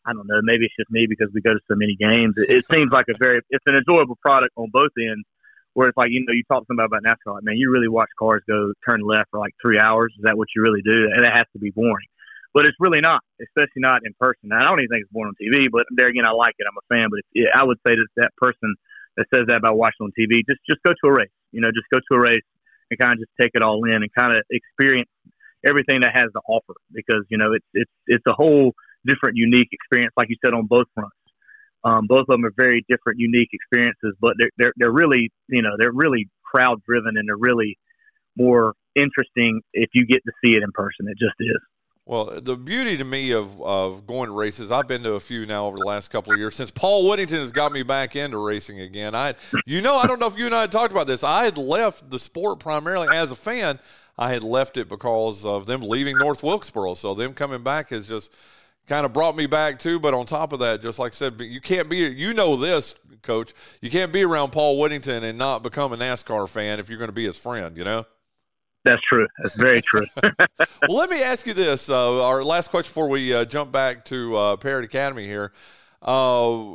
I 0.06 0.14
don't 0.14 0.28
know, 0.28 0.42
maybe 0.44 0.66
it's 0.66 0.76
just 0.78 0.92
me 0.92 1.08
because 1.10 1.30
we 1.34 1.42
go 1.42 1.54
to 1.54 1.60
so 1.68 1.76
many 1.76 1.96
games. 1.96 2.36
It, 2.38 2.50
it 2.50 2.66
seems 2.72 2.92
like 2.92 3.06
a 3.10 3.18
very, 3.18 3.42
it's 3.50 3.64
an 3.66 3.76
enjoyable 3.76 4.18
product 4.22 4.54
on 4.58 4.70
both 4.72 4.92
ends. 5.00 5.26
Where 5.74 5.90
it's 5.90 5.98
like, 5.98 6.08
you 6.10 6.24
know, 6.26 6.32
you 6.32 6.44
talk 6.48 6.64
to 6.64 6.68
somebody 6.68 6.88
about 6.88 7.04
NASCAR, 7.04 7.36
like, 7.36 7.44
man, 7.44 7.58
you 7.58 7.70
really 7.70 7.90
watch 7.90 8.08
cars 8.18 8.42
go 8.48 8.72
turn 8.88 9.02
left 9.02 9.28
for 9.30 9.42
like 9.42 9.52
three 9.62 9.78
hours. 9.78 10.14
Is 10.18 10.24
that 10.24 10.38
what 10.38 10.48
you 10.56 10.62
really 10.62 10.82
do? 10.82 11.12
And 11.12 11.26
it 11.26 11.32
has 11.34 11.48
to 11.52 11.60
be 11.60 11.70
boring. 11.70 12.08
But 12.56 12.66
it's 12.66 12.80
really 12.80 13.04
not, 13.04 13.20
especially 13.44 13.84
not 13.84 14.08
in 14.08 14.16
person. 14.16 14.56
And 14.56 14.56
I 14.56 14.64
don't 14.64 14.80
even 14.80 14.88
think 14.88 15.04
it's 15.04 15.12
born 15.12 15.28
on 15.28 15.36
TV. 15.36 15.68
But 15.68 15.84
there 15.92 16.08
again, 16.08 16.24
I 16.26 16.32
like 16.32 16.56
it. 16.58 16.64
I'm 16.64 16.80
a 16.80 16.88
fan. 16.88 17.12
But 17.12 17.20
yeah, 17.36 17.52
I 17.54 17.68
would 17.68 17.78
say 17.86 18.00
that 18.00 18.08
that 18.16 18.32
person 18.40 18.74
that 19.20 19.28
says 19.28 19.52
that 19.52 19.60
about 19.60 19.76
watching 19.76 20.08
on 20.08 20.16
TV, 20.16 20.40
just 20.48 20.64
just 20.64 20.80
go 20.88 20.96
to 20.96 21.06
a 21.12 21.14
race. 21.14 21.36
You 21.52 21.60
know, 21.60 21.70
just 21.76 21.92
go 21.92 22.00
to 22.00 22.14
a 22.16 22.22
race 22.32 22.48
and 22.90 23.00
kind 23.00 23.14
of 23.14 23.20
just 23.20 23.32
take 23.40 23.52
it 23.54 23.62
all 23.62 23.84
in 23.84 24.00
and 24.00 24.10
kind 24.16 24.32
of 24.36 24.44
experience 24.50 25.10
everything 25.66 26.02
that 26.02 26.14
has 26.14 26.32
to 26.34 26.42
offer 26.48 26.74
because 26.94 27.26
you 27.30 27.38
know 27.38 27.54
it's 27.54 27.66
it's 27.74 27.92
it's 28.08 28.24
a 28.28 28.34
whole 28.34 28.74
different 29.06 29.36
unique 29.36 29.70
experience 29.72 30.14
like 30.16 30.30
you 30.30 30.36
said 30.44 30.54
on 30.54 30.66
both 30.68 30.86
fronts 30.94 31.16
um, 31.84 32.06
both 32.08 32.22
of 32.22 32.28
them 32.28 32.46
are 32.46 32.54
very 32.56 32.86
different 32.88 33.20
unique 33.20 33.50
experiences 33.52 34.14
but 34.22 34.34
they're 34.38 34.52
they're, 34.58 34.74
they're 34.78 34.92
really 34.92 35.32
you 35.48 35.62
know 35.62 35.72
they're 35.80 35.92
really 35.92 36.30
crowd 36.44 36.82
driven 36.84 37.18
and 37.18 37.28
they're 37.28 37.38
really 37.38 37.78
more 38.38 38.74
interesting 38.96 39.62
if 39.74 39.90
you 39.94 40.06
get 40.06 40.22
to 40.26 40.32
see 40.44 40.56
it 40.56 40.64
in 40.64 40.72
person 40.72 41.08
it 41.08 41.18
just 41.18 41.36
is 41.40 41.62
Well, 42.08 42.40
the 42.40 42.56
beauty 42.56 42.98
to 42.98 43.04
me 43.04 43.32
of, 43.32 43.60
of 43.60 44.06
going 44.06 44.28
to 44.28 44.36
races, 44.36 44.72
I've 44.72 44.88
been 44.88 45.02
to 45.04 45.14
a 45.14 45.20
few 45.20 45.48
now 45.48 45.66
over 45.66 45.78
the 45.78 45.86
last 45.86 46.10
couple 46.10 46.34
of 46.34 46.38
years 46.38 46.54
since 46.54 46.70
Paul 46.70 47.10
Whittington 47.10 47.40
has 47.40 47.52
got 47.52 47.72
me 47.72 47.82
back 47.82 48.16
into 48.16 48.38
racing 48.38 48.80
again. 48.80 49.16
I, 49.16 49.34
you 49.66 49.82
know, 49.82 49.98
I 49.98 50.06
don't 50.06 50.20
know 50.20 50.28
if 50.28 50.38
you 50.38 50.46
and 50.46 50.54
I 50.54 50.62
had 50.62 50.72
talked 50.72 50.92
about 50.92 51.08
this. 51.08 51.24
I 51.24 51.46
had 51.46 51.58
left 51.58 52.12
the 52.12 52.20
sport 52.20 52.60
primarily 52.60 53.08
as 53.12 53.32
a 53.32 53.36
fan. 53.36 53.80
I 54.20 54.32
had 54.32 54.44
left 54.44 54.78
it 54.78 54.88
because 54.88 55.48
of 55.48 55.66
them 55.66 55.82
leaving 55.82 56.16
North 56.20 56.44
Wilkesboro. 56.44 56.94
So 56.94 57.16
them 57.16 57.34
coming 57.34 57.64
back 57.64 57.90
has 57.90 58.08
just 58.08 58.32
kind 58.86 59.04
of 59.04 59.12
brought 59.12 59.36
me 59.36 59.48
back 59.48 59.80
too. 59.80 60.00
But 60.00 60.14
on 60.14 60.28
top 60.28 60.54
of 60.54 60.60
that, 60.60 60.84
just 60.84 61.00
like 61.00 61.14
I 61.14 61.16
said, 61.16 61.42
you 61.42 61.60
can't 61.60 61.90
be, 61.90 61.98
you 61.98 62.36
know, 62.36 62.56
this 62.56 62.94
coach, 63.24 63.52
you 63.82 63.90
can't 63.90 64.14
be 64.14 64.24
around 64.24 64.52
Paul 64.52 64.78
Whittington 64.78 65.24
and 65.24 65.40
not 65.40 65.64
become 65.64 65.92
a 65.92 65.98
NASCAR 65.98 66.48
fan 66.48 66.80
if 66.80 66.88
you're 66.88 67.00
going 67.00 67.10
to 67.10 67.14
be 67.14 67.26
his 67.26 67.38
friend, 67.40 67.76
you 67.76 67.84
know? 67.84 68.06
That's 68.86 69.02
true 69.02 69.28
that's 69.40 69.56
very 69.56 69.82
true 69.82 70.06
well, 70.88 70.98
let 70.98 71.10
me 71.10 71.22
ask 71.22 71.46
you 71.46 71.54
this. 71.54 71.90
Uh, 71.90 72.24
our 72.24 72.44
last 72.44 72.70
question 72.70 72.90
before 72.90 73.10
we 73.10 73.34
uh, 73.34 73.46
jump 73.46 73.72
back 73.72 74.06
to 74.06 74.36
uh, 74.36 74.56
Parrott 74.58 74.86
Academy 74.86 75.26
here. 75.26 75.52
Uh, 76.02 76.66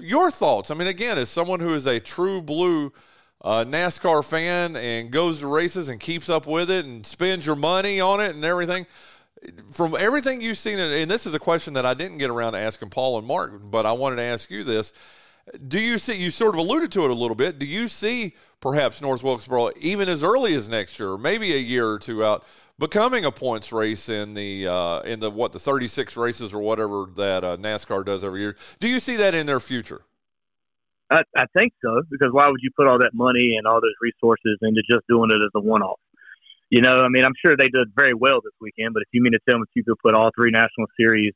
your 0.00 0.30
thoughts? 0.30 0.70
I 0.70 0.74
mean, 0.74 0.88
again, 0.88 1.18
as 1.18 1.28
someone 1.28 1.60
who 1.60 1.74
is 1.74 1.86
a 1.86 2.00
true 2.00 2.40
blue 2.40 2.92
uh, 3.42 3.64
NASCAR 3.64 4.28
fan 4.28 4.76
and 4.76 5.10
goes 5.10 5.40
to 5.40 5.46
races 5.46 5.88
and 5.88 6.00
keeps 6.00 6.28
up 6.28 6.46
with 6.46 6.70
it 6.70 6.84
and 6.84 7.04
spends 7.04 7.46
your 7.46 7.56
money 7.56 8.00
on 8.00 8.20
it 8.20 8.34
and 8.34 8.44
everything, 8.44 8.86
from 9.70 9.96
everything 9.98 10.40
you've 10.40 10.58
seen, 10.58 10.78
and 10.78 11.10
this 11.10 11.26
is 11.26 11.34
a 11.34 11.38
question 11.38 11.74
that 11.74 11.86
I 11.86 11.94
didn't 11.94 12.18
get 12.18 12.30
around 12.30 12.54
to 12.54 12.58
asking 12.58 12.90
Paul 12.90 13.18
and 13.18 13.26
Mark, 13.26 13.52
but 13.70 13.86
I 13.86 13.92
wanted 13.92 14.16
to 14.16 14.22
ask 14.22 14.50
you 14.50 14.64
this. 14.64 14.92
Do 15.66 15.80
you 15.80 15.98
see, 15.98 16.16
you 16.16 16.30
sort 16.30 16.54
of 16.54 16.60
alluded 16.60 16.92
to 16.92 17.02
it 17.04 17.10
a 17.10 17.14
little 17.14 17.36
bit, 17.36 17.58
do 17.58 17.66
you 17.66 17.88
see 17.88 18.34
perhaps 18.60 19.00
North 19.00 19.22
Wilkesboro, 19.22 19.70
even 19.80 20.08
as 20.08 20.22
early 20.22 20.54
as 20.54 20.68
next 20.68 20.98
year, 20.98 21.16
maybe 21.16 21.54
a 21.54 21.58
year 21.58 21.88
or 21.88 21.98
two 21.98 22.24
out, 22.24 22.44
becoming 22.78 23.24
a 23.24 23.32
points 23.32 23.72
race 23.72 24.08
in 24.08 24.34
the 24.34 24.66
uh, 24.66 25.00
in 25.00 25.20
the 25.20 25.30
what 25.30 25.52
the 25.52 25.58
36 25.58 26.16
races 26.16 26.54
or 26.54 26.60
whatever 26.60 27.06
that 27.16 27.44
uh, 27.44 27.56
NASCAR 27.56 28.04
does 28.04 28.24
every 28.24 28.40
year. 28.40 28.56
Do 28.80 28.88
you 28.88 29.00
see 29.00 29.16
that 29.16 29.34
in 29.34 29.46
their 29.46 29.60
future? 29.60 30.02
I, 31.10 31.22
I 31.36 31.46
think 31.56 31.72
so 31.82 32.02
because 32.10 32.28
why 32.32 32.48
would 32.48 32.60
you 32.62 32.70
put 32.76 32.86
all 32.86 32.98
that 32.98 33.12
money 33.14 33.56
and 33.56 33.66
all 33.66 33.80
those 33.80 33.96
resources 34.00 34.58
into 34.62 34.82
just 34.88 35.06
doing 35.08 35.30
it 35.30 35.40
as 35.40 35.50
a 35.54 35.60
one-off? 35.60 35.98
You 36.70 36.82
know, 36.82 37.00
I 37.00 37.08
mean, 37.08 37.24
I'm 37.24 37.32
sure 37.44 37.56
they 37.56 37.72
did 37.72 37.88
very 37.96 38.12
well 38.12 38.40
this 38.44 38.52
weekend, 38.60 38.92
but 38.92 39.00
if 39.00 39.08
you 39.12 39.22
mean 39.22 39.32
to 39.32 39.40
tell 39.48 39.58
me 39.58 39.64
you 39.74 39.84
could 39.84 39.96
put 40.04 40.14
all 40.14 40.30
three 40.36 40.50
national 40.50 40.86
series 41.00 41.32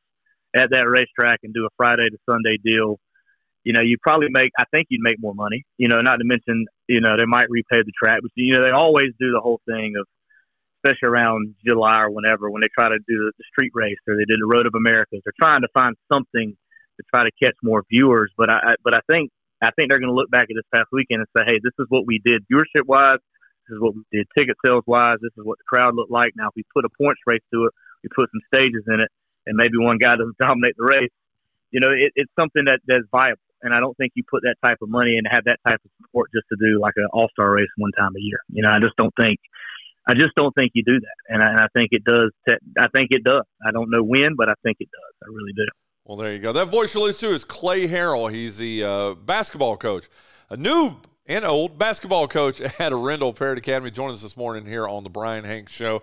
at 0.55 0.69
that 0.73 0.85
racetrack 0.85 1.41
and 1.43 1.55
do 1.55 1.65
a 1.65 1.73
Friday 1.79 2.11
to 2.11 2.19
Sunday 2.29 2.59
deal, 2.63 3.01
you 3.65 3.73
know, 3.73 3.81
you 3.81 3.97
probably 4.03 4.29
make. 4.31 4.51
I 4.59 4.65
think 4.71 4.89
you'd 4.91 5.03
make 5.03 5.21
more 5.21 5.35
money. 5.35 5.65
You 5.79 5.89
know, 5.89 6.01
not 6.01 6.17
to 6.17 6.25
mention, 6.25 6.67
you 6.89 7.01
know, 7.01 7.17
they 7.17 7.27
might 7.27 7.49
repay 7.49 7.83
the 7.85 7.93
track, 7.97 8.19
but 8.23 8.31
you 8.35 8.55
know, 8.55 8.63
they 8.63 8.71
always 8.71 9.13
do 9.21 9.31
the 9.31 9.41
whole 9.41 9.61
thing 9.67 9.95
of, 9.99 10.07
especially 10.83 11.09
around 11.09 11.55
July 11.65 12.03
or 12.03 12.11
whenever, 12.11 12.51
when 12.51 12.61
they 12.61 12.71
try 12.75 12.89
to 12.89 12.99
do 12.99 13.31
the, 13.31 13.45
street 13.53 13.71
race 13.75 13.99
or 14.09 14.17
they 14.17 14.27
did 14.27 14.41
the 14.41 14.51
Road 14.51 14.67
of 14.67 14.75
Americas. 14.75 15.23
They're 15.25 15.41
trying 15.41 15.63
to 15.63 15.69
find 15.73 15.95
something 16.13 16.57
to 16.99 17.03
try 17.15 17.25
to 17.25 17.31
catch 17.41 17.55
more 17.63 17.85
viewers. 17.89 18.33
But 18.37 18.51
I, 18.51 18.55
I 18.55 18.75
but 18.83 18.95
I 18.95 19.01
think 19.09 19.31
I 19.63 19.71
think 19.77 19.91
they're 19.91 20.01
going 20.01 20.11
to 20.11 20.19
look 20.19 20.31
back 20.31 20.51
at 20.51 20.57
this 20.57 20.67
past 20.75 20.91
weekend 20.91 21.23
and 21.23 21.31
say, 21.37 21.45
hey, 21.47 21.61
this 21.63 21.75
is 21.79 21.87
what 21.89 22.07
we 22.07 22.21
did 22.25 22.43
viewership 22.51 22.87
wise. 22.87 23.23
This 23.69 23.77
is 23.77 23.81
what 23.81 23.95
we 23.95 24.03
did 24.11 24.27
ticket 24.37 24.57
sales 24.67 24.83
wise. 24.87 25.19
This 25.23 25.31
is 25.39 25.45
what 25.47 25.59
the 25.59 25.69
crowd 25.71 25.95
looked 25.95 26.11
like. 26.11 26.33
Now, 26.35 26.49
if 26.49 26.55
we 26.57 26.65
put 26.75 26.85
a 26.85 26.91
points 26.99 27.21
race 27.27 27.47
to 27.55 27.67
it, 27.67 27.73
we 28.03 28.11
put 28.11 28.29
some 28.35 28.43
stages 28.53 28.83
in 28.89 29.01
it, 29.01 29.09
and 29.47 29.57
maybe 29.57 29.79
one 29.79 29.99
guy 29.99 30.17
doesn't 30.17 30.37
dominate 30.43 30.75
the 30.77 30.85
race. 30.85 31.15
You 31.71 31.79
know, 31.79 31.91
it, 31.95 32.11
it's 32.17 32.33
something 32.35 32.67
that 32.67 32.81
that's 32.87 33.07
viable. 33.13 33.39
And 33.63 33.73
I 33.73 33.81
don't 33.81 33.97
think 33.97 34.13
you 34.15 34.25
put 34.29 34.43
that 34.43 34.57
type 34.65 34.79
of 34.83 34.89
money 34.89 35.17
and 35.17 35.27
have 35.31 35.45
that 35.45 35.59
type 35.67 35.81
of 35.85 35.91
support 36.01 36.31
just 36.35 36.47
to 36.51 36.57
do 36.59 36.81
like 36.81 36.95
an 36.97 37.07
all 37.13 37.29
star 37.33 37.51
race 37.53 37.69
one 37.77 37.93
time 37.99 38.11
a 38.17 38.21
year. 38.21 38.39
You 38.51 38.63
know, 38.63 38.71
I 38.71 38.81
just 38.81 38.97
don't 38.97 39.15
think. 39.21 39.39
I 40.07 40.15
just 40.15 40.35
don't 40.35 40.53
think 40.57 40.73
you 40.75 40.83
do 40.85 40.99
that, 40.99 41.17
and 41.33 41.43
I, 41.43 41.51
and 41.51 41.61
I 41.61 41.69
think 41.75 41.91
it 41.93 42.03
does. 42.03 42.33
I 42.77 42.89
think 42.93 43.09
it 43.11 43.23
does. 43.23 43.45
I 43.65 43.71
don't 43.71 43.89
know 43.89 44.03
when, 44.03 44.35
but 44.37 44.49
I 44.49 44.55
think 44.65 44.79
it 44.81 44.89
does. 44.91 45.15
I 45.23 45.33
really 45.33 45.53
do. 45.53 45.65
Well, 46.05 46.17
there 46.17 46.33
you 46.33 46.41
go. 46.41 46.53
That 46.53 46.67
voice 46.67 46.93
you 46.97 47.03
listen 47.03 47.29
to 47.29 47.35
is 47.37 47.45
Clay 47.45 47.87
Harrell. 47.87 48.29
He's 48.29 48.59
the 48.59 48.83
uh, 48.83 49.15
basketball 49.15 49.77
coach, 49.77 50.09
a 50.51 50.57
new 50.57 50.97
and 51.27 51.45
old 51.45 51.79
basketball 51.79 52.27
coach 52.27 52.61
at 52.61 52.73
Arendell 52.75 53.37
Parrott 53.37 53.59
Academy. 53.59 53.93
Joining 53.93 54.15
us 54.15 54.23
this 54.23 54.37
morning 54.37 54.67
here 54.67 54.89
on 54.89 55.05
the 55.05 55.11
Bryan 55.11 55.45
Hanks 55.45 55.73
Show. 55.73 56.03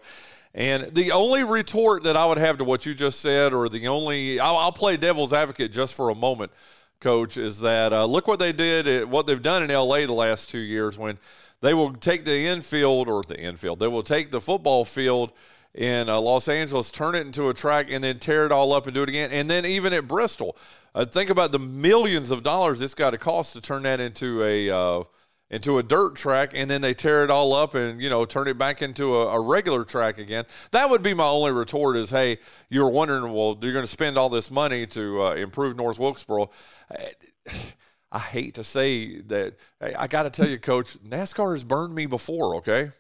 And 0.54 0.96
the 0.96 1.12
only 1.12 1.44
retort 1.44 2.04
that 2.04 2.18
I 2.18 2.26
would 2.26 2.38
have 2.38 2.58
to 2.58 2.64
what 2.64 2.86
you 2.86 2.96
just 2.96 3.20
said, 3.20 3.54
or 3.54 3.70
the 3.70 3.88
only, 3.88 4.40
I'll, 4.40 4.58
I'll 4.58 4.72
play 4.72 4.98
devil's 4.98 5.32
advocate 5.32 5.72
just 5.72 5.94
for 5.94 6.10
a 6.10 6.16
moment, 6.16 6.52
coach, 7.00 7.38
is 7.38 7.60
that 7.62 7.94
uh, 7.94 8.06
look 8.06 8.28
what 8.28 8.40
they 8.40 8.52
did, 8.52 9.10
what 9.10 9.26
they've 9.26 9.42
done 9.42 9.64
in 9.64 9.70
LA 9.70 10.06
the 10.06 10.14
last 10.14 10.50
two 10.50 10.60
years 10.60 10.98
when 10.98 11.18
they 11.62 11.74
will 11.74 11.94
take 11.94 12.26
the 12.26 12.46
infield 12.46 13.08
or 13.08 13.24
the 13.24 13.40
infield, 13.40 13.80
they 13.80 13.88
will 13.88 14.04
take 14.04 14.32
the 14.32 14.42
football 14.42 14.86
field 14.86 15.32
in 15.74 16.10
uh, 16.10 16.20
Los 16.20 16.48
Angeles, 16.48 16.90
turn 16.90 17.16
it 17.16 17.26
into 17.26 17.50
a 17.50 17.54
track, 17.54 17.88
and 17.90 18.04
then 18.04 18.20
tear 18.20 18.46
it 18.46 18.52
all 18.52 18.74
up 18.74 18.86
and 18.86 18.94
do 18.94 19.04
it 19.04 19.10
again. 19.10 19.32
And 19.32 19.50
then 19.50 19.66
even 19.66 19.94
at 19.94 20.08
Bristol, 20.08 20.58
uh, 20.96 21.06
think 21.06 21.30
about 21.30 21.52
the 21.52 21.60
millions 21.60 22.32
of 22.32 22.44
dollars 22.44 22.82
it's 22.82 22.96
got 22.96 23.12
to 23.12 23.18
cost 23.18 23.54
to 23.54 23.62
turn 23.62 23.84
that 23.84 24.00
into 24.00 24.44
a 24.44 24.70
uh, 24.70 25.04
into 25.52 25.80
a 25.80 25.84
dirt 25.84 26.16
track 26.16 26.52
and 26.54 26.70
then 26.70 26.82
they 26.82 26.94
tear 26.94 27.24
it 27.24 27.32
all 27.32 27.54
up 27.54 27.74
and 27.74 28.02
you 28.02 28.10
know 28.10 28.26
turn 28.26 28.48
it 28.48 28.58
back 28.58 28.82
into 28.82 29.16
a, 29.16 29.28
a, 29.30 29.40
regular 29.40 29.84
track 29.84 30.18
again. 30.18 30.46
That 30.72 30.90
would 30.90 31.02
be 31.02 31.14
my 31.14 31.26
only 31.26 31.52
retort 31.52 31.96
is 31.98 32.10
hey 32.10 32.38
you're 32.70 32.90
wondering 32.90 33.34
well 33.34 33.58
you're 33.62 33.74
going 33.74 33.84
to 33.84 33.88
spend 33.88 34.18
all 34.18 34.30
this 34.30 34.52
money 34.52 34.86
to 34.88 35.24
uh, 35.24 35.36
improve 35.36 35.76
north 35.76 36.00
wilkesboro. 36.00 36.50
I 38.12 38.20
hate 38.20 38.56
to 38.56 38.64
say 38.64 39.22
that 39.22 39.56
hey, 39.80 39.94
i 39.94 40.08
got 40.08 40.24
to 40.24 40.32
tell 40.32 40.48
you 40.48 40.58
coach 40.58 40.98
nascar 41.04 41.54
has 41.54 41.64
burned 41.64 41.94
me 41.94 42.06
before 42.06 42.56
okay? 42.56 42.92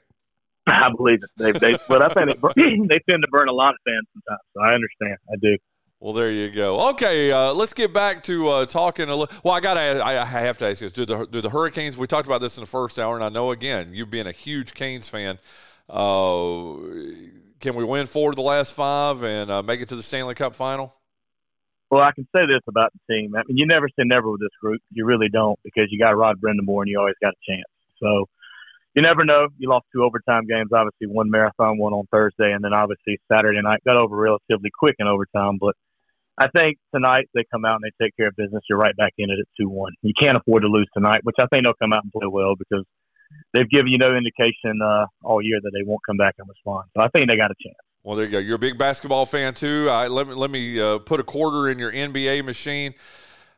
I 0.67 0.91
believe 0.95 1.19
it. 1.23 1.29
They, 1.35 1.51
they 1.51 1.77
but 1.87 2.03
i 2.03 2.09
think 2.09 2.39
they, 2.55 2.63
they 2.87 2.99
tend 3.09 3.23
to 3.23 3.27
burn 3.31 3.47
a 3.47 3.53
lot 3.53 3.73
of 3.73 3.79
fans 3.85 4.05
sometimes 4.13 4.41
so 4.53 4.61
i 4.61 4.73
understand. 4.73 5.17
I 5.31 5.35
do 5.41 5.57
well, 5.99 6.13
there 6.13 6.31
you 6.31 6.49
go. 6.49 6.89
Okay, 6.91 7.31
uh, 7.31 7.53
let's 7.53 7.73
get 7.73 7.93
back 7.93 8.23
to 8.23 8.47
uh, 8.47 8.65
talking 8.65 9.09
a 9.09 9.15
little. 9.15 9.35
Well, 9.43 9.53
I 9.53 9.59
got 9.59 9.73
to. 9.73 10.03
I 10.03 10.13
have 10.25 10.57
to 10.59 10.67
ask 10.67 10.81
you 10.81 10.89
this: 10.89 10.93
Do 10.93 11.05
the 11.05 11.25
do 11.25 11.41
the 11.41 11.49
Hurricanes? 11.49 11.97
We 11.97 12.07
talked 12.07 12.27
about 12.27 12.39
this 12.39 12.57
in 12.57 12.61
the 12.61 12.67
first 12.67 12.97
hour, 12.97 13.15
and 13.15 13.23
I 13.23 13.29
know 13.29 13.51
again 13.51 13.93
you 13.93 14.05
being 14.05 14.27
a 14.27 14.31
huge 14.31 14.73
Canes 14.73 15.09
fan. 15.09 15.39
Uh, 15.89 16.75
can 17.59 17.75
we 17.75 17.83
win 17.83 18.05
four 18.05 18.29
of 18.29 18.35
the 18.35 18.41
last 18.41 18.75
five 18.75 19.23
and 19.23 19.51
uh, 19.51 19.61
make 19.61 19.81
it 19.81 19.89
to 19.89 19.95
the 19.95 20.03
Stanley 20.03 20.35
Cup 20.35 20.55
final? 20.55 20.95
Well, 21.91 22.01
I 22.01 22.11
can 22.11 22.27
say 22.35 22.45
this 22.45 22.61
about 22.67 22.93
the 22.93 23.13
team. 23.13 23.35
I 23.35 23.41
mean, 23.47 23.57
you 23.57 23.65
never 23.65 23.89
say 23.89 24.03
never 24.05 24.29
with 24.29 24.39
this 24.39 24.55
group. 24.61 24.81
You 24.91 25.05
really 25.05 25.27
don't 25.27 25.59
because 25.63 25.87
you 25.91 25.99
got 25.99 26.15
Rod 26.15 26.39
Brind'Amour 26.39 26.83
and 26.83 26.87
you 26.87 26.99
always 26.99 27.15
got 27.21 27.33
a 27.33 27.51
chance. 27.51 27.65
So 27.99 28.29
you 28.93 29.01
never 29.01 29.25
know. 29.25 29.47
You 29.57 29.69
lost 29.69 29.87
two 29.91 30.03
overtime 30.03 30.45
games. 30.45 30.69
Obviously, 30.71 31.07
one 31.07 31.29
marathon, 31.29 31.77
one 31.77 31.93
on 31.93 32.05
Thursday, 32.11 32.53
and 32.53 32.63
then 32.63 32.73
obviously 32.73 33.19
Saturday 33.29 33.61
night 33.61 33.83
got 33.85 33.97
over 33.97 34.15
relatively 34.15 34.69
quick 34.77 34.95
in 34.99 35.07
overtime. 35.07 35.57
But 35.59 35.75
I 36.39 36.47
think 36.55 36.77
tonight 36.95 37.29
they 37.33 37.43
come 37.51 37.65
out 37.65 37.81
and 37.81 37.83
they 37.83 38.03
take 38.05 38.15
care 38.15 38.27
of 38.27 38.35
business. 38.35 38.63
You're 38.69 38.79
right 38.79 38.95
back 38.95 39.13
in 39.17 39.29
it 39.29 39.39
at 39.39 39.45
two 39.59 39.67
one. 39.67 39.91
You 40.01 40.13
can't 40.19 40.37
afford 40.37 40.63
to 40.63 40.69
lose 40.69 40.87
tonight, 40.93 41.19
which 41.23 41.35
I 41.39 41.45
think 41.47 41.65
they'll 41.65 41.73
come 41.73 41.91
out 41.91 42.03
and 42.03 42.11
play 42.11 42.27
well 42.31 42.55
because 42.55 42.85
they've 43.53 43.69
given 43.69 43.87
you 43.87 43.97
no 43.97 44.15
indication 44.15 44.79
uh, 44.81 45.05
all 45.23 45.41
year 45.41 45.59
that 45.61 45.71
they 45.73 45.83
won't 45.83 46.01
come 46.07 46.17
back 46.17 46.35
and 46.39 46.47
respond. 46.47 46.89
So 46.95 47.03
I 47.03 47.09
think 47.09 47.29
they 47.29 47.35
got 47.35 47.51
a 47.51 47.55
chance. 47.61 47.77
Well, 48.03 48.15
there 48.15 48.25
you 48.25 48.31
go. 48.31 48.37
You're 48.39 48.55
a 48.55 48.59
big 48.59 48.77
basketball 48.77 49.25
fan 49.25 49.53
too. 49.53 49.89
I, 49.91 50.07
let 50.07 50.27
me 50.27 50.33
let 50.33 50.49
me 50.49 50.79
uh, 50.79 50.99
put 50.99 51.19
a 51.19 51.23
quarter 51.23 51.69
in 51.69 51.77
your 51.77 51.91
NBA 51.91 52.45
machine. 52.45 52.93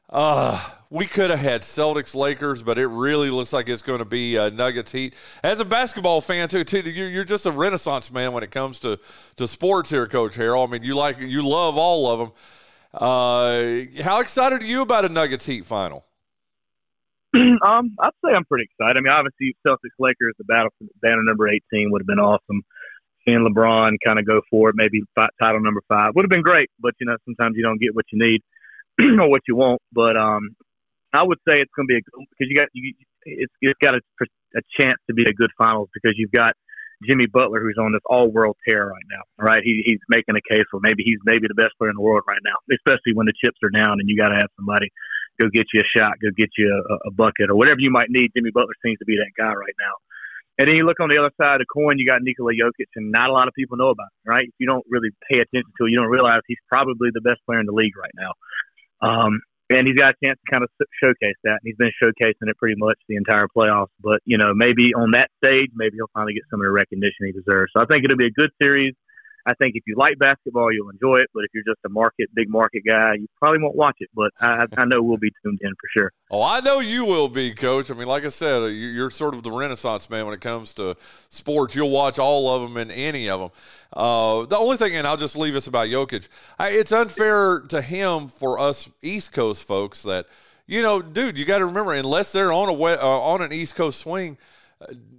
Uh, 0.09 0.59
we 0.89 1.05
could 1.05 1.29
have 1.29 1.39
had 1.39 1.61
Celtics 1.61 2.13
Lakers, 2.13 2.63
but 2.63 2.77
it 2.77 2.87
really 2.87 3.29
looks 3.29 3.53
like 3.53 3.69
it's 3.69 3.81
going 3.81 3.99
to 3.99 4.05
be 4.05 4.37
uh, 4.37 4.49
Nuggets 4.49 4.91
Heat. 4.91 5.15
As 5.41 5.61
a 5.61 5.65
basketball 5.65 6.19
fan 6.19 6.49
too, 6.49 6.65
too 6.65 6.81
you're, 6.81 7.23
just 7.23 7.45
a 7.45 7.51
renaissance 7.51 8.11
man 8.11 8.33
when 8.33 8.43
it 8.43 8.51
comes 8.51 8.77
to, 8.79 8.99
to 9.37 9.47
sports 9.47 9.89
here, 9.89 10.05
Coach 10.07 10.35
Harrell. 10.35 10.67
I 10.67 10.71
mean, 10.71 10.83
you 10.83 10.95
like 10.95 11.19
you 11.19 11.47
love 11.47 11.77
all 11.77 12.11
of 12.11 12.19
them. 12.19 12.31
Uh, 12.93 13.83
how 14.03 14.19
excited 14.19 14.61
are 14.61 14.65
you 14.65 14.81
about 14.81 15.05
a 15.05 15.09
Nuggets 15.09 15.45
Heat 15.45 15.65
final? 15.65 16.05
um, 17.35 17.95
I'd 18.01 18.11
say 18.25 18.33
I'm 18.35 18.43
pretty 18.45 18.65
excited. 18.65 18.97
I 18.97 19.01
mean, 19.01 19.13
obviously, 19.13 19.55
Celtics 19.65 19.95
Lakers, 19.99 20.33
the 20.37 20.43
battle 20.43 20.69
for 20.77 20.87
banner 21.01 21.23
number 21.23 21.47
18 21.47 21.91
would 21.91 22.01
have 22.01 22.07
been 22.07 22.19
awesome. 22.19 22.63
Seeing 23.25 23.47
LeBron 23.47 23.97
kind 24.03 24.19
of 24.19 24.25
go 24.25 24.41
for 24.49 24.69
it, 24.69 24.75
maybe 24.75 25.03
title 25.15 25.61
number 25.61 25.81
five 25.87 26.11
would 26.15 26.25
have 26.25 26.29
been 26.29 26.41
great. 26.41 26.69
But 26.79 26.93
you 26.99 27.05
know, 27.05 27.15
sometimes 27.23 27.55
you 27.55 27.63
don't 27.63 27.79
get 27.79 27.95
what 27.95 28.05
you 28.11 28.19
need 28.19 28.41
or 29.21 29.29
what 29.29 29.41
you 29.47 29.55
want. 29.55 29.81
But 29.93 30.17
um, 30.17 30.49
I 31.13 31.23
would 31.23 31.37
say 31.47 31.55
it's 31.55 31.71
going 31.75 31.87
to 31.87 31.93
be 31.93 31.97
a 31.97 32.01
because 32.01 32.49
you 32.49 32.55
got 32.57 32.67
you, 32.73 32.93
it's 33.23 33.53
it's 33.61 33.79
got 33.81 33.95
a, 33.95 34.01
a 34.55 34.61
chance 34.77 34.97
to 35.07 35.13
be 35.13 35.23
a 35.23 35.33
good 35.33 35.51
finals 35.57 35.89
because 35.93 36.15
you've 36.17 36.31
got 36.31 36.55
Jimmy 37.07 37.25
Butler, 37.25 37.61
who's 37.61 37.77
on 37.79 37.91
this 37.91 38.01
all-world 38.05 38.57
tear 38.67 38.87
right 38.87 39.07
now. 39.09 39.23
Right, 39.37 39.63
he, 39.63 39.83
he's 39.85 39.99
making 40.09 40.35
a 40.35 40.45
case 40.47 40.65
for 40.69 40.79
maybe 40.79 41.03
he's 41.03 41.19
maybe 41.25 41.47
the 41.47 41.55
best 41.55 41.73
player 41.77 41.89
in 41.89 41.95
the 41.95 42.01
world 42.01 42.23
right 42.27 42.41
now, 42.43 42.55
especially 42.71 43.13
when 43.13 43.25
the 43.25 43.33
chips 43.43 43.57
are 43.63 43.73
down 43.73 43.99
and 43.99 44.09
you 44.09 44.17
got 44.17 44.29
to 44.29 44.35
have 44.35 44.49
somebody 44.55 44.89
go 45.39 45.49
get 45.49 45.65
you 45.73 45.81
a 45.81 45.87
shot, 45.97 46.19
go 46.21 46.29
get 46.37 46.49
you 46.57 46.69
a, 46.69 47.07
a 47.07 47.11
bucket 47.11 47.49
or 47.49 47.55
whatever 47.55 47.79
you 47.79 47.89
might 47.89 48.09
need. 48.09 48.31
Jimmy 48.35 48.51
Butler 48.53 48.75
seems 48.85 48.99
to 48.99 49.05
be 49.05 49.17
that 49.17 49.31
guy 49.37 49.53
right 49.53 49.73
now. 49.79 49.95
And 50.59 50.67
then 50.67 50.75
you 50.75 50.85
look 50.85 50.99
on 50.99 51.09
the 51.09 51.17
other 51.17 51.33
side 51.41 51.57
of 51.57 51.65
the 51.65 51.71
coin, 51.73 51.97
you 51.97 52.05
got 52.05 52.21
Nikola 52.21 52.51
Jokic, 52.53 52.91
and 52.95 53.11
not 53.11 53.29
a 53.29 53.33
lot 53.33 53.47
of 53.47 53.53
people 53.55 53.77
know 53.77 53.89
about 53.89 54.11
him, 54.13 54.29
right? 54.29 54.45
If 54.45 54.53
you 54.59 54.67
don't 54.67 54.85
really 54.89 55.09
pay 55.31 55.39
attention 55.39 55.71
to 55.79 55.85
it, 55.87 55.91
you 55.91 55.97
don't 55.97 56.11
realize 56.11 56.41
he's 56.45 56.61
probably 56.67 57.09
the 57.13 57.21
best 57.21 57.39
player 57.47 57.59
in 57.59 57.65
the 57.65 57.73
league 57.73 57.97
right 57.97 58.13
now. 58.13 58.31
Um, 59.01 59.41
and 59.77 59.87
he's 59.87 59.97
got 59.97 60.15
a 60.15 60.17
chance 60.23 60.39
to 60.43 60.51
kind 60.51 60.63
of 60.63 60.69
showcase 61.01 61.37
that. 61.43 61.59
And 61.61 61.65
he's 61.65 61.77
been 61.77 61.91
showcasing 62.01 62.49
it 62.49 62.57
pretty 62.57 62.75
much 62.77 62.97
the 63.07 63.15
entire 63.15 63.47
playoffs. 63.55 63.93
But 64.01 64.19
you 64.25 64.37
know, 64.37 64.53
maybe 64.53 64.93
on 64.95 65.11
that 65.11 65.29
stage, 65.43 65.69
maybe 65.75 65.95
he'll 65.97 66.11
finally 66.13 66.33
get 66.33 66.43
some 66.49 66.61
of 66.61 66.65
the 66.65 66.71
recognition 66.71 67.27
he 67.27 67.31
deserves. 67.31 67.71
So 67.75 67.81
I 67.81 67.85
think 67.85 68.05
it'll 68.05 68.17
be 68.17 68.27
a 68.27 68.37
good 68.37 68.51
series. 68.61 68.93
I 69.45 69.53
think 69.55 69.75
if 69.75 69.83
you 69.87 69.95
like 69.97 70.19
basketball, 70.19 70.71
you'll 70.71 70.89
enjoy 70.89 71.17
it. 71.17 71.27
But 71.33 71.43
if 71.45 71.51
you're 71.53 71.63
just 71.63 71.79
a 71.85 71.89
market, 71.89 72.29
big 72.33 72.49
market 72.49 72.83
guy, 72.87 73.15
you 73.15 73.27
probably 73.39 73.61
won't 73.61 73.75
watch 73.75 73.97
it. 73.99 74.09
But 74.13 74.31
I, 74.39 74.67
I 74.77 74.85
know 74.85 75.01
we'll 75.01 75.17
be 75.17 75.31
tuned 75.43 75.59
in 75.61 75.71
for 75.71 75.99
sure. 75.99 76.11
Oh, 76.29 76.43
I 76.43 76.59
know 76.59 76.79
you 76.79 77.05
will 77.05 77.29
be, 77.29 77.53
Coach. 77.53 77.89
I 77.91 77.93
mean, 77.93 78.07
like 78.07 78.25
I 78.25 78.29
said, 78.29 78.67
you're 78.67 79.09
sort 79.09 79.33
of 79.33 79.43
the 79.43 79.51
Renaissance 79.51 80.09
man 80.09 80.25
when 80.25 80.33
it 80.33 80.41
comes 80.41 80.73
to 80.73 80.95
sports. 81.29 81.75
You'll 81.75 81.89
watch 81.89 82.19
all 82.19 82.49
of 82.49 82.61
them 82.61 82.77
and 82.77 82.91
any 82.91 83.29
of 83.29 83.39
them. 83.39 83.49
Uh, 83.93 84.45
the 84.45 84.57
only 84.57 84.77
thing, 84.77 84.95
and 84.95 85.05
I'll 85.05 85.17
just 85.17 85.37
leave 85.37 85.53
this 85.53 85.67
about 85.67 85.87
Jokic. 85.87 86.27
I, 86.57 86.69
it's 86.69 86.91
unfair 86.91 87.61
to 87.69 87.81
him 87.81 88.27
for 88.27 88.59
us 88.59 88.89
East 89.01 89.33
Coast 89.33 89.67
folks 89.67 90.03
that, 90.03 90.27
you 90.67 90.81
know, 90.81 91.01
dude, 91.01 91.37
you 91.37 91.45
got 91.45 91.57
to 91.57 91.65
remember, 91.65 91.93
unless 91.93 92.31
they're 92.31 92.53
on 92.53 92.69
a 92.69 92.73
uh, 92.73 92.97
on 92.97 93.41
an 93.41 93.51
East 93.51 93.75
Coast 93.75 93.99
swing– 94.01 94.37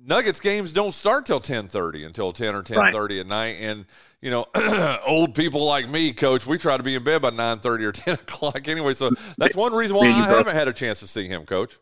Nuggets 0.04 0.40
games 0.40 0.72
don't 0.72 0.92
start 0.92 1.26
till 1.26 1.40
ten 1.40 1.68
thirty 1.68 2.04
until 2.04 2.32
ten 2.32 2.54
or 2.54 2.62
ten 2.62 2.90
thirty 2.90 3.16
right. 3.16 3.20
at 3.20 3.26
night, 3.26 3.56
and 3.60 3.86
you 4.20 4.30
know, 4.30 4.46
old 5.06 5.34
people 5.34 5.64
like 5.64 5.88
me, 5.88 6.12
coach, 6.12 6.46
we 6.46 6.58
try 6.58 6.76
to 6.76 6.82
be 6.82 6.94
in 6.94 7.04
bed 7.04 7.22
by 7.22 7.30
nine 7.30 7.58
thirty 7.58 7.84
or 7.84 7.92
ten 7.92 8.14
o'clock 8.14 8.66
anyway. 8.66 8.94
So 8.94 9.10
that's 9.38 9.56
one 9.56 9.72
reason 9.72 9.96
why 9.96 10.08
I 10.08 10.26
both. 10.26 10.38
haven't 10.38 10.54
had 10.54 10.68
a 10.68 10.72
chance 10.72 11.00
to 11.00 11.06
see 11.06 11.28
him, 11.28 11.44
coach. 11.44 11.78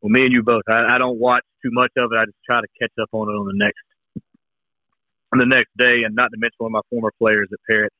Well, 0.00 0.10
me 0.10 0.24
and 0.24 0.32
you 0.32 0.42
both. 0.42 0.62
I, 0.68 0.96
I 0.96 0.98
don't 0.98 1.18
watch 1.18 1.44
too 1.62 1.70
much 1.72 1.92
of 1.96 2.10
it. 2.12 2.16
I 2.16 2.24
just 2.26 2.36
try 2.44 2.60
to 2.60 2.66
catch 2.80 2.92
up 3.00 3.08
on 3.12 3.28
it 3.28 3.32
on 3.32 3.46
the 3.46 3.54
next 3.54 3.80
on 5.32 5.38
the 5.38 5.46
next 5.46 5.70
day, 5.78 6.02
and 6.04 6.14
not 6.14 6.28
to 6.32 6.36
mention 6.36 6.56
one 6.58 6.70
of 6.70 6.72
my 6.72 6.80
former 6.90 7.12
players 7.18 7.48
at 7.52 7.58
Parrott 7.68 7.92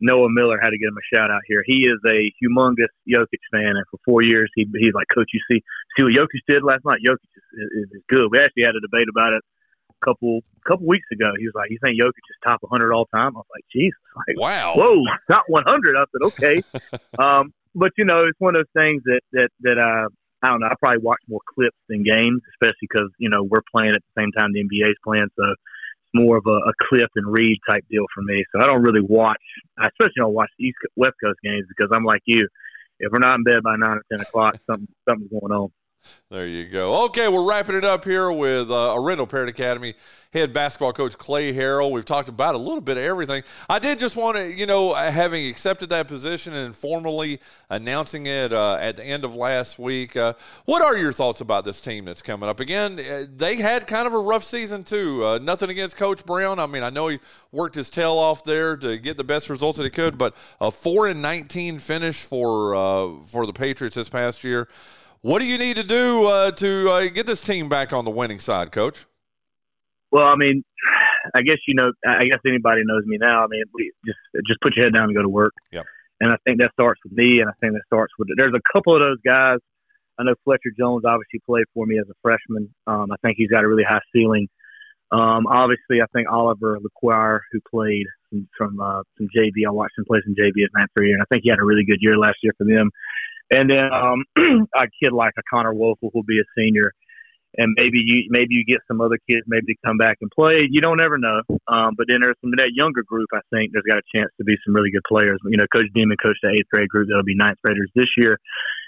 Noah 0.00 0.28
Miller 0.30 0.58
had 0.60 0.70
to 0.70 0.78
give 0.78 0.88
him 0.88 0.98
a 0.98 1.16
shout 1.16 1.30
out 1.30 1.42
here. 1.46 1.62
He 1.66 1.86
is 1.86 1.98
a 2.06 2.30
humongous 2.42 2.92
Jokic 3.08 3.42
fan, 3.50 3.74
and 3.76 3.84
for 3.90 3.98
four 4.04 4.22
years 4.22 4.50
he 4.54 4.66
he's 4.78 4.94
like, 4.94 5.06
Coach, 5.14 5.30
you 5.32 5.40
see 5.50 5.62
see 5.96 6.04
what 6.04 6.12
Jokic 6.12 6.42
did 6.48 6.62
last 6.62 6.84
night? 6.84 7.00
Jokic 7.06 7.30
is, 7.34 7.68
is, 7.82 7.90
is 7.92 8.02
good. 8.08 8.28
We 8.30 8.38
actually 8.38 8.64
had 8.64 8.76
a 8.76 8.80
debate 8.80 9.08
about 9.10 9.32
it 9.32 9.42
a 9.90 10.04
couple 10.04 10.40
couple 10.66 10.86
weeks 10.86 11.06
ago. 11.12 11.30
He 11.38 11.46
was 11.46 11.54
like, 11.54 11.70
"You 11.70 11.78
think 11.82 12.00
Jokic 12.00 12.26
is 12.30 12.38
top 12.46 12.62
100 12.62 12.92
all 12.92 13.06
time?" 13.06 13.34
I 13.34 13.40
was 13.40 13.52
like, 13.54 13.64
"Jesus, 13.72 13.98
like, 14.28 14.38
wow, 14.38 14.74
whoa, 14.76 15.02
top 15.30 15.44
100." 15.48 15.96
I 15.96 16.04
said, 16.12 16.26
"Okay," 16.26 16.62
um, 17.18 17.52
but 17.74 17.92
you 17.96 18.04
know, 18.04 18.24
it's 18.24 18.38
one 18.38 18.54
of 18.54 18.62
those 18.62 18.82
things 18.82 19.02
that 19.04 19.20
that 19.32 19.48
that 19.60 19.78
uh, 19.78 20.08
I 20.42 20.50
don't 20.50 20.60
know. 20.60 20.68
I 20.68 20.74
probably 20.78 21.02
watch 21.02 21.20
more 21.28 21.40
clips 21.54 21.76
than 21.88 22.04
games, 22.04 22.42
especially 22.54 22.86
because 22.88 23.10
you 23.18 23.30
know 23.30 23.42
we're 23.42 23.66
playing 23.72 23.94
at 23.94 24.02
the 24.14 24.22
same 24.22 24.30
time 24.32 24.52
the 24.52 24.62
NBA 24.62 24.90
is 24.90 24.96
playing, 25.02 25.28
so 25.36 25.54
more 26.14 26.38
of 26.38 26.44
a, 26.46 26.50
a 26.50 26.72
clip 26.88 27.10
and 27.16 27.30
read 27.30 27.58
type 27.68 27.84
deal 27.90 28.06
for 28.14 28.22
me. 28.22 28.44
So 28.52 28.62
I 28.62 28.66
don't 28.66 28.82
really 28.82 29.02
watch. 29.02 29.42
I 29.78 29.88
especially 29.88 30.14
don't 30.18 30.34
watch 30.34 30.50
East 30.58 30.78
West 30.96 31.14
Coast 31.22 31.38
games 31.42 31.66
because 31.68 31.90
I'm 31.94 32.04
like 32.04 32.22
you. 32.26 32.48
If 33.00 33.12
we're 33.12 33.20
not 33.20 33.36
in 33.36 33.44
bed 33.44 33.62
by 33.62 33.76
nine 33.76 33.98
or 33.98 34.04
ten 34.10 34.20
o'clock, 34.20 34.56
something 34.66 34.88
something's 35.08 35.30
going 35.30 35.52
on. 35.52 35.70
There 36.30 36.46
you 36.46 36.66
go. 36.66 37.04
Okay, 37.06 37.28
we're 37.28 37.48
wrapping 37.48 37.74
it 37.74 37.84
up 37.84 38.04
here 38.04 38.30
with 38.30 38.70
uh, 38.70 38.74
Arendell 38.74 39.28
Parrott 39.28 39.48
Academy 39.48 39.94
head 40.32 40.52
basketball 40.52 40.92
coach 40.92 41.16
Clay 41.16 41.54
Harrell. 41.54 41.90
We've 41.90 42.04
talked 42.04 42.28
about 42.28 42.54
a 42.54 42.58
little 42.58 42.82
bit 42.82 42.98
of 42.98 43.04
everything. 43.04 43.42
I 43.68 43.78
did 43.78 43.98
just 43.98 44.14
want 44.14 44.36
to, 44.36 44.52
you 44.52 44.66
know, 44.66 44.92
having 44.92 45.46
accepted 45.46 45.88
that 45.90 46.06
position 46.06 46.52
and 46.52 46.76
formally 46.76 47.40
announcing 47.70 48.26
it 48.26 48.52
uh, 48.52 48.76
at 48.78 48.96
the 48.96 49.04
end 49.04 49.24
of 49.24 49.34
last 49.34 49.78
week, 49.78 50.16
uh, 50.16 50.34
what 50.66 50.82
are 50.82 50.96
your 50.96 51.12
thoughts 51.12 51.40
about 51.40 51.64
this 51.64 51.80
team 51.80 52.04
that's 52.04 52.20
coming 52.20 52.48
up? 52.48 52.60
Again, 52.60 53.00
uh, 53.00 53.24
they 53.34 53.56
had 53.56 53.86
kind 53.86 54.06
of 54.06 54.12
a 54.12 54.18
rough 54.18 54.44
season, 54.44 54.84
too. 54.84 55.24
Uh, 55.24 55.38
nothing 55.38 55.70
against 55.70 55.96
Coach 55.96 56.24
Brown. 56.26 56.58
I 56.58 56.66
mean, 56.66 56.82
I 56.82 56.90
know 56.90 57.08
he 57.08 57.20
worked 57.50 57.74
his 57.74 57.88
tail 57.88 58.18
off 58.18 58.44
there 58.44 58.76
to 58.76 58.98
get 58.98 59.16
the 59.16 59.24
best 59.24 59.48
results 59.48 59.78
that 59.78 59.84
he 59.84 59.90
could, 59.90 60.18
but 60.18 60.36
a 60.60 60.70
4 60.70 61.08
and 61.08 61.22
19 61.22 61.78
finish 61.78 62.22
for, 62.22 62.74
uh, 62.74 63.24
for 63.24 63.46
the 63.46 63.52
Patriots 63.54 63.96
this 63.96 64.10
past 64.10 64.44
year. 64.44 64.68
What 65.22 65.40
do 65.40 65.46
you 65.46 65.58
need 65.58 65.76
to 65.76 65.82
do 65.82 66.26
uh, 66.26 66.50
to 66.52 66.90
uh, 66.90 67.08
get 67.08 67.26
this 67.26 67.42
team 67.42 67.68
back 67.68 67.92
on 67.92 68.04
the 68.04 68.10
winning 68.10 68.38
side, 68.38 68.70
Coach? 68.70 69.06
Well, 70.10 70.26
I 70.26 70.36
mean, 70.36 70.62
I 71.34 71.42
guess 71.42 71.58
you 71.66 71.74
know. 71.74 71.92
I 72.06 72.24
guess 72.24 72.38
anybody 72.46 72.82
knows 72.84 73.04
me 73.04 73.18
now. 73.20 73.44
I 73.44 73.46
mean, 73.48 73.64
just 74.06 74.18
just 74.46 74.60
put 74.60 74.74
your 74.76 74.86
head 74.86 74.94
down 74.94 75.04
and 75.04 75.14
go 75.14 75.22
to 75.22 75.28
work. 75.28 75.52
Yep. 75.72 75.84
And 76.20 76.32
I 76.32 76.36
think 76.44 76.60
that 76.60 76.70
starts 76.72 77.00
with 77.04 77.12
me, 77.12 77.40
and 77.40 77.48
I 77.48 77.52
think 77.60 77.74
that 77.74 77.82
starts 77.86 78.12
with. 78.18 78.28
There's 78.36 78.54
a 78.54 78.72
couple 78.72 78.96
of 78.96 79.02
those 79.02 79.18
guys. 79.24 79.58
I 80.18 80.24
know 80.24 80.34
Fletcher 80.44 80.70
Jones 80.76 81.04
obviously 81.04 81.40
played 81.46 81.66
for 81.74 81.86
me 81.86 81.98
as 81.98 82.08
a 82.10 82.14
freshman. 82.22 82.74
Um, 82.86 83.12
I 83.12 83.16
think 83.22 83.36
he's 83.36 83.50
got 83.50 83.62
a 83.62 83.68
really 83.68 83.84
high 83.84 84.00
ceiling. 84.14 84.48
Um, 85.10 85.46
obviously, 85.46 86.02
I 86.02 86.06
think 86.12 86.28
Oliver 86.30 86.78
LeQuire, 86.78 87.40
who 87.52 87.60
played 87.70 88.06
from 88.28 88.48
from, 88.56 88.80
uh, 88.80 89.02
from 89.16 89.26
JV, 89.26 89.66
I 89.66 89.70
watched 89.70 89.96
him 89.96 90.04
play 90.06 90.20
some 90.24 90.34
JV 90.34 90.64
at 90.64 90.70
Ninth 90.74 90.90
Year, 91.00 91.14
and 91.14 91.22
I 91.22 91.26
think 91.30 91.42
he 91.44 91.50
had 91.50 91.60
a 91.60 91.64
really 91.64 91.84
good 91.84 91.98
year 92.00 92.18
last 92.18 92.36
year 92.42 92.52
for 92.58 92.64
them. 92.64 92.90
And 93.50 93.70
then 93.70 93.88
um, 93.92 94.24
a 94.74 94.86
kid 95.02 95.12
like 95.12 95.34
a 95.38 95.42
Connor 95.50 95.74
Wolf 95.74 95.98
who 96.00 96.10
will 96.12 96.22
be 96.22 96.38
a 96.38 96.46
senior 96.56 96.92
and 97.56 97.74
maybe 97.76 98.04
you 98.04 98.28
maybe 98.28 98.54
you 98.54 98.64
get 98.64 98.84
some 98.86 99.00
other 99.00 99.18
kids 99.28 99.42
maybe 99.46 99.72
to 99.72 99.78
come 99.86 99.96
back 99.96 100.18
and 100.20 100.30
play. 100.30 100.68
You 100.68 100.80
don't 100.80 101.00
ever 101.00 101.16
know. 101.16 101.40
Um, 101.66 101.94
but 101.96 102.06
then 102.08 102.20
there's 102.20 102.36
some 102.40 102.52
that 102.58 102.72
younger 102.74 103.02
group. 103.02 103.28
I 103.32 103.40
think 103.50 103.72
there's 103.72 103.88
got 103.88 103.98
a 103.98 104.08
chance 104.14 104.28
to 104.36 104.44
be 104.44 104.56
some 104.64 104.74
really 104.74 104.90
good 104.90 105.06
players. 105.08 105.40
You 105.44 105.56
know, 105.56 105.64
Coach 105.72 105.88
Demon 105.94 106.16
coached 106.22 106.40
the 106.42 106.52
eighth 106.52 106.68
grade 106.70 106.88
group 106.88 107.08
that'll 107.08 107.24
be 107.24 107.36
ninth 107.36 107.58
graders 107.64 107.90
this 107.94 108.10
year, 108.16 108.38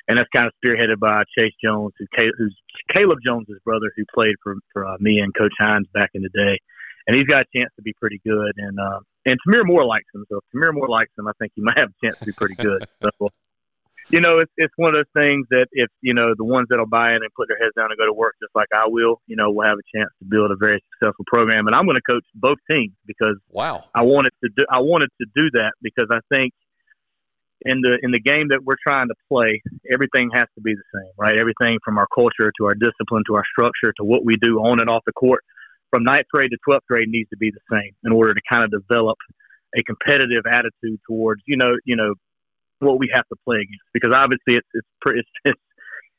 and 0.09 0.19
that's 0.19 0.29
kind 0.35 0.47
of 0.47 0.53
spearheaded 0.61 1.01
by 1.01 1.25
Chase 1.37 1.55
Jones, 1.63 1.93
who's 1.99 2.55
Caleb 2.95 3.19
Jones's 3.25 3.61
brother, 3.65 3.93
who 3.97 4.05
played 4.13 4.37
for 4.43 4.57
for 4.73 4.85
uh, 4.87 4.97
me 5.01 5.21
and 5.21 5.35
Coach 5.35 5.55
Hines 5.59 5.89
back 5.95 6.11
in 6.13 6.23
the 6.23 6.33
day, 6.35 6.61
and 7.09 7.17
he's 7.17 7.27
got 7.27 7.43
a 7.43 7.49
chance 7.57 7.73
to 7.77 7.83
be 7.83 7.95
pretty 7.99 8.21
good. 8.25 8.53
And 8.57 8.79
uh, 8.79 9.01
and 9.25 9.37
Tamir 9.47 9.65
Moore 9.65 9.85
likes 9.85 10.09
him, 10.15 10.25
so 10.29 10.39
if 10.39 10.45
Tamir 10.53 10.75
Moore 10.75 10.89
likes 10.89 11.13
him, 11.19 11.27
I 11.27 11.33
think 11.41 11.53
he 11.57 11.63
might 11.63 11.79
have 11.79 11.91
a 11.91 12.07
chance 12.07 12.19
to 12.21 12.27
be 12.27 12.33
pretty 12.33 12.57
good. 12.57 12.85
So 13.03 13.31
you 14.11 14.21
know, 14.21 14.39
it's 14.39 14.53
it's 14.57 14.75
one 14.77 14.91
of 14.91 14.97
those 14.97 15.13
things 15.15 15.47
that 15.51 15.67
if 15.73 15.89
you 16.01 16.15
know 16.15 16.35
the 16.37 16.45
ones 16.45 16.67
that'll 16.69 16.87
buy 16.87 17.11
in 17.11 17.23
and 17.23 17.31
put 17.37 17.49
their 17.49 17.59
heads 17.59 17.73
down 17.77 17.91
and 17.91 17.99
go 17.99 18.07
to 18.07 18.13
work 18.13 18.35
just 18.43 18.55
like 18.55 18.69
I 18.75 18.85
will, 18.87 19.21
you 19.27 19.37
know, 19.37 19.51
we'll 19.51 19.67
have 19.67 19.79
a 19.79 19.97
chance 19.97 20.11
to 20.19 20.25
build 20.25 20.51
a 20.51 20.57
very 20.57 20.83
successful 20.93 21.25
program. 21.27 21.67
And 21.67 21.77
I'm 21.77 21.87
going 21.87 21.97
to 21.97 22.13
coach 22.13 22.25
both 22.35 22.59
teams 22.71 22.93
because 23.07 23.39
wow, 23.51 23.85
I 23.95 24.03
wanted 24.03 24.33
to 24.43 24.51
do 24.57 24.65
I 24.71 24.81
wanted 24.81 25.11
to 25.21 25.27
do 25.35 25.51
that 25.55 25.73
because 25.83 26.09
I 26.11 26.19
think 26.35 26.53
in 27.63 27.81
the 27.83 27.99
in 28.03 28.11
the 28.11 28.21
game 28.21 28.49
that 28.49 28.65
we're 28.65 28.81
trying 28.83 29.09
to 29.09 29.15
play, 29.31 29.63
everything 29.93 30.31
has 30.35 30.49
to 30.57 30.61
be 30.61 30.75
the 30.75 30.89
same, 30.95 31.13
right? 31.17 31.39
Everything 31.39 31.79
from 31.85 31.99
our 31.99 32.09
culture 32.13 32.53
to 32.59 32.65
our 32.67 32.75
discipline 32.75 33.23
to 33.29 33.35
our 33.37 33.45
structure 33.53 33.93
to 33.99 34.05
what 34.05 34.25
we 34.25 34.37
do 34.41 34.59
on 34.59 34.81
and 34.81 34.91
off 34.91 35.03
the 35.07 35.13
court, 35.13 35.45
from 35.91 36.03
ninth 36.03 36.27
grade 36.33 36.51
to 36.51 36.59
twelfth 36.65 36.87
grade 36.89 37.09
needs 37.09 37.29
to 37.31 37.37
be 37.37 37.51
the 37.51 37.63
same 37.71 37.93
in 38.05 38.13
order 38.13 38.35
to 38.35 38.41
kind 38.51 38.65
of 38.65 38.71
develop 38.71 39.19
a 39.77 39.83
competitive 39.85 40.45
attitude 40.51 40.99
towards 41.07 41.43
you 41.47 41.57
know 41.57 41.77
you 41.85 41.95
know 41.95 42.15
what 42.81 42.99
we 42.99 43.11
have 43.15 43.27
to 43.29 43.37
play 43.45 43.57
against 43.57 43.89
because 43.93 44.13
obviously 44.15 44.57
it's 44.57 44.69
it's 44.75 44.89
pretty, 45.01 45.23
it's 45.45 45.61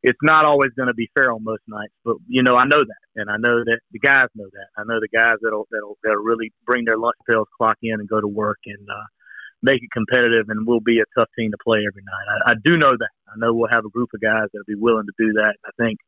it's 0.04 0.20
not 0.24 0.46
always 0.46 0.72
going 0.76 0.88
to 0.88 0.96
be 0.96 1.10
fair 1.14 1.32
on 1.32 1.44
most 1.44 1.62
nights, 1.68 1.94
but 2.04 2.18
you 2.28 2.42
know 2.44 2.56
I 2.56 2.66
know 2.66 2.84
that, 2.84 3.22
and 3.22 3.30
I 3.30 3.38
know 3.38 3.64
that 3.64 3.80
the 3.92 4.00
guys 4.00 4.28
know 4.36 4.50
that. 4.52 4.68
I 4.78 4.84
know 4.86 5.00
the 5.00 5.12
guys 5.14 5.38
that'll 5.42 5.68
that'll 5.72 5.98
that'll 6.04 6.24
really 6.24 6.52
bring 6.66 6.86
their 6.86 6.98
lunch 6.98 7.18
pails, 7.30 7.48
clock 7.58 7.78
in, 7.82 8.00
and 8.00 8.10
go 8.10 8.20
to 8.20 8.28
work, 8.28 8.60
and 8.66 8.88
uh, 8.90 9.06
make 9.62 9.84
it 9.84 9.92
competitive, 9.94 10.50
and 10.50 10.66
we'll 10.66 10.80
be 10.80 11.00
a 11.00 11.20
tough 11.20 11.30
team 11.38 11.52
to 11.52 11.58
play 11.64 11.80
every 11.88 12.04
night. 12.04 12.28
I, 12.46 12.52
I 12.52 12.54
do 12.64 12.78
know 12.78 12.98
that. 12.98 13.14
I 13.28 13.38
know 13.38 13.54
we'll 13.54 13.70
have 13.72 13.86
a 13.86 13.90
group 13.90 14.10
of 14.14 14.22
guys 14.22 14.50
that'll 14.52 14.66
be 14.68 14.76
willing 14.76 15.06
to 15.06 15.14
do 15.18 15.34
that. 15.34 15.56
I 15.66 15.70
think 15.78 16.00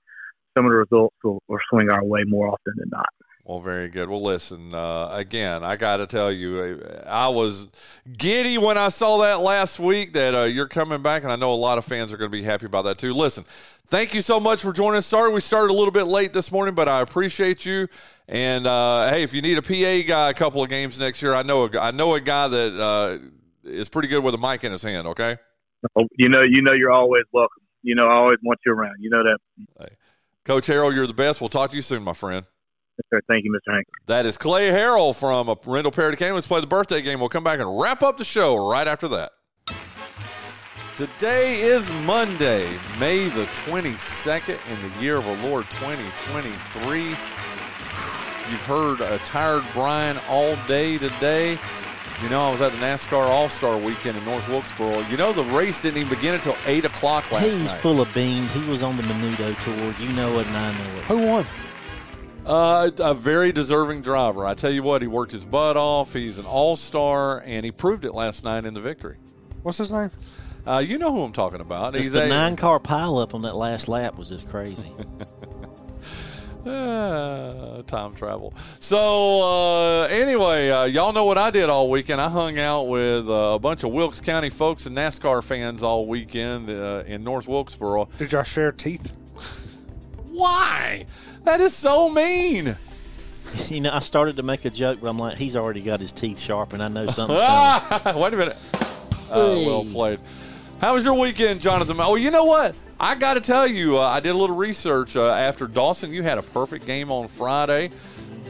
some 0.58 0.66
of 0.66 0.72
the 0.72 0.78
results 0.78 1.16
will, 1.24 1.42
will 1.48 1.60
swing 1.70 1.90
our 1.90 2.04
way 2.04 2.22
more 2.26 2.48
often 2.48 2.74
than 2.78 2.90
not. 2.92 3.10
Well, 3.46 3.60
very 3.60 3.90
good. 3.90 4.10
Well, 4.10 4.22
listen, 4.22 4.74
uh, 4.74 5.10
again, 5.12 5.66
I 5.66 5.76
got 5.76 5.98
to 5.98 6.08
tell 6.08 6.32
you, 6.32 6.82
I 7.06 7.28
was 7.28 7.68
giddy 8.18 8.58
when 8.58 8.78
I 8.78 8.88
saw 8.88 9.18
that 9.18 9.42
last 9.42 9.80
week 9.80 10.14
that 10.14 10.34
uh, 10.34 10.44
you're 10.44 10.70
coming 10.70 11.02
back, 11.02 11.24
and 11.24 11.32
I 11.32 11.36
know 11.36 11.54
a 11.54 11.56
lot 11.56 11.78
of 11.78 11.84
fans 11.84 12.14
are 12.14 12.18
going 12.18 12.32
to 12.32 12.38
be 12.38 12.42
happy 12.42 12.68
about 12.68 12.84
that 12.84 12.98
too. 12.98 13.14
Listen, 13.14 13.44
thank 13.88 14.14
you 14.14 14.22
so 14.22 14.40
much 14.40 14.62
for 14.62 14.72
joining 14.72 14.98
us. 14.98 15.06
Sorry 15.06 15.30
we 15.30 15.42
started 15.42 15.74
a 15.74 15.76
little 15.76 15.92
bit 15.92 16.06
late 16.06 16.32
this 16.32 16.54
morning, 16.54 16.74
but 16.74 16.88
I 16.88 17.02
appreciate 17.02 17.66
you. 17.66 17.90
And 18.30 18.66
uh, 18.66 19.10
hey, 19.10 19.24
if 19.24 19.34
you 19.34 19.42
need 19.42 19.58
a 19.58 19.62
PA 19.62 20.08
guy 20.08 20.30
a 20.30 20.34
couple 20.34 20.64
of 20.64 20.70
games 20.70 20.98
next 20.98 21.22
year, 21.22 21.34
I 21.34 21.44
know 21.44 21.66
a, 21.66 21.80
I 21.80 21.92
know 21.92 22.16
a 22.16 22.22
guy 22.22 22.48
that 22.48 22.82
uh, 22.82 23.18
is 23.66 23.90
pretty 23.90 24.08
good 24.08 24.24
with 24.24 24.36
a 24.36 24.38
mic 24.38 24.64
in 24.64 24.72
his 24.72 24.84
hand. 24.84 25.06
Okay. 25.08 25.38
Oh, 25.98 26.08
you 26.18 26.30
know, 26.30 26.44
you 26.44 26.62
know, 26.62 26.72
you're 26.72 26.94
always 26.94 27.26
welcome. 27.34 27.62
You 27.82 27.96
know, 27.96 28.08
I 28.08 28.14
always 28.14 28.40
want 28.42 28.62
you 28.66 28.72
around. 28.72 28.96
You 29.02 29.10
know 29.10 29.24
that. 29.24 29.38
Hey. 29.82 29.96
Coach 30.46 30.68
Harrell, 30.68 30.96
you're 30.96 31.08
the 31.08 31.14
best. 31.14 31.42
We'll 31.42 31.50
talk 31.50 31.72
to 31.72 31.76
you 31.76 31.82
soon, 31.82 32.04
my 32.04 32.14
friend. 32.14 32.46
Sir. 33.10 33.22
Thank 33.28 33.44
you, 33.44 33.52
Mr. 33.52 33.74
Hank. 33.74 33.88
That 34.08 34.26
is 34.26 34.38
Clay 34.38 34.70
Harrell 34.70 35.16
from 35.16 35.50
uh, 35.50 35.56
Arendell 35.56 35.94
Parrott 35.94 36.14
Academy. 36.14 36.36
Let's 36.36 36.48
play 36.48 36.62
the 36.62 36.68
birthday 36.68 37.02
game. 37.02 37.20
We'll 37.20 37.30
come 37.30 37.44
back 37.44 37.60
and 37.60 37.80
wrap 37.80 38.04
up 38.04 38.18
the 38.18 38.26
show 38.26 38.70
right 38.70 38.88
after 38.88 39.08
that. 39.10 39.32
Today 40.96 41.62
is 41.62 41.92
Monday, 42.06 42.78
May 43.00 43.28
the 43.30 43.46
22nd 43.46 44.60
in 44.72 44.92
the 44.92 45.02
year 45.02 45.18
of 45.18 45.28
our 45.28 45.36
Lord 45.38 45.66
2023. 45.72 47.00
You've 47.10 48.62
heard 48.62 49.02
a 49.02 49.18
tired 49.20 49.64
Bryan 49.74 50.20
all 50.30 50.56
day 50.68 51.00
today. 51.00 51.58
You 52.22 52.30
know, 52.30 52.46
I 52.46 52.52
was 52.52 52.62
at 52.62 52.72
the 52.72 52.78
NASCAR 52.78 53.26
All 53.26 53.50
Star 53.50 53.76
Weekend 53.76 54.18
in 54.18 54.24
North 54.24 54.48
Wilkesboro. 54.48 55.00
You 55.10 55.18
know, 55.18 55.34
the 55.34 55.44
race 55.46 55.82
didn't 55.82 55.98
even 55.98 56.14
begin 56.14 56.36
until 56.36 56.56
eight 56.68 56.86
o'clock 56.86 57.30
last 57.32 57.44
He's 57.44 57.58
night. 57.58 57.62
He's 57.62 57.74
full 57.74 58.00
of 58.00 58.14
beans. 58.14 58.54
He 58.54 58.64
was 58.70 58.84
on 58.84 58.96
the 58.96 59.04
Menudo 59.04 59.60
tour. 59.64 59.96
You 60.00 60.14
know 60.14 60.38
it, 60.40 60.48
and 60.48 60.56
I 60.56 60.72
know 60.72 60.98
it. 61.00 61.04
Who 61.06 61.18
won? 61.18 61.46
Uh, 62.46 62.92
a 63.00 63.14
very 63.14 63.52
deserving 63.52 64.02
driver. 64.02 64.46
I 64.46 64.54
tell 64.54 64.72
you 64.72 64.84
what, 64.84 65.02
he 65.02 65.08
worked 65.08 65.32
his 65.32 65.46
butt 65.46 65.78
off. 65.78 66.14
He's 66.14 66.38
an 66.38 66.46
all 66.46 66.76
star, 66.76 67.42
and 67.46 67.66
he 67.66 67.72
proved 67.72 68.04
it 68.04 68.14
last 68.14 68.44
night 68.44 68.66
in 68.66 68.74
the 68.74 68.82
victory. 68.82 69.18
What's 69.62 69.78
his 69.78 69.92
name? 69.92 70.10
Uh, 70.66 70.84
you 70.86 70.98
know 70.98 71.12
who 71.12 71.24
I'm 71.24 71.34
talking 71.34 71.62
about. 71.62 71.96
He's 71.96 72.12
the 72.12 72.24
a, 72.24 72.28
nine 72.28 72.56
car 72.56 72.80
pileup 72.80 73.34
on 73.34 73.42
that 73.42 73.56
last 73.56 73.88
lap 73.88 74.18
was 74.18 74.30
just 74.30 74.48
crazy. 74.48 74.92
uh, 76.66 77.82
time 77.88 78.14
travel. 78.16 78.54
So 78.80 79.42
uh, 79.42 80.08
anyway, 80.08 80.70
uh, 80.70 80.84
y'all 80.86 81.12
know 81.12 81.26
what 81.26 81.38
I 81.38 81.50
did 81.50 81.70
all 81.70 81.90
weekend. 81.90 82.22
I 82.22 82.30
hung 82.30 82.60
out 82.60 82.84
with 82.84 83.30
uh, 83.30 83.54
a 83.54 83.60
bunch 83.60 83.84
of 83.84 83.92
Wilkes 83.92 84.22
County 84.22 84.50
folks 84.50 84.86
and 84.86 84.96
NASCAR 84.96 85.44
fans 85.44 85.84
all 85.84 86.08
weekend 86.08 86.70
uh, 86.70 87.04
in 87.06 87.24
North 87.24 87.48
Wilkesboro. 87.48 88.10
Did 88.18 88.32
y'all 88.32 88.44
share 88.44 88.72
teeth? 88.72 89.12
Why? 90.32 91.06
That 91.44 91.60
is 91.62 91.74
so 91.76 92.10
mean. 92.10 92.78
You 93.68 93.82
know, 93.82 93.92
I 93.92 94.00
started 94.00 94.38
to 94.38 94.44
make 94.44 94.66
a 94.66 94.70
joke, 94.70 95.00
but 95.02 95.10
I'm 95.10 95.20
like, 95.20 95.38
he's 95.38 95.56
already 95.56 95.82
got 95.82 96.00
his 96.00 96.12
teeth 96.12 96.40
sharp, 96.40 96.74
and 96.74 96.82
I 96.82 96.88
know 96.88 97.06
something. 97.08 97.36
Wait 98.22 98.34
a 98.34 98.38
minute. 98.38 98.58
Uh, 99.32 99.62
well 99.66 99.86
played. 99.86 100.20
How 100.80 100.94
was 100.94 101.06
your 101.06 101.16
weekend, 101.16 101.62
Jonathan? 101.62 101.98
Oh, 102.00 102.16
you 102.16 102.32
know 102.32 102.46
what? 102.46 102.76
I 103.00 103.16
got 103.16 103.34
to 103.34 103.42
tell 103.42 103.68
you, 103.68 103.98
uh, 103.98 104.02
I 104.02 104.20
did 104.20 104.30
a 104.30 104.38
little 104.38 104.56
research 104.56 105.16
uh, 105.16 105.30
after 105.32 105.68
Dawson. 105.68 106.12
You 106.14 106.24
had 106.24 106.38
a 106.38 106.42
perfect 106.44 106.86
game 106.86 107.12
on 107.12 107.28
Friday. 107.28 107.90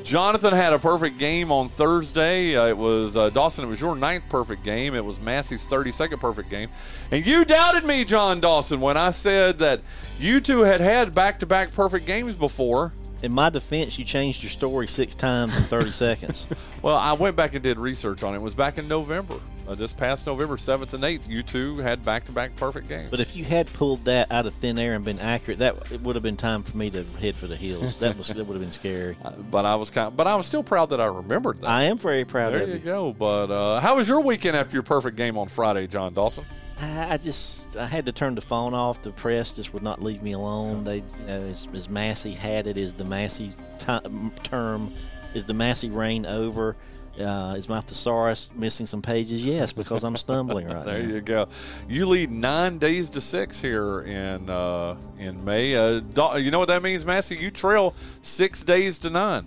Jonathan 0.03 0.53
had 0.53 0.73
a 0.73 0.79
perfect 0.79 1.17
game 1.17 1.51
on 1.51 1.69
Thursday. 1.69 2.55
Uh, 2.55 2.67
it 2.67 2.77
was 2.77 3.15
uh, 3.15 3.29
Dawson. 3.29 3.63
It 3.63 3.67
was 3.67 3.79
your 3.79 3.95
ninth 3.95 4.27
perfect 4.29 4.63
game. 4.63 4.95
It 4.95 5.03
was 5.03 5.19
Massey's 5.19 5.65
thirty-second 5.65 6.19
perfect 6.19 6.49
game, 6.49 6.69
and 7.11 7.25
you 7.25 7.45
doubted 7.45 7.85
me, 7.85 8.03
John 8.03 8.39
Dawson, 8.41 8.81
when 8.81 8.97
I 8.97 9.11
said 9.11 9.59
that 9.59 9.81
you 10.19 10.41
two 10.41 10.59
had 10.59 10.81
had 10.81 11.15
back-to-back 11.15 11.73
perfect 11.73 12.05
games 12.05 12.35
before. 12.35 12.91
In 13.21 13.31
my 13.31 13.49
defense, 13.49 13.97
you 13.97 14.03
changed 14.03 14.43
your 14.43 14.49
story 14.49 14.85
six 14.85 15.15
times 15.15 15.55
in 15.55 15.63
30 15.63 15.89
seconds. 15.91 16.45
Well, 16.81 16.97
I 16.97 17.13
went 17.13 17.37
back 17.37 17.53
and 17.53 17.63
did 17.63 17.77
research 17.77 18.21
on 18.21 18.33
it. 18.33 18.37
It 18.37 18.41
was 18.41 18.53
back 18.53 18.77
in 18.77 18.89
November. 18.89 19.35
Uh, 19.67 19.75
this 19.75 19.93
past 19.93 20.27
November 20.27 20.57
7th 20.57 20.93
and 20.93 21.03
8th, 21.03 21.29
you 21.29 21.41
two 21.41 21.77
had 21.77 22.03
back 22.03 22.25
to 22.25 22.31
back 22.31 22.53
perfect 22.57 22.89
games. 22.89 23.09
But 23.09 23.21
if 23.21 23.35
you 23.35 23.45
had 23.45 23.71
pulled 23.71 24.03
that 24.05 24.29
out 24.31 24.45
of 24.45 24.53
thin 24.53 24.77
air 24.77 24.93
and 24.93 25.05
been 25.05 25.19
accurate, 25.19 25.59
that 25.59 25.91
it 25.91 26.01
would 26.01 26.15
have 26.15 26.23
been 26.23 26.35
time 26.35 26.63
for 26.63 26.75
me 26.77 26.89
to 26.89 27.03
head 27.19 27.35
for 27.35 27.47
the 27.47 27.55
hills. 27.55 27.97
That 28.03 28.17
was 28.17 28.27
that 28.27 28.45
would 28.45 28.55
have 28.55 28.61
been 28.61 28.71
scary. 28.71 29.15
Uh, 29.23 29.31
but 29.31 29.65
I 29.65 29.75
was 29.75 29.89
kind 29.89 30.07
of, 30.07 30.17
but 30.17 30.27
I 30.27 30.35
was 30.35 30.45
still 30.45 30.63
proud 30.63 30.89
that 30.89 30.99
I 30.99 31.05
remembered 31.05 31.61
that. 31.61 31.69
I 31.69 31.83
am 31.83 31.97
very 31.97 32.25
proud 32.25 32.53
there 32.53 32.63
of 32.63 32.67
you. 32.67 32.73
There 32.73 32.83
you 32.83 32.85
go. 32.85 33.13
But 33.13 33.49
uh, 33.51 33.79
how 33.79 33.95
was 33.95 34.09
your 34.09 34.19
weekend 34.21 34.57
after 34.57 34.73
your 34.73 34.83
perfect 34.83 35.15
game 35.15 35.37
on 35.37 35.47
Friday, 35.47 35.87
John 35.87 36.13
Dawson? 36.13 36.43
I 36.81 37.17
just 37.17 37.77
I 37.77 37.85
had 37.85 38.05
to 38.07 38.11
turn 38.11 38.35
the 38.35 38.41
phone 38.41 38.73
off. 38.73 39.01
The 39.01 39.11
press 39.11 39.55
just 39.55 39.73
would 39.73 39.83
not 39.83 40.01
leave 40.01 40.21
me 40.21 40.33
alone. 40.33 40.83
They, 40.83 40.97
you 40.97 41.25
know, 41.27 41.43
as, 41.43 41.67
as 41.73 41.89
Massey 41.89 42.31
had 42.31 42.67
it, 42.67 42.77
is 42.77 42.93
the 42.93 43.05
Massey 43.05 43.53
t- 43.79 44.29
term, 44.43 44.91
is 45.33 45.45
the 45.45 45.53
Massey 45.53 45.89
reign 45.89 46.25
over? 46.25 46.75
Uh, 47.19 47.53
is 47.55 47.69
my 47.69 47.79
thesaurus 47.79 48.49
missing 48.55 48.87
some 48.87 49.01
pages? 49.01 49.45
Yes, 49.45 49.71
because 49.71 50.03
I'm 50.03 50.17
stumbling 50.17 50.67
right 50.67 50.83
There 50.85 51.03
now. 51.03 51.13
you 51.13 51.21
go. 51.21 51.47
You 51.87 52.07
lead 52.07 52.31
nine 52.31 52.79
days 52.79 53.09
to 53.11 53.21
six 53.21 53.61
here 53.61 54.01
in 54.01 54.49
uh, 54.49 54.95
in 55.19 55.45
May. 55.45 55.75
Uh, 55.75 55.99
Do- 55.99 56.39
you 56.39 56.49
know 56.49 56.57
what 56.59 56.69
that 56.69 56.81
means, 56.81 57.05
Massey? 57.05 57.35
You 57.37 57.51
trail 57.51 57.93
six 58.23 58.63
days 58.63 58.97
to 58.99 59.09
nine. 59.11 59.45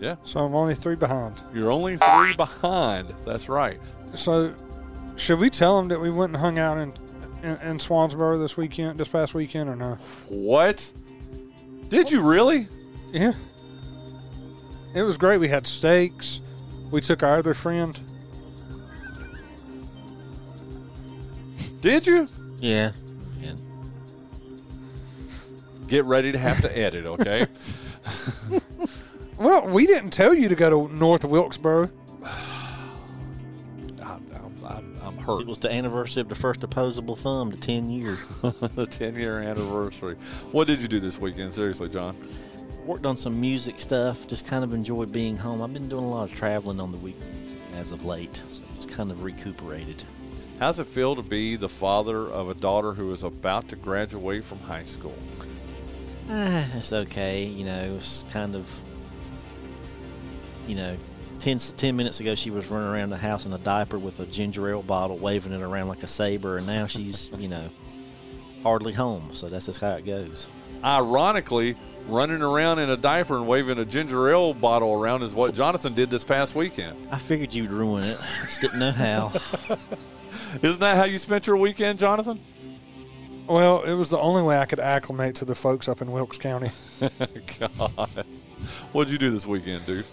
Yeah, 0.00 0.16
So 0.24 0.40
I'm 0.40 0.54
only 0.54 0.74
three 0.74 0.96
behind. 0.96 1.34
you're 1.54 1.70
only 1.72 1.96
three 1.96 2.34
behind. 2.36 3.08
That's 3.24 3.48
right. 3.48 3.78
So, 4.14 4.52
should 5.16 5.38
we 5.38 5.48
tell 5.48 5.78
them 5.78 5.88
that 5.88 6.00
we 6.00 6.10
went 6.10 6.32
and 6.32 6.40
hung 6.40 6.58
out 6.58 6.76
in, 6.76 6.92
in, 7.42 7.56
in 7.60 7.78
Swansboro 7.78 8.38
this 8.38 8.54
weekend, 8.56 8.98
this 9.00 9.08
past 9.08 9.32
weekend, 9.32 9.70
or 9.70 9.76
not? 9.76 9.98
What? 10.28 10.92
Did 11.88 12.10
you 12.10 12.20
really? 12.20 12.68
Yeah. 13.12 13.32
It 14.94 15.02
was 15.02 15.16
great. 15.16 15.38
We 15.38 15.48
had 15.48 15.66
steaks. 15.66 16.40
We 16.90 17.00
took 17.00 17.22
our 17.22 17.38
other 17.38 17.54
friend. 17.54 17.98
Did 21.80 22.06
you? 22.06 22.28
Yeah. 22.60 22.92
yeah. 23.40 23.52
Get 25.88 26.04
ready 26.04 26.32
to 26.32 26.38
have 26.38 26.60
to 26.62 26.78
edit, 26.78 27.04
okay? 27.04 27.46
Well, 29.36 29.66
we 29.66 29.86
didn't 29.86 30.10
tell 30.10 30.32
you 30.32 30.48
to 30.48 30.54
go 30.54 30.88
to 30.88 30.94
North 30.94 31.24
Wilkesboro. 31.24 31.90
I'm, 32.24 32.70
I'm, 34.00 34.64
I'm, 34.64 34.98
I'm 35.02 35.16
hurt. 35.18 35.40
It 35.40 35.46
was 35.46 35.58
the 35.58 35.72
anniversary 35.72 36.20
of 36.20 36.28
the 36.28 36.36
first 36.36 36.62
opposable 36.62 37.16
thumb 37.16 37.50
to 37.50 37.56
10 37.56 37.90
years. 37.90 38.20
the 38.42 38.86
10 38.88 39.16
year 39.16 39.40
anniversary. 39.40 40.14
What 40.52 40.68
did 40.68 40.80
you 40.80 40.88
do 40.88 41.00
this 41.00 41.18
weekend? 41.18 41.52
Seriously, 41.52 41.88
John? 41.88 42.16
Worked 42.84 43.06
on 43.06 43.16
some 43.16 43.40
music 43.40 43.80
stuff. 43.80 44.26
Just 44.26 44.46
kind 44.46 44.62
of 44.62 44.74
enjoyed 44.74 45.10
being 45.10 45.38
home. 45.38 45.62
I've 45.62 45.72
been 45.72 45.88
doing 45.88 46.04
a 46.04 46.08
lot 46.08 46.30
of 46.30 46.36
traveling 46.36 46.80
on 46.80 46.92
the 46.92 46.98
week 46.98 47.16
as 47.74 47.92
of 47.92 48.04
late. 48.04 48.42
So 48.50 48.64
just 48.76 48.90
kind 48.90 49.10
of 49.10 49.22
recuperated. 49.22 50.04
How's 50.58 50.78
it 50.78 50.86
feel 50.86 51.16
to 51.16 51.22
be 51.22 51.56
the 51.56 51.68
father 51.68 52.28
of 52.28 52.48
a 52.50 52.54
daughter 52.54 52.92
who 52.92 53.12
is 53.12 53.22
about 53.22 53.68
to 53.68 53.76
graduate 53.76 54.44
from 54.44 54.58
high 54.58 54.84
school? 54.84 55.16
Ah, 56.28 56.70
it's 56.76 56.92
okay. 56.92 57.44
You 57.44 57.64
know, 57.64 57.94
it's 57.96 58.24
kind 58.30 58.54
of, 58.54 58.80
you 60.68 60.76
know, 60.76 60.96
10, 61.40 61.58
10 61.58 61.96
minutes 61.96 62.20
ago 62.20 62.34
she 62.34 62.50
was 62.50 62.68
running 62.70 62.88
around 62.88 63.10
the 63.10 63.16
house 63.16 63.46
in 63.46 63.52
a 63.52 63.58
diaper 63.58 63.98
with 63.98 64.20
a 64.20 64.26
ginger 64.26 64.68
ale 64.68 64.82
bottle, 64.82 65.16
waving 65.16 65.52
it 65.52 65.60
around 65.60 65.88
like 65.88 66.02
a 66.02 66.06
saber, 66.06 66.58
and 66.58 66.66
now 66.66 66.86
she's, 66.86 67.30
you 67.38 67.48
know, 67.48 67.68
hardly 68.62 68.92
home. 68.92 69.30
So 69.32 69.48
that's 69.48 69.66
just 69.66 69.80
how 69.80 69.92
it 69.92 70.06
goes. 70.06 70.46
Ironically, 70.84 71.76
running 72.06 72.42
around 72.42 72.78
in 72.78 72.90
a 72.90 72.96
diaper 72.96 73.36
and 73.36 73.48
waving 73.48 73.78
a 73.78 73.84
ginger 73.84 74.30
ale 74.30 74.54
bottle 74.54 74.92
around 74.92 75.22
is 75.22 75.34
what 75.34 75.54
Jonathan 75.54 75.94
did 75.94 76.10
this 76.10 76.24
past 76.24 76.54
weekend. 76.54 76.96
I 77.10 77.18
figured 77.18 77.54
you'd 77.54 77.70
ruin 77.70 78.02
it. 78.04 78.18
Just 78.42 78.60
didn't 78.60 78.78
know 78.78 78.92
how. 78.92 79.32
Isn't 80.62 80.80
that 80.80 80.96
how 80.96 81.04
you 81.04 81.18
spent 81.18 81.46
your 81.46 81.56
weekend, 81.56 81.98
Jonathan? 81.98 82.40
Well, 83.46 83.82
it 83.82 83.92
was 83.94 84.08
the 84.08 84.18
only 84.18 84.42
way 84.42 84.58
I 84.58 84.64
could 84.64 84.80
acclimate 84.80 85.34
to 85.36 85.44
the 85.44 85.54
folks 85.54 85.88
up 85.88 86.00
in 86.00 86.10
Wilkes 86.10 86.38
County. 86.38 86.70
God. 87.58 88.24
What'd 88.92 89.12
you 89.12 89.18
do 89.18 89.30
this 89.30 89.46
weekend, 89.46 89.84
dude? 89.84 90.06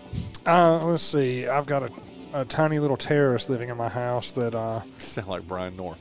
Uh, 0.46 0.86
let's 0.86 1.04
see. 1.04 1.48
I've 1.48 1.66
got 1.66 1.84
a, 1.84 1.92
a 2.34 2.46
tiny 2.46 2.80
little 2.80 2.98
terrorist 2.98 3.50
living 3.50 3.70
in 3.70 3.78
my 3.78 3.88
house 3.88 4.32
that, 4.34 4.54
uh, 4.54 4.82
Sound 4.98 5.28
like 5.28 5.48
Brian 5.48 5.78
North. 5.78 6.00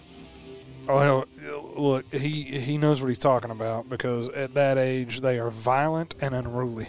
Well, 0.94 1.26
look, 1.76 2.12
he, 2.14 2.42
he 2.42 2.76
knows 2.78 3.00
what 3.00 3.08
he's 3.08 3.18
talking 3.18 3.50
about 3.50 3.88
because 3.88 4.28
at 4.30 4.54
that 4.54 4.78
age 4.78 5.20
they 5.20 5.38
are 5.38 5.50
violent 5.50 6.14
and 6.20 6.34
unruly. 6.34 6.88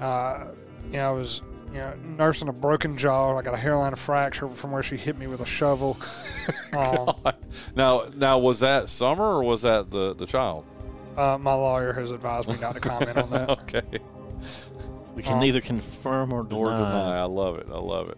Uh, 0.00 0.48
you 0.86 0.94
know, 0.98 1.08
I 1.08 1.10
was 1.10 1.42
you 1.72 1.78
know, 1.78 1.94
nursing 2.16 2.48
a 2.48 2.52
broken 2.52 2.96
jaw. 2.96 3.36
I 3.36 3.42
got 3.42 3.54
a 3.54 3.58
hairline 3.58 3.94
fracture 3.94 4.48
from 4.48 4.72
where 4.72 4.82
she 4.82 4.96
hit 4.96 5.16
me 5.18 5.26
with 5.26 5.40
a 5.40 5.46
shovel. 5.46 5.96
um, 6.76 7.14
Now, 7.76 8.04
now 8.16 8.38
was 8.38 8.60
that 8.60 8.88
Summer 8.88 9.24
or 9.24 9.42
was 9.44 9.62
that 9.62 9.90
the, 9.90 10.14
the 10.14 10.26
child? 10.26 10.64
uh, 11.16 11.36
my 11.38 11.52
lawyer 11.52 11.92
has 11.92 12.10
advised 12.12 12.48
me 12.48 12.56
not 12.60 12.74
to 12.74 12.80
comment 12.80 13.16
on 13.16 13.30
that. 13.30 13.50
Okay. 13.62 13.98
We 15.14 15.22
can 15.24 15.38
neither 15.40 15.60
confirm 15.60 16.32
or 16.32 16.44
deny. 16.44 16.60
Or 16.60 16.70
deny. 16.70 17.18
I 17.18 17.24
love 17.24 17.58
it. 17.58 17.66
I 17.70 17.78
love 17.78 18.08
it. 18.08 18.16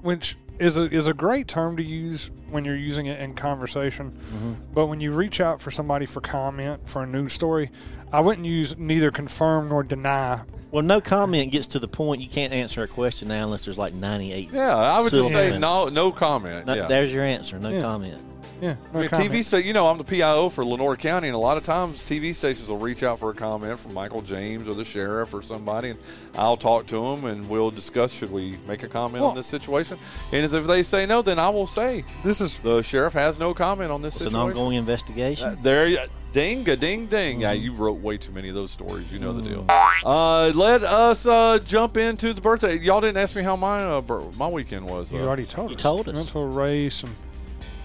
which 0.00 0.34
is 0.58 0.76
a 0.76 0.84
is 0.84 1.06
a 1.06 1.12
great 1.14 1.48
term 1.48 1.76
to 1.76 1.82
use 1.82 2.30
when 2.50 2.64
you're 2.64 2.76
using 2.76 3.06
it 3.06 3.20
in 3.20 3.34
conversation. 3.34 4.10
Mm-hmm. 4.10 4.52
But 4.74 4.86
when 4.86 5.00
you 5.00 5.12
reach 5.12 5.40
out 5.40 5.60
for 5.60 5.70
somebody 5.70 6.06
for 6.06 6.20
comment 6.20 6.88
for 6.88 7.02
a 7.02 7.06
news 7.06 7.32
story, 7.32 7.70
I 8.12 8.20
wouldn't 8.20 8.46
use 8.46 8.76
neither 8.78 9.10
confirm 9.10 9.68
nor 9.68 9.82
deny. 9.82 10.40
Well, 10.70 10.82
no 10.82 11.00
comment 11.00 11.52
gets 11.52 11.68
to 11.68 11.78
the 11.78 11.88
point. 11.88 12.20
You 12.20 12.28
can't 12.28 12.52
answer 12.52 12.82
a 12.82 12.88
question 12.88 13.28
now 13.28 13.44
unless 13.44 13.64
there's 13.64 13.78
like 13.78 13.94
98. 13.94 14.50
Yeah, 14.52 14.76
I 14.76 15.00
would 15.00 15.10
just 15.10 15.30
say 15.30 15.58
no, 15.58 15.88
no 15.88 16.10
comment. 16.10 16.66
No- 16.66 16.74
yeah. 16.74 16.86
There's 16.86 17.12
your 17.12 17.24
answer. 17.24 17.58
No 17.58 17.70
Yeah. 17.70 17.82
comment. 17.82 18.20
Yeah, 18.60 18.76
no 18.92 19.00
I 19.00 19.02
mean. 19.02 19.10
TV 19.10 19.44
sta- 19.44 19.58
you 19.62 19.72
know, 19.72 19.86
I'm 19.88 19.98
the 19.98 20.04
PIO 20.04 20.48
for 20.48 20.64
Lenoir 20.64 20.96
County, 20.96 21.28
and 21.28 21.34
a 21.34 21.38
lot 21.38 21.56
of 21.56 21.62
times 21.62 22.04
TV 22.04 22.34
stations 22.34 22.68
will 22.68 22.78
reach 22.78 23.02
out 23.02 23.18
for 23.18 23.30
a 23.30 23.34
comment 23.34 23.78
from 23.78 23.92
Michael 23.94 24.22
James 24.22 24.68
or 24.68 24.74
the 24.74 24.84
sheriff 24.84 25.34
or 25.34 25.42
somebody, 25.42 25.90
and 25.90 25.98
I'll 26.34 26.56
talk 26.56 26.86
to 26.86 26.96
them 26.96 27.24
and 27.26 27.48
we'll 27.48 27.70
discuss 27.70 28.12
should 28.12 28.32
we 28.32 28.56
make 28.66 28.82
a 28.82 28.88
comment 28.88 29.20
Well- 29.22 29.30
on 29.30 29.36
this 29.36 29.46
situation. 29.46 29.98
And 30.32 30.44
if 30.44 30.66
they 30.66 30.82
say 30.82 31.06
no, 31.06 31.22
then 31.22 31.38
I 31.38 31.48
will 31.50 31.66
say 31.66 32.04
This 32.24 32.40
is 32.40 32.58
the 32.58 32.82
sheriff 32.82 33.12
has 33.12 33.38
no 33.38 33.52
comment 33.54 33.90
on 33.90 34.00
this 34.00 34.16
It's 34.16 34.26
an 34.26 34.34
ongoing 34.34 34.76
investigation. 34.76 35.48
Uh, 35.48 35.56
there, 35.62 35.86
you 35.88 35.98
ding, 36.32 36.68
a 36.68 36.76
ding, 36.76 37.06
ding. 37.06 37.40
Yeah, 37.40 37.52
you 37.52 37.72
wrote 37.72 37.98
way 38.00 38.18
too 38.18 38.32
many 38.32 38.48
of 38.50 38.54
those 38.54 38.70
stories. 38.70 39.10
You 39.12 39.18
know 39.18 39.32
the 39.32 39.42
deal. 39.42 39.64
Uh, 40.04 40.48
let 40.54 40.82
us 40.82 41.26
uh, 41.26 41.58
jump 41.64 41.96
into 41.96 42.32
the 42.34 42.40
birthday. 42.40 42.78
Y'all 42.78 43.00
didn't 43.00 43.16
ask 43.16 43.34
me 43.36 43.42
how 43.42 43.56
my 43.56 43.82
uh, 43.82 44.02
my 44.38 44.48
weekend 44.48 44.88
was. 44.88 45.12
you 45.12 45.18
Uh, 45.18 45.22
already 45.26 45.44
told 45.44 45.70
You 45.70 45.76
us. 45.76 45.82
told 45.82 46.08
us. 46.08 46.14
Went 46.14 46.28
to 46.28 46.38
a 46.40 46.46
race 46.46 47.02
and 47.02 47.12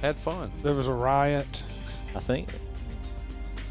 had 0.02 0.18
fun. 0.18 0.52
there 0.64 0.74
was 0.74 0.88
a 0.88 0.94
riot. 0.94 1.64
I 2.16 2.20
think. 2.20 2.50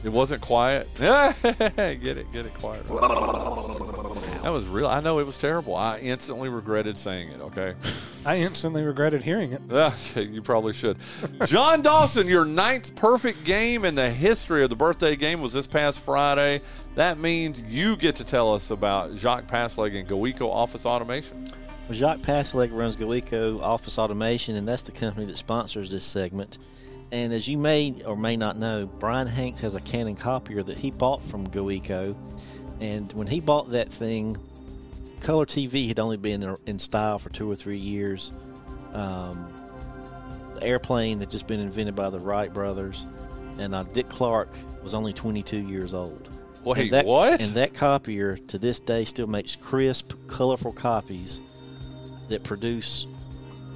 It 0.03 0.09
wasn't 0.09 0.41
quiet. 0.41 0.89
get 0.95 1.37
it, 1.45 2.33
get 2.33 2.47
it 2.47 2.55
quiet. 2.55 2.87
That 2.87 4.51
was 4.51 4.67
real. 4.67 4.87
I 4.87 5.01
know 5.01 5.19
it 5.19 5.27
was 5.27 5.37
terrible. 5.37 5.77
I 5.77 5.99
instantly 5.99 6.49
regretted 6.49 6.97
saying 6.97 7.29
it. 7.29 7.41
Okay. 7.43 7.75
I 8.27 8.39
instantly 8.39 8.83
regretted 8.83 9.23
hearing 9.23 9.53
it. 9.53 9.61
Yeah, 9.71 9.93
you 10.17 10.41
probably 10.41 10.73
should. 10.73 10.97
John 11.45 11.83
Dawson, 11.83 12.27
your 12.27 12.47
ninth 12.47 12.95
perfect 12.95 13.45
game 13.45 13.85
in 13.85 13.95
the 13.95 14.11
history 14.11 14.63
of 14.63 14.71
the 14.71 14.77
birthday 14.77 15.17
game 15.17 15.43
was 15.43 15.53
this 15.53 15.67
past 15.67 16.03
Friday. 16.03 16.63
That 16.95 17.19
means 17.19 17.63
you 17.63 17.97
get 17.97 18.17
to 18.17 18.25
tell 18.25 18.55
us 18.55 18.71
about 18.71 19.17
Jacques 19.17 19.47
Pasleg 19.49 19.99
and 19.99 20.09
Goeco 20.09 20.51
Office 20.51 20.87
Automation. 20.87 21.47
Well, 21.91 21.99
Jacques 21.99 22.21
Pasleg 22.21 22.71
runs 22.73 22.95
Goeco 22.95 23.61
Office 23.61 23.99
Automation, 23.99 24.55
and 24.55 24.69
that's 24.69 24.83
the 24.83 24.93
company 24.93 25.27
that 25.27 25.37
sponsors 25.37 25.91
this 25.91 26.05
segment. 26.05 26.57
And 27.11 27.33
as 27.33 27.49
you 27.49 27.59
may 27.59 28.01
or 28.07 28.17
may 28.17 28.37
not 28.37 28.57
know, 28.57 28.87
Bryan 28.87 29.27
Hanks 29.27 29.59
has 29.59 29.75
a 29.75 29.81
Canon 29.81 30.15
copier 30.15 30.63
that 30.63 30.79
he 30.79 30.93
bought 30.93 31.21
from 31.21 31.49
Goeco. 31.49 32.15
And 32.81 33.13
when 33.15 33.27
he 33.27 33.41
bought 33.41 33.73
that 33.73 33.89
thing, 33.89 34.37
color 35.19 35.45
TV 35.45 35.89
had 35.89 35.99
only 35.99 36.17
been 36.17 36.57
in 36.65 36.79
style 36.79 37.19
for 37.19 37.29
two 37.31 37.51
or 37.51 37.57
three 37.57 37.79
years. 37.79 38.31
Um, 38.93 39.53
the 40.55 40.63
airplane 40.63 41.19
had 41.19 41.29
just 41.29 41.49
been 41.49 41.59
invented 41.59 41.97
by 41.97 42.09
the 42.09 42.21
Wright 42.21 42.55
brothers, 42.55 43.05
and 43.59 43.75
uh, 43.75 43.83
Dick 43.83 44.09
Clark 44.09 44.51
was 44.85 44.95
only 44.95 45.13
22 45.13 45.57
years 45.57 45.93
old. 45.93 46.29
Wait, 46.63 46.83
and 46.83 46.93
that, 46.93 47.05
what? 47.05 47.41
And 47.41 47.53
that 47.55 47.75
copier 47.75 48.37
to 48.37 48.59
this 48.61 48.79
day 48.79 49.05
still 49.05 49.27
makes 49.27 49.57
crisp, 49.57 50.13
colorful 50.29 50.73
copies 50.73 51.41
that 52.31 52.43
produce 52.43 53.07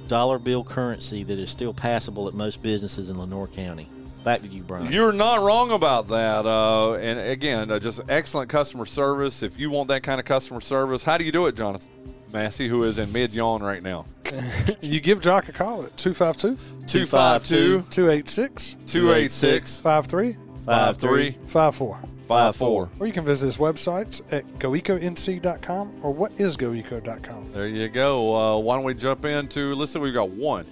dollar 0.07 0.39
bill 0.39 0.63
currency 0.63 1.23
that 1.23 1.39
is 1.39 1.49
still 1.49 1.73
passable 1.73 2.27
at 2.27 2.33
most 2.33 2.61
businesses 2.61 3.09
in 3.09 3.19
Lenoir 3.19 3.47
County. 3.47 3.89
Back 4.23 4.41
to 4.41 4.47
you, 4.47 4.63
Bryan. 4.63 4.91
You're 4.91 5.13
not 5.13 5.41
wrong 5.41 5.71
about 5.71 6.07
that. 6.07 6.47
Uh, 6.47 6.93
and 6.95 7.19
again, 7.19 7.69
uh, 7.69 7.77
just 7.77 8.01
excellent 8.09 8.49
customer 8.49 8.87
service. 8.87 9.43
If 9.43 9.59
you 9.59 9.69
want 9.69 9.89
that 9.89 10.01
kind 10.01 10.19
of 10.19 10.25
customer 10.25 10.61
service, 10.61 11.03
how 11.03 11.19
do 11.19 11.25
you 11.25 11.31
do 11.31 11.45
it, 11.45 11.55
Jonathan 11.55 11.91
Massey, 12.33 12.67
who 12.67 12.81
is 12.83 12.97
in 12.97 13.11
mid 13.13 13.33
yawn 13.33 13.61
right 13.61 13.83
now? 13.83 14.05
You 14.81 14.99
give 14.99 15.21
Jock 15.21 15.49
a 15.49 15.51
call 15.51 15.83
at 15.83 15.95
252 15.97 16.57
252 16.87 17.83
286 17.91 18.75
286 18.87 19.79
5354. 19.79 21.99
5354. 22.25 22.89
Or 22.99 23.07
you 23.07 23.13
can 23.13 23.25
visit 23.25 23.45
his 23.45 23.57
websites 23.57 24.21
at 24.33 24.45
goeconc.com 24.59 25.99
or 26.03 26.13
whatisgoeco.com. 26.13 27.51
There 27.53 27.67
you 27.67 27.87
go. 27.89 28.35
Uh, 28.35 28.59
why 28.59 28.75
don't 28.75 28.83
we 28.85 28.93
jump 28.93 29.25
into? 29.25 29.75
Let's 29.75 29.91
see, 29.93 29.99
we've 29.99 30.13
got 30.13 30.29
one, 30.29 30.65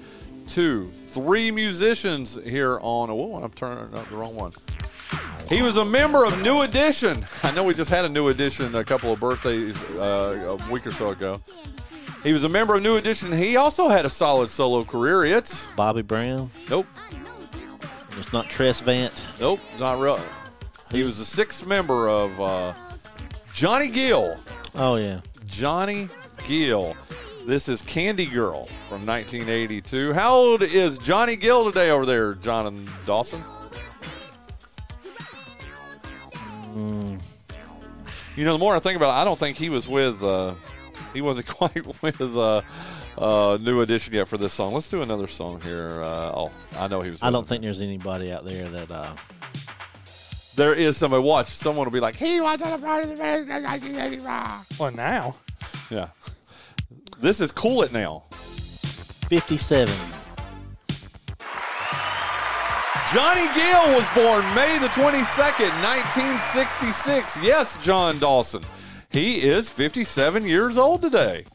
two, 0.47 0.89
three 0.91 1.51
musicians 1.51 2.39
here 2.43 2.79
on. 2.81 3.09
Oh, 3.09 3.35
I'm 3.35 3.51
turning 3.51 3.93
up 3.95 4.09
the 4.09 4.15
wrong 4.15 4.35
one. 4.35 4.51
He 5.49 5.61
was 5.61 5.77
a 5.77 5.85
member 5.85 6.25
of 6.25 6.41
New 6.41 6.61
Edition. 6.61 7.23
I 7.43 7.51
know 7.51 7.63
we 7.63 7.73
just 7.73 7.89
had 7.89 8.05
a 8.05 8.09
New 8.09 8.29
Edition 8.29 8.73
a 8.75 8.83
couple 8.83 9.11
of 9.11 9.19
birthdays 9.19 9.81
uh, 9.83 10.57
a 10.59 10.71
week 10.71 10.87
or 10.87 10.91
so 10.91 11.09
ago. 11.09 11.41
He 12.23 12.31
was 12.31 12.45
a 12.45 12.49
member 12.49 12.75
of 12.75 12.81
New 12.81 12.95
Edition. 12.95 13.31
He 13.33 13.57
also 13.57 13.89
had 13.89 14.05
a 14.05 14.09
solid 14.09 14.49
solo 14.49 14.85
career. 14.85 15.25
It's 15.25 15.67
Bobby 15.75 16.01
Brown. 16.01 16.49
nope, 16.69 16.87
It's 18.17 18.31
not 18.31 18.45
Tresvant. 18.45 19.21
nope, 19.41 19.59
not 19.79 19.99
real. 19.99 20.19
He 20.93 21.01
was 21.01 21.17
the 21.17 21.25
sixth 21.25 21.65
member 21.65 22.07
of 22.07 22.39
uh, 22.39 22.73
Johnny 23.51 23.89
Gill. 23.89 24.37
Oh 24.75 24.97
yeah. 24.97 25.21
Johnny 25.47 26.07
Gill. 26.47 26.95
This 27.47 27.67
is 27.67 27.81
Candy 27.81 28.27
Girl 28.27 28.67
from 28.87 29.03
1982. 29.03 30.13
How 30.13 30.35
old 30.35 30.61
is 30.61 30.99
Johnny 30.99 31.35
Gill 31.35 31.65
today 31.65 31.89
over 31.89 32.05
there, 32.05 32.35
John 32.35 32.67
and 32.67 32.89
Dawson? 33.07 33.41
You 38.35 38.45
know, 38.45 38.53
the 38.53 38.59
more 38.59 38.75
I 38.75 38.79
think 38.79 38.95
about 38.95 39.17
it, 39.17 39.21
I 39.21 39.23
don't 39.23 39.39
think 39.39 39.57
he 39.57 39.69
was 39.69 39.87
with. 39.87 40.23
Uh, 40.23 40.53
he 41.11 41.21
wasn't 41.21 41.47
quite 41.57 42.03
with 42.03 42.21
uh, 42.21 42.61
uh, 43.17 43.57
New 43.59 43.81
Edition 43.81 44.13
yet 44.13 44.27
for 44.27 44.37
this 44.37 44.53
song. 44.53 44.73
Let's 44.73 44.89
do 44.89 45.01
another 45.01 45.25
song 45.25 45.59
here. 45.61 46.03
Uh, 46.03 46.33
oh, 46.35 46.51
I 46.77 46.87
know 46.87 47.01
he 47.01 47.09
was. 47.09 47.23
I 47.23 47.31
don't 47.31 47.47
think 47.47 47.63
there's 47.63 47.81
anybody 47.81 48.31
out 48.31 48.45
there 48.45 48.69
that. 48.69 48.91
Uh, 48.91 49.15
there 50.55 50.73
is 50.73 50.97
somebody. 50.97 51.23
Watch, 51.23 51.47
someone 51.47 51.85
will 51.85 51.91
be 51.91 51.99
like, 51.99 52.15
"He 52.15 52.39
was 52.41 52.61
on 52.61 52.73
a 52.73 52.77
part 52.77 53.03
of 53.03 53.09
the 53.09 53.15
band 53.15 53.49
in 53.49 53.63
1985." 53.63 54.79
Well, 54.79 54.91
now. 54.91 55.35
Yeah, 55.89 56.09
this 57.19 57.39
is 57.39 57.51
"Cool 57.51 57.83
It 57.83 57.91
Now." 57.91 58.23
57. 59.29 59.93
Johnny 63.13 63.45
Gill 63.53 63.95
was 63.95 64.09
born 64.15 64.43
May 64.55 64.79
the 64.79 64.87
22nd, 64.87 65.69
1966. 65.83 67.37
Yes, 67.43 67.77
John 67.77 68.17
Dawson. 68.17 68.63
He 69.11 69.43
is 69.43 69.69
57 69.69 70.47
years 70.47 70.79
old 70.79 71.03
today. 71.03 71.45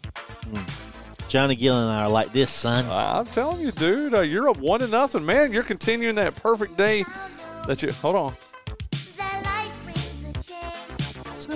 Johnny 1.29 1.57
Gill 1.57 1.77
and 1.77 1.91
I 1.91 2.05
are 2.05 2.09
like 2.09 2.33
this, 2.33 2.51
son. 2.51 2.87
I'm 2.89 3.27
telling 3.27 3.61
you, 3.61 3.73
dude, 3.73 4.15
uh, 4.15 4.21
you're 4.21 4.49
up 4.49 4.59
one 4.59 4.81
to 4.81 4.89
nothing, 4.89 5.27
man. 5.27 5.53
You're 5.53 5.65
continuing 5.65 6.15
that 6.15 6.37
perfect 6.37 6.77
day 6.77 7.05
that 7.67 7.83
you. 7.83 7.91
Hold 7.93 8.17
on. 8.17 8.35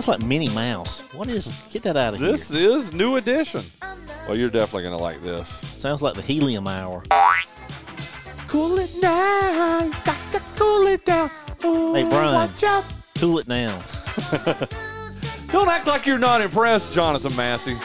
Sounds 0.03 0.21
like 0.21 0.29
Minnie 0.29 0.49
Mouse. 0.49 1.03
What 1.13 1.29
is? 1.29 1.63
Get 1.71 1.85
that 1.85 1.97
out 1.97 2.15
of 2.15 2.19
here? 2.19 2.33
This 2.33 2.51
is 2.51 2.93
New 2.93 3.19
Edition. 3.19 3.63
Well, 4.27 4.37
you're 4.37 4.51
definitely 4.51 4.83
going 4.83 4.99
to 4.99 5.01
like 5.01 5.23
this. 5.23 5.49
Sounds 5.49 6.03
like 6.03 6.15
the 6.15 6.23
Helium 6.23 6.67
Hour. 6.67 7.05
Cool 8.49 8.81
it 8.81 8.91
now. 9.01 9.89
Got 10.05 10.33
to 10.33 10.43
cool 10.57 10.89
it 10.89 11.05
down. 11.07 11.31
Ooh, 11.65 11.95
Hey, 11.95 12.03
Bryan. 12.03 12.35
Watch 12.35 12.65
out. 12.65 12.85
Cool 13.19 13.39
it 13.39 13.47
now. 13.47 13.81
Don't 15.53 15.69
act 15.69 15.87
like 15.87 16.05
you're 16.05 16.19
not 16.19 16.41
impressed, 16.41 16.93
Jonathan 16.93 17.37
Massey. 17.37 17.79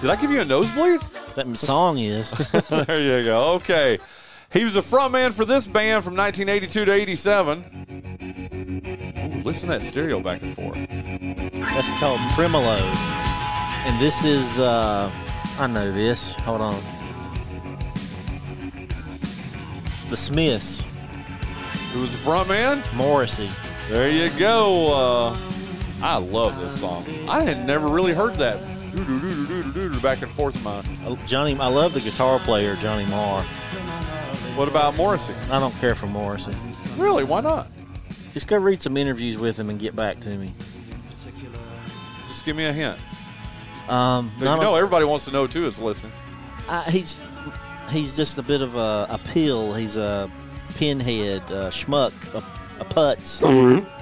Did 0.00 0.08
I 0.08 0.16
give 0.18 0.30
you 0.30 0.40
a 0.40 0.46
nosebleed? 0.46 1.00
That 1.34 1.58
song 1.58 1.98
is. 1.98 2.30
there 2.70 3.00
you 3.02 3.22
go. 3.26 3.52
Okay. 3.56 3.98
He 4.50 4.64
was 4.64 4.72
the 4.72 4.80
frontman 4.80 5.34
for 5.34 5.44
this 5.44 5.66
band 5.66 6.04
from 6.04 6.16
1982 6.16 6.86
to 6.86 6.90
87. 6.90 8.38
Ooh, 9.38 9.40
listen 9.42 9.68
to 9.68 9.78
that 9.78 9.82
stereo 9.82 10.20
back 10.20 10.40
and 10.42 10.54
forth. 10.54 10.78
That's 11.74 11.90
called 12.00 12.20
Tremolo. 12.34 12.76
And 13.86 14.00
this 14.00 14.24
is, 14.24 14.58
uh, 14.58 15.10
I 15.58 15.66
know 15.66 15.92
this. 15.92 16.34
Hold 16.36 16.60
on. 16.60 16.80
The 20.10 20.16
Smiths, 20.16 20.82
Who 21.92 22.00
was 22.00 22.12
the 22.12 22.30
frontman? 22.30 22.82
Morrissey. 22.94 23.50
There 23.90 24.08
you 24.08 24.30
go. 24.38 24.94
Uh, 24.94 25.38
I 26.02 26.16
love 26.16 26.58
this 26.60 26.80
song. 26.80 27.04
I 27.28 27.42
had 27.42 27.66
never 27.66 27.88
really 27.88 28.14
heard 28.14 28.34
that 28.36 28.58
back 30.02 30.22
and 30.22 30.30
forth 30.32 30.56
in 30.56 30.62
my. 30.64 31.16
Johnny, 31.26 31.56
I 31.58 31.68
love 31.68 31.92
the 31.94 32.00
guitar 32.00 32.38
player, 32.40 32.76
Johnny 32.76 33.06
Marr. 33.06 33.42
What 34.56 34.68
about 34.68 34.96
Morrissey? 34.96 35.34
I 35.50 35.58
don't 35.60 35.74
care 35.76 35.94
for 35.94 36.06
Morrissey. 36.06 36.52
Really? 36.96 37.24
Why 37.24 37.40
not? 37.40 37.68
Just 38.34 38.46
go 38.46 38.56
read 38.56 38.80
some 38.82 38.96
interviews 38.96 39.36
with 39.38 39.58
him 39.58 39.70
and 39.70 39.78
get 39.78 39.94
back 39.94 40.20
to 40.20 40.28
me. 40.30 40.52
Just 42.48 42.56
give 42.56 42.56
me 42.56 42.64
a 42.64 42.72
hint. 42.72 42.98
Um, 43.90 44.30
'Cause 44.36 44.44
not 44.44 44.56
you 44.56 44.62
know 44.62 44.74
a- 44.74 44.78
everybody 44.78 45.04
wants 45.04 45.26
to 45.26 45.30
know 45.32 45.46
too. 45.46 45.66
Is 45.66 45.78
listening. 45.78 46.12
I, 46.68 46.82
he's 46.84 47.16
he's 47.90 48.16
just 48.16 48.38
a 48.38 48.42
bit 48.42 48.62
of 48.62 48.74
a, 48.74 49.06
a 49.10 49.18
pill. 49.22 49.74
He's 49.74 49.96
a 49.98 50.30
pinhead, 50.76 51.42
a 51.50 51.68
schmuck, 51.68 52.12
a, 52.34 52.38
a 52.80 52.84
putz. 52.86 53.42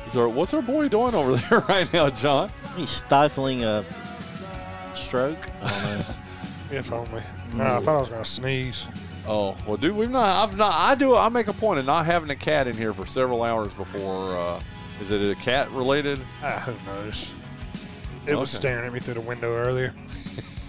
Is 0.09 0.17
our, 0.17 0.29
what's 0.29 0.55
our 0.55 0.63
boy 0.63 0.89
doing 0.89 1.15
over 1.17 1.35
there 1.51 1.59
right 1.69 1.93
now, 1.93 2.09
John? 2.11 2.49
He's 2.77 2.91
stifling 2.91 3.65
a 3.65 3.85
stroke. 4.95 5.51
I 5.63 5.71
don't 5.71 5.99
know. 6.09 6.15
If 6.69 6.91
only. 6.93 7.23
No, 7.55 7.63
I 7.65 7.81
thought 7.81 7.95
I 7.97 8.01
was 8.01 8.09
going 8.09 8.25
to 8.25 8.29
sneeze. 8.29 8.87
Oh 9.25 9.57
well, 9.69 9.77
dude, 9.77 9.95
we've 9.95 10.11
not. 10.11 10.49
I've 10.49 10.57
not. 10.57 10.75
I 10.75 10.97
do. 10.97 11.15
I 11.17 11.29
make 11.29 11.47
a 11.47 11.53
point 11.53 11.79
of 11.79 11.87
not 11.87 12.07
having 12.07 12.29
a 12.31 12.35
cat 12.37 12.67
in 12.67 12.77
here 12.77 12.93
for 12.93 13.07
several 13.07 13.45
hours 13.45 13.73
before. 13.75 14.37
Uh, 14.37 14.61
is 15.01 15.13
it 15.13 15.31
a 15.31 15.41
cat 15.41 15.71
related? 15.71 16.21
Ah, 16.43 16.61
who 16.67 16.91
knows? 17.05 17.33
It 18.27 18.35
was 18.35 18.51
staring 18.51 18.87
at 18.87 18.93
me 18.93 18.99
through 18.99 19.15
the 19.15 19.21
window 19.21 19.53
earlier. 19.55 19.95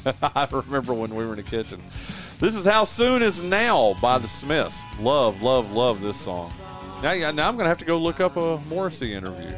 I 0.21 0.47
remember 0.51 0.93
when 0.93 1.13
we 1.13 1.25
were 1.25 1.31
in 1.31 1.37
the 1.37 1.43
kitchen. 1.43 1.81
This 2.39 2.55
is 2.55 2.65
how 2.65 2.83
soon 2.83 3.21
is 3.21 3.41
now 3.41 3.95
by 4.01 4.19
the 4.19 4.27
Smiths. 4.27 4.81
Love, 4.99 5.41
love, 5.41 5.71
love 5.73 6.01
this 6.01 6.17
song. 6.17 6.51
Now, 7.01 7.11
yeah, 7.11 7.31
now 7.31 7.47
I'm 7.47 7.57
gonna 7.57 7.69
have 7.69 7.79
to 7.79 7.85
go 7.85 7.97
look 7.97 8.19
up 8.19 8.37
a 8.37 8.57
Morrissey 8.69 9.13
interview. 9.13 9.51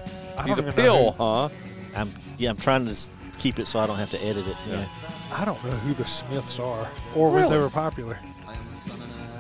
He's 0.46 0.58
a 0.58 0.64
pill, 0.64 1.16
know 1.20 1.50
huh? 1.50 1.50
I'm 1.96 2.14
yeah. 2.38 2.50
I'm 2.50 2.58
trying 2.58 2.86
to 2.88 2.96
keep 3.38 3.60
it 3.60 3.68
so 3.68 3.80
I 3.80 3.86
don't 3.86 3.98
have 3.98 4.12
to 4.12 4.24
edit 4.24 4.48
it. 4.48 4.56
Yeah. 4.68 4.86
I 5.32 5.46
don't 5.46 5.64
know 5.64 5.72
who 5.72 5.94
the 5.94 6.06
Smiths 6.06 6.60
are 6.60 6.90
or 7.16 7.30
when 7.32 7.50
they 7.50 7.58
were 7.58 7.70
popular. 7.70 8.16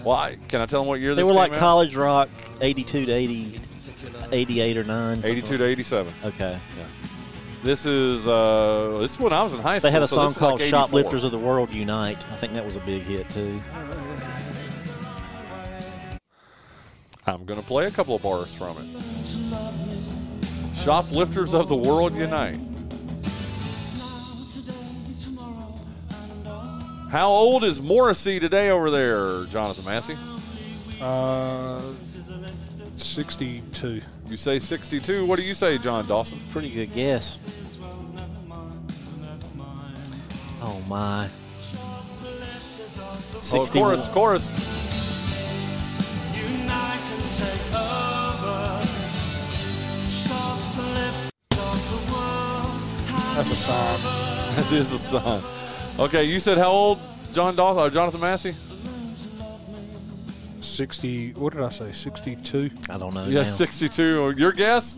Why? 0.04 0.38
Can 0.48 0.62
I 0.62 0.66
tell 0.66 0.82
them 0.82 0.88
what 0.88 1.00
year 1.02 1.14
They 1.14 1.22
this 1.24 1.28
were 1.28 1.36
like 1.36 1.52
out? 1.54 1.60
college 1.60 1.96
rock, 1.96 2.30
82 2.62 3.06
to 3.06 3.12
80, 3.12 3.60
88 4.32 4.78
or 4.78 4.84
9. 4.86 5.16
something 5.16 5.32
82 5.32 5.58
to 5.58 5.64
87. 5.66 6.14
Okay. 6.26 6.58
This 7.62 7.86
is 7.86 8.26
uh, 8.26 9.00
this 9.02 9.14
is 9.16 9.20
when 9.20 9.34
I 9.34 9.44
was 9.44 9.54
in 9.54 9.60
high 9.60 9.80
school. 9.80 9.90
They 9.90 9.94
had 9.94 10.04
a 10.04 10.08
so 10.08 10.16
song 10.16 10.28
this 10.28 10.36
is 10.38 10.42
like 10.42 10.50
called 10.50 10.62
Shoplifters 10.62 11.24
of 11.26 11.32
the 11.32 11.38
World 11.38 11.74
Unite. 11.74 12.18
I 12.32 12.36
think 12.38 12.54
that 12.54 12.64
was 12.64 12.78
a 12.78 12.80
big 12.82 13.02
hit 13.02 13.30
too. 13.30 13.62
I'm 17.28 17.44
gonna 17.46 17.62
play 17.62 17.86
a 17.86 17.92
couple 17.92 18.16
of 18.16 18.22
bars 18.22 18.54
from 18.54 18.78
it. 18.78 18.86
Shoplifters 20.76 21.54
of 21.54 21.68
the 21.68 21.76
World 21.76 22.14
Unite. 22.14 22.60
How 27.10 27.28
old 27.28 27.64
is 27.64 27.82
Morrissey 27.82 28.40
today 28.40 28.70
over 28.70 28.90
there, 28.90 29.46
Jonathan 29.46 29.84
Massey? 29.84 30.16
Uh, 31.02 31.82
62. 32.96 34.02
You 34.30 34.38
say 34.38 34.60
62. 34.60 35.26
What 35.26 35.40
do 35.40 35.44
you 35.44 35.56
say, 35.56 35.80
John 35.80 36.06
Dawson? 36.06 36.40
Pretty 36.52 36.70
good 36.70 36.94
guess. 36.94 37.44
Oh 40.62 40.86
my. 40.88 41.28
Oh, 43.34 43.40
60 43.42 43.80
chorus, 43.80 44.08
chorus. 44.10 44.50
That's 53.36 53.52
a 53.52 53.56
sign. 53.56 54.00
That 54.60 54.72
is 54.74 54.92
a 54.92 54.98
song. 54.98 55.42
Okay, 56.00 56.26
you 56.26 56.40
said 56.40 56.58
how 56.58 56.70
old, 56.70 57.00
John 57.34 57.56
Dawson 57.56 57.84
or 57.84 57.90
Jonathan 57.90 58.20
Massey? 58.20 58.54
60. 60.80 61.34
What 61.34 61.52
did 61.52 61.62
I 61.62 61.68
say? 61.68 61.92
62. 61.92 62.70
I 62.90 62.98
don't 62.98 63.14
know. 63.14 63.26
Yes, 63.28 63.48
now. 63.48 63.66
62. 63.66 64.36
Your 64.38 64.54
guess? 64.54 64.98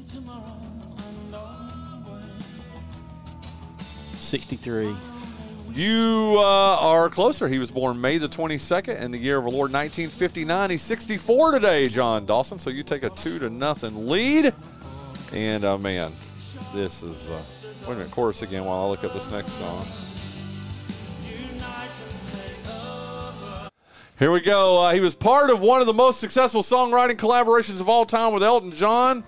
63. 4.14 4.96
You 5.74 6.36
uh, 6.38 6.78
are 6.80 7.10
closer. 7.10 7.48
He 7.48 7.58
was 7.58 7.72
born 7.72 8.00
May 8.00 8.20
the 8.20 8.30
22nd 8.30 9.02
in 9.02 9.10
the 9.10 9.18
year 9.18 9.40
of 9.40 9.46
our 9.46 9.50
Lord 9.50 9.74
1959. 9.74 10.70
He's 10.70 10.84
64 10.84 11.54
today, 11.54 11.88
John 11.88 12.28
Dawson. 12.28 12.60
So 12.60 12.70
you 12.70 12.84
take 12.84 13.02
a 13.02 13.10
two 13.10 13.40
to 13.40 13.50
nothing 13.50 14.08
lead. 14.08 14.54
And 15.34 15.66
uh, 15.66 15.80
man, 15.80 16.12
this 16.76 17.02
is. 17.02 17.28
Uh, 17.28 17.42
wait 17.88 17.94
a 17.94 17.98
minute, 17.98 18.12
chorus 18.12 18.44
again 18.44 18.66
while 18.66 18.86
I 18.86 18.88
look 18.88 19.04
up 19.04 19.14
this 19.14 19.32
next 19.32 19.54
song. 19.54 20.11
Here 24.22 24.32
we 24.32 24.40
go. 24.40 24.84
Uh, 24.84 24.94
he 24.94 25.00
was 25.00 25.16
part 25.16 25.50
of 25.50 25.64
one 25.64 25.82
of 25.82 25.88
the 25.88 25.94
most 25.94 26.20
successful 26.20 26.62
songwriting 26.62 27.16
collaborations 27.16 27.82
of 27.82 27.90
all 27.90 28.06
time 28.06 28.34
with 28.34 28.44
Elton 28.44 28.72
John. 28.72 29.24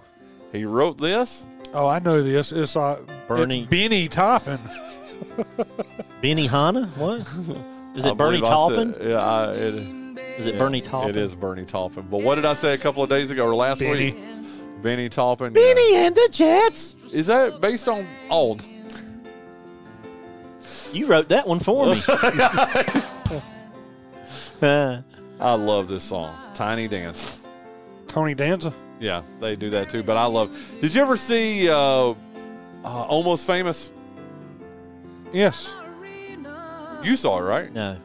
He 0.52 0.66
wrote 0.66 1.00
this. 1.00 1.48
Oh, 1.74 1.88
I 1.88 1.98
know 1.98 2.22
this. 2.22 2.52
It's 2.52 2.76
uh, 2.76 3.00
Bernie- 3.28 3.64
it- 3.64 3.72
Benny 3.72 4.08
Taupin. 4.08 4.60
Benny 6.22 6.46
Hanna? 6.46 6.86
What? 6.96 7.22
Is 7.96 8.06
it 8.06 8.16
Bernie 8.16 8.40
believe 8.40 8.44
I 8.44 8.46
said- 8.46 8.94
Taupin? 8.94 8.96
Yeah, 9.02 9.18
I, 9.18 9.52
it, 9.54 9.74
Is 10.38 10.46
it 10.46 10.54
Yeah, 10.54 10.60
Bernie 10.60 10.82
Taupin? 10.82 11.10
It 11.10 11.16
is 11.16 11.34
Bernie 11.34 11.66
Taupin. 11.66 12.06
But 12.12 12.22
what 12.22 12.36
did 12.36 12.46
I 12.46 12.54
say 12.54 12.76
a 12.76 12.78
couple 12.78 13.02
of 13.02 13.10
days 13.10 13.32
ago 13.32 13.48
or 13.48 13.56
last 13.56 13.80
Benny. 13.80 14.12
week? 14.12 14.24
Benny 14.84 15.10
Taupin. 15.10 15.54
Benny 15.54 15.96
and 15.96 16.14
the 16.14 16.30
Jets. 16.32 16.96
Is 17.12 17.26
that 17.26 17.60
based 17.62 17.88
on 17.88 18.06
old? 18.30 18.64
You 20.92 21.08
wrote 21.08 21.30
that 21.30 21.48
one 21.48 21.60
for 21.60 21.88
me. 21.96 22.04
I 24.64 25.54
love 25.56 25.88
this 25.88 26.04
song, 26.04 26.36
Tiny 26.54 26.88
Dance. 26.88 27.40
Tony 28.08 28.34
Danza. 28.34 28.74
Yeah, 29.00 29.24
they 29.40 29.56
do 29.56 29.70
that 29.72 29.90
too. 29.90 30.04
But 30.04 30.18
I 30.18 30.26
love. 30.26 30.56
Did 30.80 30.94
you 30.94 31.02
ever 31.02 31.18
see 31.18 31.70
uh, 31.70 31.76
uh, 31.76 32.14
Almost 32.84 33.46
Famous? 33.48 33.92
Yes. 35.34 35.74
You 37.04 37.16
saw 37.18 37.40
it, 37.40 37.44
right? 37.44 37.74
No. 37.74 37.98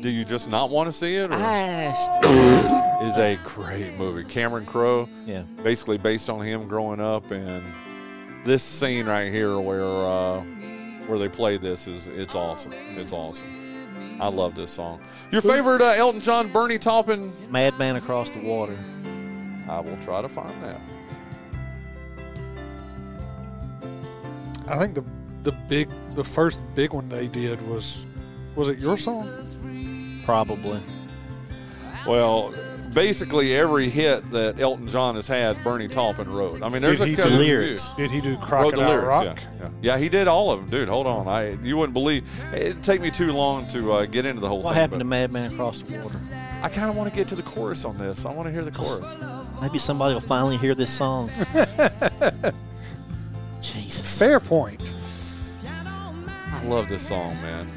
Do 0.00 0.10
you 0.10 0.24
just 0.24 0.50
not 0.50 0.68
want 0.70 0.88
to 0.88 0.92
see 0.92 1.16
it? 1.16 1.30
Or? 1.30 1.34
I 1.34 1.58
asked. 1.58 2.24
is 3.04 3.16
a 3.16 3.38
great 3.44 3.94
movie. 3.96 4.24
Cameron 4.24 4.66
Crowe, 4.66 5.08
Yeah. 5.24 5.42
basically 5.62 5.96
based 5.98 6.28
on 6.28 6.44
him 6.44 6.66
growing 6.68 7.00
up, 7.00 7.30
and 7.30 7.64
this 8.44 8.62
scene 8.62 9.06
right 9.06 9.30
here 9.30 9.58
where 9.58 9.84
uh, 9.84 10.40
where 11.06 11.18
they 11.18 11.28
play 11.28 11.56
this 11.56 11.86
is 11.86 12.08
it's 12.08 12.34
awesome. 12.34 12.72
It's 12.72 13.12
awesome. 13.12 13.63
I 14.20 14.28
love 14.28 14.54
this 14.54 14.70
song. 14.70 15.00
Your 15.30 15.40
favorite 15.40 15.82
uh, 15.82 15.86
Elton 15.96 16.20
John, 16.20 16.50
Bernie 16.52 16.78
Taupin? 16.78 17.32
Madman 17.50 17.96
Across 17.96 18.30
the 18.30 18.40
Water. 18.40 18.78
I 19.68 19.80
will 19.80 19.96
try 19.98 20.22
to 20.22 20.28
find 20.28 20.62
that. 20.62 20.80
I 24.66 24.78
think 24.78 24.94
the 24.94 25.04
the 25.42 25.52
big 25.52 25.88
the 26.14 26.24
first 26.24 26.62
big 26.74 26.92
one 26.92 27.08
they 27.08 27.28
did 27.28 27.60
was 27.68 28.06
was 28.54 28.68
it 28.68 28.78
your 28.78 28.96
song? 28.96 29.28
Probably. 30.24 30.80
Well, 32.06 32.54
basically 32.92 33.54
every 33.54 33.88
hit 33.88 34.28
that 34.30 34.60
Elton 34.60 34.88
John 34.88 35.16
has 35.16 35.28
had, 35.28 35.62
Bernie 35.64 35.88
Taupin 35.88 36.30
wrote. 36.30 36.62
I 36.62 36.68
mean, 36.68 36.82
there's 36.82 36.98
Did 36.98 37.06
a 37.06 37.10
he 37.10 37.16
couple 37.16 37.30
do 37.32 37.36
few. 37.44 37.46
lyrics? 37.46 37.92
Did 37.96 38.10
he 38.10 38.20
do 38.20 38.30
Wrote 38.32 38.40
the 38.40 38.46
Crocodile 38.46 38.88
lyrics, 38.88 39.06
Rock? 39.06 39.24
yeah, 39.24 39.34
yeah, 39.60 39.68
yeah. 39.82 39.98
He 39.98 40.08
did 40.08 40.28
all 40.28 40.50
of 40.50 40.60
them, 40.60 40.70
dude. 40.70 40.88
Hold 40.88 41.06
on, 41.06 41.28
I 41.28 41.50
you 41.62 41.76
wouldn't 41.76 41.94
believe 41.94 42.24
it'd 42.54 42.82
take 42.82 43.00
me 43.00 43.10
too 43.10 43.32
long 43.32 43.66
to 43.68 43.92
uh, 43.92 44.06
get 44.06 44.26
into 44.26 44.40
the 44.40 44.48
whole 44.48 44.58
What 44.62 44.72
thing. 44.72 44.80
happened 44.80 45.00
to 45.00 45.04
Madman 45.04 45.52
Across 45.52 45.82
the 45.82 45.98
Water? 45.98 46.20
I 46.62 46.68
kind 46.68 46.90
of 46.90 46.96
want 46.96 47.10
to 47.10 47.14
get 47.16 47.28
to 47.28 47.34
the 47.34 47.42
chorus 47.42 47.84
on 47.84 47.98
this. 47.98 48.24
I 48.24 48.32
want 48.32 48.46
to 48.46 48.52
hear 48.52 48.64
the 48.64 48.70
chorus. 48.70 49.02
Maybe 49.60 49.78
somebody 49.78 50.14
will 50.14 50.20
finally 50.20 50.56
hear 50.56 50.74
this 50.74 50.90
song. 50.90 51.30
Jesus. 53.60 54.18
Fair 54.18 54.40
point. 54.40 54.94
I 55.66 56.64
love 56.64 56.88
this 56.88 57.06
song, 57.06 57.34
man. 57.42 57.68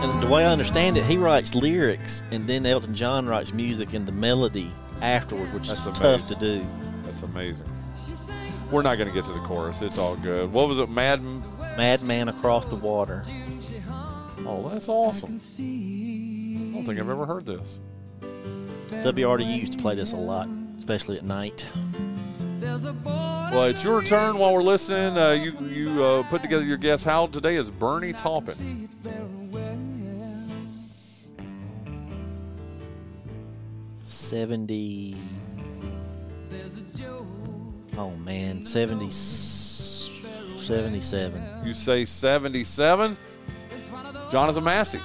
And 0.00 0.22
the 0.22 0.26
way 0.28 0.44
I 0.46 0.52
understand 0.52 0.96
it, 0.96 1.04
he 1.04 1.16
writes 1.16 1.54
lyrics, 1.54 2.22
and 2.30 2.46
then 2.46 2.64
Elton 2.64 2.94
John 2.94 3.26
writes 3.26 3.52
music 3.52 3.94
and 3.94 4.06
the 4.06 4.12
melody 4.12 4.70
afterwards, 5.00 5.52
which 5.52 5.68
That's 5.68 5.80
is 5.80 5.86
amazing. 5.86 6.02
tough 6.02 6.28
to 6.28 6.34
do. 6.36 6.66
That's 7.04 7.22
amazing. 7.22 7.66
We're 8.70 8.82
not 8.82 8.96
going 8.98 9.08
to 9.08 9.14
get 9.14 9.24
to 9.24 9.32
the 9.32 9.40
chorus. 9.40 9.82
It's 9.82 9.98
all 9.98 10.14
good. 10.16 10.52
What 10.52 10.68
was 10.68 10.78
it? 10.78 10.88
Mad. 10.88 11.20
Madman 11.76 12.28
Across 12.28 12.66
the 12.66 12.76
Water. 12.76 13.22
Oh, 14.46 14.68
that's 14.68 14.88
awesome. 14.88 15.30
I 15.30 16.74
don't 16.74 16.84
think 16.84 16.98
I've 16.98 17.08
ever 17.08 17.24
heard 17.26 17.46
this. 17.46 17.80
WRD 18.90 19.58
used 19.58 19.74
to 19.74 19.78
play 19.78 19.94
this 19.94 20.12
a 20.12 20.16
lot, 20.16 20.48
especially 20.78 21.16
at 21.18 21.24
night. 21.24 21.66
Well, 22.60 23.64
it's 23.64 23.82
your 23.84 24.02
turn 24.02 24.36
while 24.38 24.52
we're 24.52 24.62
listening. 24.62 25.16
Uh, 25.16 25.30
you 25.30 25.52
you 25.66 26.04
uh, 26.04 26.22
put 26.24 26.42
together 26.42 26.64
your 26.64 26.76
guess. 26.76 27.04
How 27.04 27.22
old 27.22 27.32
today 27.32 27.56
is 27.56 27.70
Bernie 27.70 28.12
Taupin? 28.12 28.88
Seventy. 34.02 35.16
Oh 37.96 38.10
man, 38.10 38.62
70, 38.62 39.08
77. 39.10 41.64
You 41.64 41.72
say 41.74 42.04
77. 42.04 43.16
Jonathan 44.30 44.62
Massey. 44.64 45.00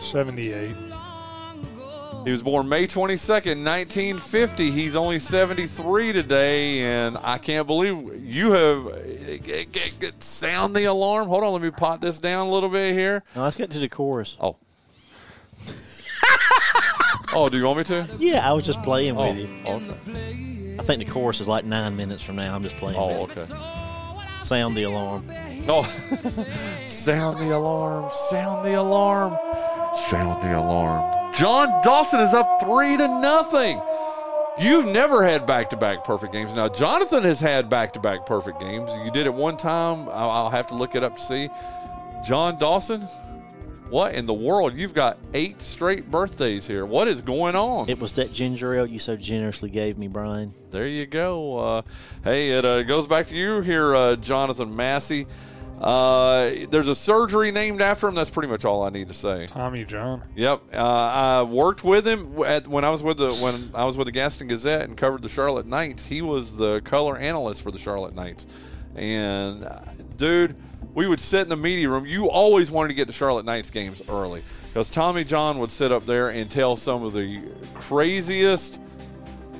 Seventy 0.00 0.52
eight. 0.52 0.76
He 2.26 2.32
was 2.32 2.42
born 2.42 2.68
May 2.68 2.88
22nd, 2.88 3.62
1950. 3.64 4.72
He's 4.72 4.96
only 4.96 5.20
73 5.20 6.12
today, 6.12 6.80
and 6.80 7.16
I 7.22 7.38
can't 7.38 7.68
believe 7.68 8.20
you 8.20 8.50
have. 8.50 9.44
Get, 9.44 9.70
get, 9.70 9.96
get- 10.00 10.20
sound 10.24 10.74
the 10.74 10.86
alarm. 10.86 11.28
Hold 11.28 11.44
on, 11.44 11.52
let 11.52 11.62
me 11.62 11.70
pot 11.70 12.00
this 12.00 12.18
down 12.18 12.48
a 12.48 12.50
little 12.50 12.68
bit 12.68 12.94
here. 12.94 13.22
Now 13.36 13.44
let's 13.44 13.56
get 13.56 13.70
to 13.70 13.78
the 13.78 13.88
chorus. 13.88 14.36
Oh. 14.40 14.56
oh, 17.32 17.48
do 17.48 17.58
you 17.58 17.64
want 17.64 17.78
me 17.78 17.84
to? 17.84 18.08
Yeah, 18.18 18.50
I 18.50 18.54
was 18.54 18.66
just 18.66 18.82
playing 18.82 19.16
Oh, 19.16 19.28
with 19.32 19.38
you. 19.38 19.48
okay. 19.64 20.76
I 20.80 20.82
think 20.82 21.06
the 21.06 21.08
chorus 21.08 21.38
is 21.38 21.46
like 21.46 21.64
nine 21.64 21.96
minutes 21.96 22.24
from 22.24 22.34
now. 22.34 22.56
I'm 22.56 22.64
just 22.64 22.76
playing. 22.76 22.98
Oh, 22.98 23.26
with 23.26 23.38
okay. 23.38 23.54
it. 23.54 24.44
Sound 24.44 24.76
the 24.76 24.82
alarm. 24.82 25.30
Oh, 25.68 25.84
sound 26.86 27.38
the 27.38 27.54
alarm! 27.54 28.10
Sound 28.12 28.66
the 28.66 28.74
alarm! 28.74 29.38
Sound 30.08 30.42
the 30.42 30.58
alarm! 30.58 31.25
John 31.36 31.82
Dawson 31.82 32.20
is 32.20 32.32
up 32.32 32.60
three 32.62 32.96
to 32.96 33.06
nothing. 33.06 33.78
You've 34.58 34.86
never 34.86 35.22
had 35.22 35.46
back-to-back 35.46 36.02
perfect 36.02 36.32
games. 36.32 36.54
Now 36.54 36.66
Jonathan 36.66 37.24
has 37.24 37.38
had 37.38 37.68
back-to-back 37.68 38.24
perfect 38.24 38.58
games. 38.58 38.90
You 39.04 39.10
did 39.10 39.26
it 39.26 39.34
one 39.34 39.58
time. 39.58 40.08
I'll, 40.08 40.30
I'll 40.30 40.50
have 40.50 40.66
to 40.68 40.74
look 40.74 40.94
it 40.94 41.04
up 41.04 41.16
to 41.16 41.22
see. 41.22 41.50
John 42.26 42.56
Dawson, 42.56 43.02
what 43.90 44.14
in 44.14 44.24
the 44.24 44.32
world? 44.32 44.74
You've 44.74 44.94
got 44.94 45.18
eight 45.34 45.60
straight 45.60 46.10
birthdays 46.10 46.66
here. 46.66 46.86
What 46.86 47.06
is 47.06 47.20
going 47.20 47.54
on? 47.54 47.90
It 47.90 47.98
was 47.98 48.14
that 48.14 48.32
ginger 48.32 48.74
ale 48.74 48.86
you 48.86 48.98
so 48.98 49.14
generously 49.14 49.68
gave 49.68 49.98
me, 49.98 50.08
Bryan. 50.08 50.50
There 50.70 50.86
you 50.86 51.04
go. 51.04 51.58
Uh, 51.58 51.82
hey, 52.24 52.52
it 52.52 52.64
uh, 52.64 52.82
goes 52.82 53.06
back 53.06 53.26
to 53.26 53.36
you 53.36 53.60
here, 53.60 53.94
uh, 53.94 54.16
Jonathan 54.16 54.74
Massey. 54.74 55.26
Uh, 55.80 56.66
there's 56.70 56.88
a 56.88 56.94
surgery 56.94 57.50
named 57.50 57.80
after 57.80 58.08
him. 58.08 58.14
That's 58.14 58.30
pretty 58.30 58.48
much 58.48 58.64
all 58.64 58.82
I 58.82 58.90
need 58.90 59.08
to 59.08 59.14
say. 59.14 59.46
Tommy 59.46 59.84
John. 59.84 60.22
Yep, 60.34 60.62
uh, 60.72 60.76
I 60.76 61.42
worked 61.42 61.84
with 61.84 62.06
him 62.06 62.42
at, 62.42 62.66
when 62.66 62.84
I 62.84 62.90
was 62.90 63.02
with 63.02 63.18
the 63.18 63.32
when 63.34 63.70
I 63.74 63.84
was 63.84 63.96
with 63.96 64.06
the 64.06 64.12
Gaston 64.12 64.48
Gazette 64.48 64.88
and 64.88 64.96
covered 64.96 65.22
the 65.22 65.28
Charlotte 65.28 65.66
Knights. 65.66 66.06
He 66.06 66.22
was 66.22 66.56
the 66.56 66.80
color 66.82 67.18
analyst 67.18 67.62
for 67.62 67.70
the 67.70 67.78
Charlotte 67.78 68.14
Knights, 68.14 68.46
and 68.94 69.64
uh, 69.64 69.80
dude, 70.16 70.56
we 70.94 71.06
would 71.06 71.20
sit 71.20 71.42
in 71.42 71.48
the 71.48 71.56
media 71.56 71.88
room. 71.90 72.06
You 72.06 72.30
always 72.30 72.70
wanted 72.70 72.88
to 72.88 72.94
get 72.94 73.06
the 73.06 73.12
Charlotte 73.12 73.44
Knights 73.44 73.70
games 73.70 74.08
early 74.08 74.42
because 74.68 74.88
Tommy 74.90 75.24
John 75.24 75.58
would 75.58 75.70
sit 75.70 75.92
up 75.92 76.06
there 76.06 76.30
and 76.30 76.50
tell 76.50 76.76
some 76.76 77.02
of 77.02 77.12
the 77.12 77.42
craziest 77.74 78.80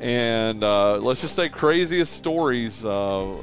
and 0.00 0.62
uh, 0.62 0.98
let's 0.98 1.20
just 1.20 1.34
say 1.34 1.48
craziest 1.48 2.12
stories 2.12 2.84
uh, 2.84 3.36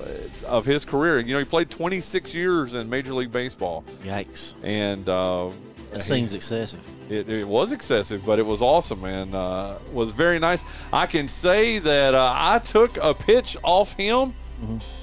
of 0.45 0.65
his 0.65 0.85
career. 0.85 1.19
You 1.19 1.33
know, 1.33 1.39
he 1.39 1.45
played 1.45 1.69
26 1.69 2.33
years 2.35 2.75
in 2.75 2.89
Major 2.89 3.13
League 3.13 3.31
Baseball, 3.31 3.83
Yikes. 4.03 4.53
and 4.63 5.07
uh, 5.09 5.49
That 5.91 6.03
seems 6.03 6.33
excessive. 6.33 6.79
it, 7.09 7.29
it 7.29 7.47
was 7.47 7.71
excessive, 7.71 8.25
but 8.25 8.39
it 8.39 8.45
was 8.45 8.61
awesome 8.61 9.03
and 9.05 9.33
uh, 9.33 9.75
was 9.91 10.11
very 10.11 10.39
nice. 10.39 10.63
I 10.91 11.05
can 11.07 11.27
say 11.27 11.79
that 11.79 12.13
uh, 12.13 12.33
I 12.35 12.59
took 12.59 12.97
a 12.97 13.13
pitch 13.13 13.57
off 13.63 13.93
him 13.93 14.33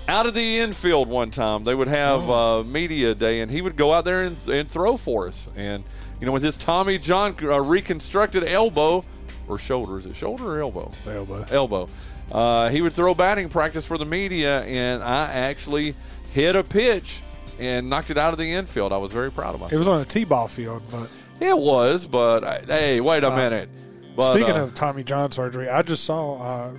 out 0.09 0.26
of 0.26 0.34
the 0.34 0.59
infield 0.59 1.09
one 1.09 1.30
time. 1.30 1.64
They 1.64 1.74
would 1.74 1.88
have 1.88 2.28
uh, 2.30 2.64
media 2.64 3.14
day, 3.14 3.40
and 3.40 3.51
he 3.51 3.61
would 3.62 3.76
go 3.76 3.92
out 3.92 4.05
there 4.05 4.22
and, 4.24 4.36
and 4.48 4.68
throw 4.70 4.96
for 4.96 5.28
us. 5.28 5.48
And 5.57 5.84
you 6.18 6.26
know, 6.26 6.32
with 6.32 6.42
his 6.42 6.57
Tommy 6.57 6.98
John 6.98 7.34
uh, 7.42 7.61
reconstructed 7.61 8.44
elbow 8.44 9.05
or 9.51 9.59
shoulder, 9.59 9.98
is 9.98 10.07
it 10.07 10.14
shoulder 10.14 10.57
or 10.57 10.61
elbow? 10.61 10.90
Elbow. 11.07 11.44
elbow. 11.51 11.88
Uh, 12.30 12.68
he 12.68 12.80
would 12.80 12.92
throw 12.92 13.14
batting 13.14 13.48
practice 13.48 13.84
for 13.84 13.98
the 13.98 14.05
media, 14.05 14.62
and 14.62 15.03
I 15.03 15.24
actually 15.26 15.94
hit 16.32 16.55
a 16.55 16.62
pitch 16.62 17.20
and 17.59 17.90
knocked 17.90 18.11
it 18.11 18.16
out 18.16 18.32
of 18.32 18.38
the 18.38 18.53
infield. 18.53 18.92
I 18.92 18.96
was 18.98 19.12
very 19.12 19.30
proud 19.30 19.55
of 19.55 19.61
myself. 19.61 19.72
It 19.72 19.78
was 19.78 19.88
on 19.88 20.01
a 20.01 20.05
T-ball 20.05 20.48
field, 20.48 20.82
but 20.90 21.11
It 21.40 21.57
was, 21.57 22.07
but 22.07 22.44
I, 22.44 22.61
hey, 22.66 23.01
wait 23.01 23.24
a 23.24 23.30
minute. 23.30 23.68
But, 24.16 24.34
speaking 24.34 24.57
uh, 24.57 24.64
of 24.64 24.74
Tommy 24.74 25.05
John 25.05 25.30
surgery, 25.32 25.68
I 25.68 25.82
just 25.82 26.05
saw 26.05 26.36
uh, 26.36 26.72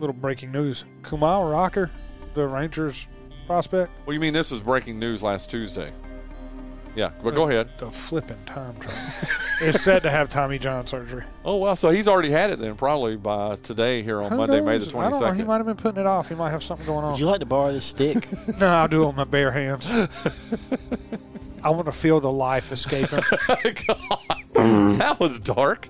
little 0.00 0.14
breaking 0.14 0.52
news. 0.52 0.84
Kumar 1.02 1.48
Rocker, 1.48 1.90
the 2.34 2.46
Rangers 2.46 3.08
prospect, 3.46 3.92
well, 4.06 4.14
you 4.14 4.20
mean 4.20 4.32
this 4.32 4.50
was 4.50 4.60
breaking 4.60 4.98
news 4.98 5.22
last 5.22 5.50
Tuesday? 5.50 5.92
Yeah, 6.94 7.10
but 7.22 7.34
go 7.34 7.48
ahead. 7.48 7.68
the 7.78 7.90
flipping 7.90 8.42
time 8.46 8.76
travel, 8.78 9.28
is 9.62 9.82
said 9.82 10.04
to 10.04 10.10
have 10.10 10.28
Tommy 10.28 10.58
John 10.58 10.86
surgery. 10.86 11.24
Oh 11.44 11.56
well, 11.56 11.74
so 11.74 11.90
he's 11.90 12.06
already 12.06 12.30
had 12.30 12.50
it 12.50 12.60
then, 12.60 12.76
probably 12.76 13.16
by 13.16 13.56
today 13.56 14.02
here 14.02 14.22
on 14.22 14.30
Who 14.30 14.36
Monday, 14.36 14.60
May 14.60 14.78
the 14.78 14.84
knows? 14.84 14.88
I 14.88 14.90
twenty 14.92 15.10
don't 15.10 15.22
know. 15.22 15.32
He 15.32 15.42
might 15.42 15.56
have 15.56 15.66
been 15.66 15.76
putting 15.76 16.00
it 16.00 16.06
off. 16.06 16.28
He 16.28 16.36
might 16.36 16.50
have 16.50 16.62
something 16.62 16.86
going 16.86 17.04
on. 17.04 17.12
Would 17.12 17.20
you 17.20 17.26
like 17.26 17.40
to 17.40 17.46
borrow 17.46 17.72
this 17.72 17.84
stick? 17.84 18.28
no, 18.60 18.68
I'll 18.68 18.88
do 18.88 19.02
it 19.02 19.06
with 19.08 19.16
my 19.16 19.24
bare 19.24 19.50
hands. 19.50 19.86
I 21.64 21.70
want 21.70 21.86
to 21.86 21.92
feel 21.92 22.20
the 22.20 22.30
life 22.30 22.70
escaping. 22.70 23.20
that 24.54 25.16
was 25.18 25.40
dark. 25.40 25.88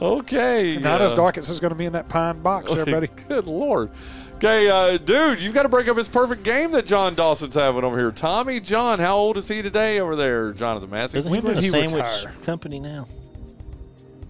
Okay, 0.00 0.76
Not 0.78 1.00
as 1.00 1.12
uh, 1.12 1.16
dark 1.16 1.38
as 1.38 1.48
it's 1.48 1.58
going 1.58 1.72
to 1.72 1.78
be 1.78 1.86
in 1.86 1.94
that 1.94 2.08
pine 2.08 2.42
box 2.42 2.70
everybody. 2.70 3.08
Good 3.28 3.46
lord. 3.46 3.90
Okay, 4.36 4.68
uh, 4.68 4.98
dude, 4.98 5.40
you've 5.40 5.54
got 5.54 5.62
to 5.62 5.68
break 5.70 5.88
up 5.88 5.96
his 5.96 6.10
perfect 6.10 6.42
game 6.42 6.70
that 6.72 6.84
John 6.84 7.14
Dawson's 7.14 7.54
having 7.54 7.84
over 7.84 7.96
here. 7.96 8.12
Tommy 8.12 8.60
John, 8.60 8.98
how 8.98 9.16
old 9.16 9.38
is 9.38 9.48
he 9.48 9.62
today 9.62 9.98
over 9.98 10.14
there, 10.14 10.52
Jonathan 10.52 10.90
Massey? 10.90 11.16
Doesn't 11.16 11.30
When 11.32 11.40
he 11.40 11.46
run 11.46 11.54
did 11.54 11.62
a 11.62 11.66
he 11.66 11.70
sandwich 11.70 12.02
retire? 12.02 12.34
company 12.42 12.78
now? 12.78 13.08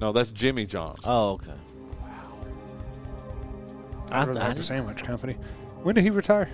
No, 0.00 0.12
that's 0.12 0.30
Jimmy 0.30 0.64
John. 0.64 0.94
Oh, 1.04 1.30
okay. 1.32 1.52
I, 4.12 4.20
I 4.20 4.24
really 4.26 4.40
I, 4.40 4.48
like 4.48 4.56
the 4.56 4.62
sandwich 4.62 5.02
company. 5.02 5.32
When 5.82 5.96
did 5.96 6.04
he 6.04 6.10
retire? 6.10 6.48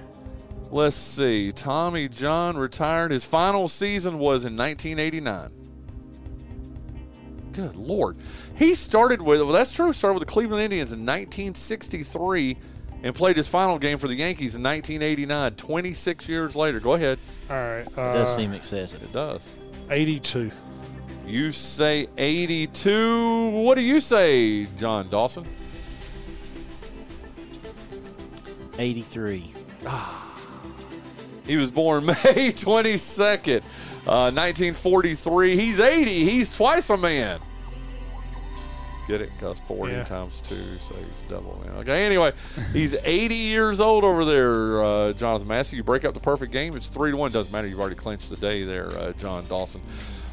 Let's 0.70 0.96
see. 0.96 1.52
Tommy 1.52 2.08
John 2.08 2.56
retired. 2.56 3.10
His 3.10 3.26
final 3.26 3.68
season 3.68 4.18
was 4.18 4.46
in 4.46 4.56
1989. 4.56 5.50
Good 7.52 7.76
lord. 7.76 8.16
He 8.56 8.74
started 8.74 9.20
with, 9.20 9.42
well, 9.42 9.52
that's 9.52 9.72
true, 9.72 9.92
started 9.92 10.18
with 10.18 10.26
the 10.26 10.32
Cleveland 10.32 10.62
Indians 10.62 10.92
in 10.92 11.00
1963 11.00 12.56
and 13.02 13.14
played 13.14 13.36
his 13.36 13.48
final 13.48 13.78
game 13.78 13.98
for 13.98 14.08
the 14.08 14.14
Yankees 14.14 14.54
in 14.54 14.62
1989, 14.62 15.54
26 15.56 16.28
years 16.28 16.54
later. 16.56 16.80
Go 16.80 16.92
ahead. 16.94 17.18
All 17.50 17.56
right. 17.56 17.80
It 17.86 17.94
does 17.96 18.28
Uh, 18.30 18.36
seem 18.36 18.52
excessive. 18.54 19.02
It 19.02 19.12
does. 19.12 19.48
82. 19.90 20.50
You 21.26 21.52
say 21.52 22.06
82. 22.18 23.48
What 23.50 23.76
do 23.76 23.82
you 23.82 24.00
say, 24.00 24.66
John 24.76 25.08
Dawson? 25.08 25.46
83. 28.78 29.50
Ah. 29.86 30.28
He 31.46 31.56
was 31.56 31.70
born 31.70 32.06
May 32.06 32.14
22nd, 32.52 33.58
uh, 34.06 34.30
1943. 34.32 35.56
He's 35.56 35.80
80. 35.80 36.24
He's 36.24 36.56
twice 36.56 36.88
a 36.90 36.96
man. 36.96 37.40
Get 39.12 39.20
it? 39.20 39.30
Because 39.38 39.60
40 39.60 39.92
Yeah. 39.92 40.04
times 40.04 40.40
2, 40.40 40.78
so 40.80 40.94
he's 40.94 41.22
double 41.28 41.60
man. 41.62 41.76
Okay, 41.80 42.06
anyway, 42.06 42.32
he's 42.72 42.94
80 43.04 43.34
years 43.34 43.78
old 43.78 44.04
over 44.04 44.24
there, 44.24 44.82
uh, 44.82 45.12
Jonathan 45.12 45.48
Massey. 45.48 45.76
You 45.76 45.82
break 45.84 46.06
up 46.06 46.14
the 46.14 46.20
perfect 46.20 46.50
game, 46.50 46.74
it's 46.74 46.88
3 46.88 47.10
to 47.10 47.16
1. 47.18 47.30
Doesn't 47.30 47.52
matter. 47.52 47.66
You've 47.66 47.78
already 47.78 47.94
clinched 47.94 48.30
the 48.30 48.36
day 48.36 48.64
there, 48.64 48.88
uh, 48.98 49.12
John 49.12 49.44
Dawson. 49.48 49.82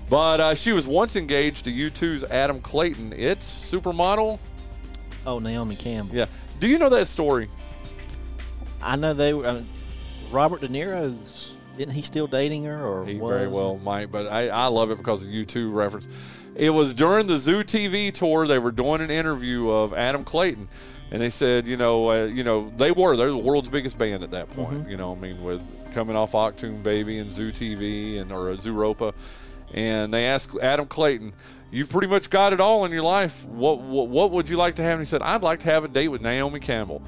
But 0.10 0.40
uh, 0.40 0.56
she 0.56 0.72
was 0.72 0.88
once 0.88 1.18
engaged 1.18 1.66
to 1.66 1.72
U2's 1.74 2.24
Adam 2.32 2.62
Clayton. 2.62 3.12
It's 3.18 3.46
supermodel. 3.46 4.40
Oh, 5.28 5.40
Naomi 5.40 5.76
Campbell. 5.76 6.16
Yeah. 6.16 6.28
Do 6.62 6.68
you 6.70 6.80
know 6.80 6.88
that 6.88 7.08
story? 7.08 7.50
I 8.82 8.96
know 8.96 9.14
they 9.14 9.34
were. 9.34 9.46
Uh, 9.46 9.62
Robert 10.32 10.62
De 10.62 10.70
Niro's. 10.70 11.58
Isn't 11.78 11.92
he 11.94 12.02
still 12.02 12.28
dating 12.28 12.64
her? 12.64 12.82
Or 12.86 13.06
He 13.06 13.18
was? 13.18 13.30
very 13.30 13.48
well 13.50 13.78
might, 13.78 14.10
but 14.10 14.28
I, 14.28 14.48
I 14.48 14.68
love 14.68 14.90
it 14.92 14.98
because 14.98 15.22
of 15.24 15.30
U2 15.30 15.74
reference. 15.74 16.08
It 16.60 16.72
was 16.72 16.94
during 16.94 17.26
the 17.26 17.38
Zoo 17.38 17.64
TV 17.64 18.14
tour. 18.14 18.46
They 18.46 18.60
were 18.60 18.74
doing 18.74 19.00
an 19.00 19.10
interview 19.10 19.70
of 19.70 19.94
Adam 19.94 20.26
Clayton, 20.26 20.68
and 21.10 21.22
they 21.22 21.30
said, 21.30 21.66
you 21.66 21.78
know, 21.78 22.12
uh, 22.12 22.26
you 22.26 22.44
know, 22.44 22.70
they 22.76 22.92
were 22.92 23.16
they're 23.16 23.30
the 23.30 23.38
world's 23.38 23.70
biggest 23.70 23.98
band 23.98 24.24
at 24.24 24.32
that 24.32 24.50
point. 24.50 24.90
You 24.90 24.98
know, 24.98 25.14
I 25.14 25.16
mean, 25.16 25.42
with 25.42 25.62
coming 25.94 26.18
off 26.18 26.34
Achtung 26.34 26.84
Baby 26.84 27.20
and 27.20 27.34
Zoo 27.34 27.54
TV 27.54 28.20
and 28.20 28.34
or 28.34 28.54
Zooropa, 28.56 29.14
and 29.74 30.14
they 30.14 30.26
asked 30.26 30.58
Adam 30.62 30.86
Clayton. 30.86 31.32
You've 31.72 31.90
pretty 31.90 32.08
much 32.08 32.30
got 32.30 32.52
it 32.52 32.60
all 32.60 32.84
in 32.84 32.92
your 32.92 33.04
life. 33.04 33.46
What, 33.46 33.80
what 33.80 34.10
what 34.10 34.32
would 34.32 34.50
you 34.50 34.58
like 34.58 34.76
to 34.76 34.82
have? 34.82 34.94
And 34.94 35.02
he 35.02 35.06
said, 35.06 35.22
I'd 35.22 35.44
like 35.44 35.60
to 35.60 35.66
have 35.66 35.86
a 35.86 35.88
date 35.88 36.10
with 36.10 36.22
Naomi 36.22 36.60
Campbell. 36.60 37.02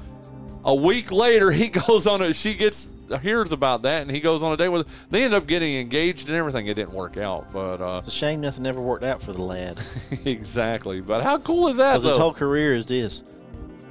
A 0.64 0.74
week 0.74 1.12
later, 1.12 1.50
he 1.50 1.68
goes 1.86 2.06
on 2.06 2.22
a. 2.22 2.32
She 2.32 2.54
gets 2.54 2.88
hears 3.22 3.52
about 3.52 3.82
that, 3.82 4.02
and 4.02 4.10
he 4.10 4.20
goes 4.20 4.42
on 4.42 4.52
a 4.52 4.56
date 4.56 4.68
with. 4.68 4.86
her. 4.88 4.94
They 5.10 5.24
end 5.24 5.34
up 5.34 5.46
getting 5.46 5.74
engaged 5.76 6.28
and 6.28 6.36
everything. 6.36 6.66
It 6.66 6.74
didn't 6.74 6.92
work 6.94 7.16
out, 7.16 7.52
but 7.52 7.80
uh, 7.80 7.98
It's 7.98 8.08
a 8.08 8.10
shame 8.10 8.40
nothing 8.40 8.66
ever 8.66 8.80
worked 8.80 9.04
out 9.04 9.20
for 9.22 9.32
the 9.32 9.42
lad. 9.42 9.78
exactly. 10.24 11.00
But 11.00 11.22
how 11.22 11.38
cool 11.38 11.68
is 11.68 11.76
that? 11.76 11.94
Because 11.94 12.04
his 12.04 12.16
whole 12.16 12.32
career 12.32 12.74
is 12.74 12.86
this. 12.86 13.20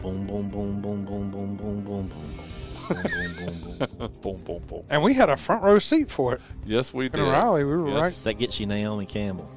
Boom, 0.01 0.25
boom, 0.25 0.49
boom, 0.49 0.81
boom, 0.81 1.05
boom, 1.05 1.29
boom, 1.31 1.55
boom, 1.55 1.81
boom, 1.83 2.07
boom. 2.07 2.35
Boom, 2.89 3.03
boom, 3.03 3.35
boom, 3.35 3.77
boom. 3.97 4.11
boom, 4.21 4.37
boom, 4.43 4.61
boom. 4.67 4.83
And 4.89 5.01
we 5.03 5.13
had 5.13 5.29
a 5.29 5.37
front 5.37 5.63
row 5.63 5.79
seat 5.79 6.09
for 6.09 6.33
it. 6.33 6.41
Yes, 6.65 6.93
we 6.93 7.05
In 7.05 7.11
did. 7.11 7.21
Raleigh, 7.21 7.63
we 7.63 7.75
were 7.77 7.87
Yes. 7.89 8.21
That 8.21 8.33
gets 8.33 8.59
you 8.59 8.65
Naomi 8.65 9.05
Campbell. 9.05 9.49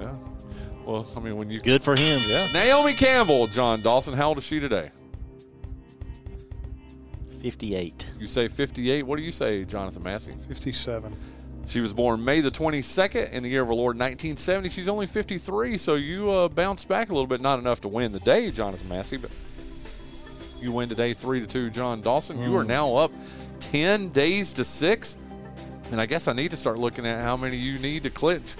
Yeah. 0.00 0.14
Well, 0.84 1.06
I 1.16 1.20
mean, 1.20 1.36
when 1.36 1.48
you 1.48 1.60
Good 1.60 1.84
for 1.84 1.92
him. 1.92 2.20
yeah, 2.26 2.48
Naomi 2.52 2.94
Campbell, 2.94 3.46
John 3.46 3.80
Dawson. 3.82 4.14
How 4.14 4.28
old 4.28 4.38
is 4.38 4.44
she 4.44 4.58
today? 4.58 4.90
58. 7.42 8.12
You 8.20 8.26
say 8.28 8.46
58. 8.46 9.02
What 9.02 9.16
do 9.16 9.22
you 9.22 9.32
say, 9.32 9.64
Jonathan 9.64 10.02
Massey? 10.02 10.34
57. 10.46 11.12
She 11.66 11.80
was 11.80 11.92
born 11.92 12.24
May 12.24 12.40
the 12.40 12.50
22nd 12.50 13.32
in 13.32 13.42
the 13.42 13.48
year 13.48 13.62
of 13.62 13.68
our 13.68 13.74
Lord 13.74 13.96
1970. 13.96 14.68
She's 14.68 14.88
only 14.88 15.06
53, 15.06 15.76
so 15.78 15.96
you 15.96 16.30
uh, 16.30 16.48
bounced 16.48 16.88
back 16.88 17.10
a 17.10 17.12
little 17.12 17.26
bit. 17.26 17.40
Not 17.40 17.58
enough 17.58 17.80
to 17.82 17.88
win 17.88 18.12
the 18.12 18.20
day, 18.20 18.50
Jonathan 18.50 18.88
Massey, 18.88 19.16
but 19.16 19.30
you 20.60 20.70
win 20.70 20.88
today 20.88 21.14
3 21.14 21.40
to 21.40 21.46
2, 21.46 21.70
John 21.70 22.00
Dawson. 22.00 22.40
You 22.40 22.56
are 22.56 22.64
now 22.64 22.94
up 22.94 23.10
10 23.60 24.10
days 24.10 24.52
to 24.52 24.64
6. 24.64 25.16
And 25.90 26.00
I 26.00 26.06
guess 26.06 26.28
I 26.28 26.32
need 26.32 26.52
to 26.52 26.56
start 26.56 26.78
looking 26.78 27.06
at 27.06 27.22
how 27.22 27.36
many 27.36 27.56
you 27.56 27.78
need 27.78 28.04
to 28.04 28.10
clinch 28.10 28.54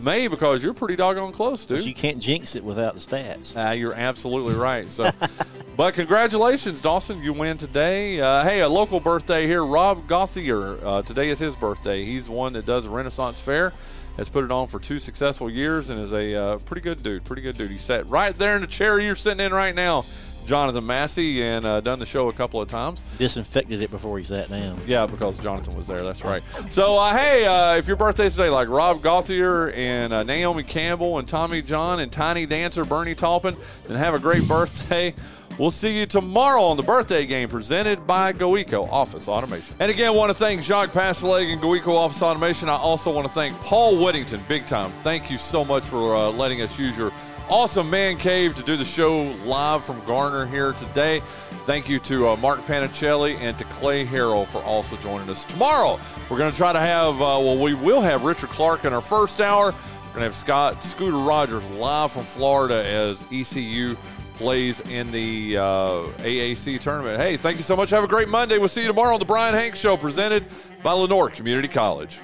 May 0.00 0.28
because 0.28 0.62
you're 0.62 0.74
pretty 0.74 0.96
doggone 0.96 1.32
close, 1.32 1.64
dude. 1.64 1.78
But 1.78 1.86
you 1.86 1.94
can't 1.94 2.18
jinx 2.18 2.54
it 2.54 2.64
without 2.64 2.94
the 2.94 3.00
stats. 3.00 3.56
Uh, 3.56 3.72
you're 3.72 3.94
absolutely 3.94 4.54
right. 4.54 4.90
So, 4.90 5.10
but 5.76 5.94
congratulations, 5.94 6.80
Dawson. 6.80 7.22
You 7.22 7.32
win 7.32 7.58
today. 7.58 8.20
Uh, 8.20 8.44
hey, 8.44 8.60
a 8.60 8.68
local 8.68 9.00
birthday 9.00 9.46
here. 9.46 9.64
Rob 9.64 10.06
Gossier. 10.06 10.82
Uh, 10.82 11.02
today 11.02 11.28
is 11.28 11.38
his 11.38 11.56
birthday. 11.56 12.04
He's 12.04 12.28
one 12.28 12.52
that 12.54 12.66
does 12.66 12.86
a 12.86 12.90
Renaissance 12.90 13.40
Fair. 13.40 13.72
Has 14.16 14.28
put 14.28 14.42
it 14.42 14.50
on 14.50 14.66
for 14.66 14.80
two 14.80 14.98
successful 14.98 15.48
years 15.48 15.90
and 15.90 16.00
is 16.00 16.12
a 16.12 16.34
uh, 16.34 16.58
pretty 16.58 16.80
good 16.80 17.04
dude. 17.04 17.22
Pretty 17.24 17.42
good 17.42 17.56
dude. 17.56 17.70
He 17.70 17.78
sat 17.78 18.08
right 18.08 18.34
there 18.34 18.56
in 18.56 18.62
the 18.62 18.66
chair 18.66 18.98
you're 18.98 19.14
sitting 19.14 19.38
in 19.38 19.52
right 19.52 19.74
now, 19.74 20.06
Jonathan 20.48 20.86
Massey, 20.86 21.42
and 21.42 21.64
uh, 21.64 21.80
done 21.80 21.98
the 21.98 22.06
show 22.06 22.28
a 22.28 22.32
couple 22.32 22.60
of 22.60 22.68
times. 22.68 23.00
Disinfected 23.18 23.82
it 23.82 23.90
before 23.90 24.18
he 24.18 24.24
sat 24.24 24.48
down. 24.48 24.80
Yeah, 24.86 25.06
because 25.06 25.38
Jonathan 25.38 25.76
was 25.76 25.86
there. 25.86 26.02
That's 26.02 26.24
right. 26.24 26.42
So, 26.70 26.98
uh, 26.98 27.16
hey, 27.16 27.44
uh, 27.44 27.76
if 27.76 27.86
your 27.86 27.96
birthday's 27.96 28.34
today, 28.34 28.48
like 28.48 28.68
Rob 28.68 29.02
Gothier 29.02 29.74
and 29.76 30.12
uh, 30.12 30.22
Naomi 30.22 30.62
Campbell 30.62 31.18
and 31.18 31.28
Tommy 31.28 31.62
John 31.62 32.00
and 32.00 32.10
Tiny 32.10 32.46
Dancer 32.46 32.84
Bernie 32.84 33.14
Taupin, 33.14 33.56
then 33.86 33.98
have 33.98 34.14
a 34.14 34.18
great 34.18 34.48
birthday. 34.48 35.14
We'll 35.58 35.72
see 35.72 35.98
you 35.98 36.06
tomorrow 36.06 36.62
on 36.62 36.76
the 36.76 36.84
birthday 36.84 37.26
game 37.26 37.48
presented 37.48 38.06
by 38.06 38.32
GoEco 38.32 38.88
Office 38.92 39.26
Automation. 39.26 39.74
And 39.80 39.90
again, 39.90 40.14
want 40.14 40.30
to 40.30 40.34
thank 40.34 40.62
Jacques 40.62 40.92
Passeleg 40.92 41.52
and 41.52 41.60
GoEco 41.60 41.88
Office 41.88 42.22
Automation. 42.22 42.68
I 42.68 42.76
also 42.76 43.10
want 43.10 43.26
to 43.26 43.32
thank 43.32 43.58
Paul 43.60 44.02
Whittington, 44.02 44.40
big 44.46 44.66
time. 44.66 44.92
Thank 45.02 45.32
you 45.32 45.36
so 45.36 45.64
much 45.64 45.82
for 45.82 46.14
uh, 46.14 46.30
letting 46.30 46.62
us 46.62 46.78
use 46.78 46.96
your 46.96 47.12
awesome 47.50 47.88
man 47.88 48.16
cave 48.16 48.54
to 48.54 48.62
do 48.62 48.76
the 48.76 48.84
show 48.84 49.22
live 49.44 49.84
from 49.84 50.04
Garner 50.04 50.44
here 50.46 50.72
today. 50.72 51.20
Thank 51.64 51.88
you 51.88 51.98
to 52.00 52.28
uh, 52.28 52.36
Mark 52.36 52.60
Panichelli 52.60 53.36
and 53.36 53.56
to 53.58 53.64
Clay 53.64 54.06
Harrell 54.06 54.46
for 54.46 54.62
also 54.62 54.96
joining 54.96 55.28
us. 55.30 55.44
Tomorrow, 55.44 55.98
we're 56.28 56.36
going 56.36 56.50
to 56.50 56.56
try 56.56 56.72
to 56.72 56.78
have, 56.78 57.14
uh, 57.16 57.40
well, 57.40 57.58
we 57.58 57.74
will 57.74 58.00
have 58.02 58.24
Richard 58.24 58.50
Clark 58.50 58.84
in 58.84 58.92
our 58.92 59.00
first 59.00 59.40
hour. 59.40 59.72
We're 59.72 60.02
going 60.02 60.14
to 60.16 60.24
have 60.24 60.34
Scott 60.34 60.84
Scooter 60.84 61.16
Rogers 61.16 61.66
live 61.70 62.12
from 62.12 62.24
Florida 62.24 62.84
as 62.84 63.24
ECU 63.32 63.96
plays 64.34 64.80
in 64.82 65.10
the 65.10 65.56
uh, 65.56 65.62
AAC 66.18 66.80
tournament. 66.80 67.18
Hey, 67.18 67.36
thank 67.36 67.56
you 67.56 67.64
so 67.64 67.76
much. 67.76 67.90
Have 67.90 68.04
a 68.04 68.08
great 68.08 68.28
Monday. 68.28 68.58
We'll 68.58 68.68
see 68.68 68.82
you 68.82 68.88
tomorrow 68.88 69.14
on 69.14 69.18
the 69.18 69.26
Bryan 69.26 69.54
Hanks 69.54 69.78
Show 69.78 69.96
presented 69.96 70.46
by 70.82 70.92
Lenoir 70.92 71.30
Community 71.30 71.68
College. 71.68 72.20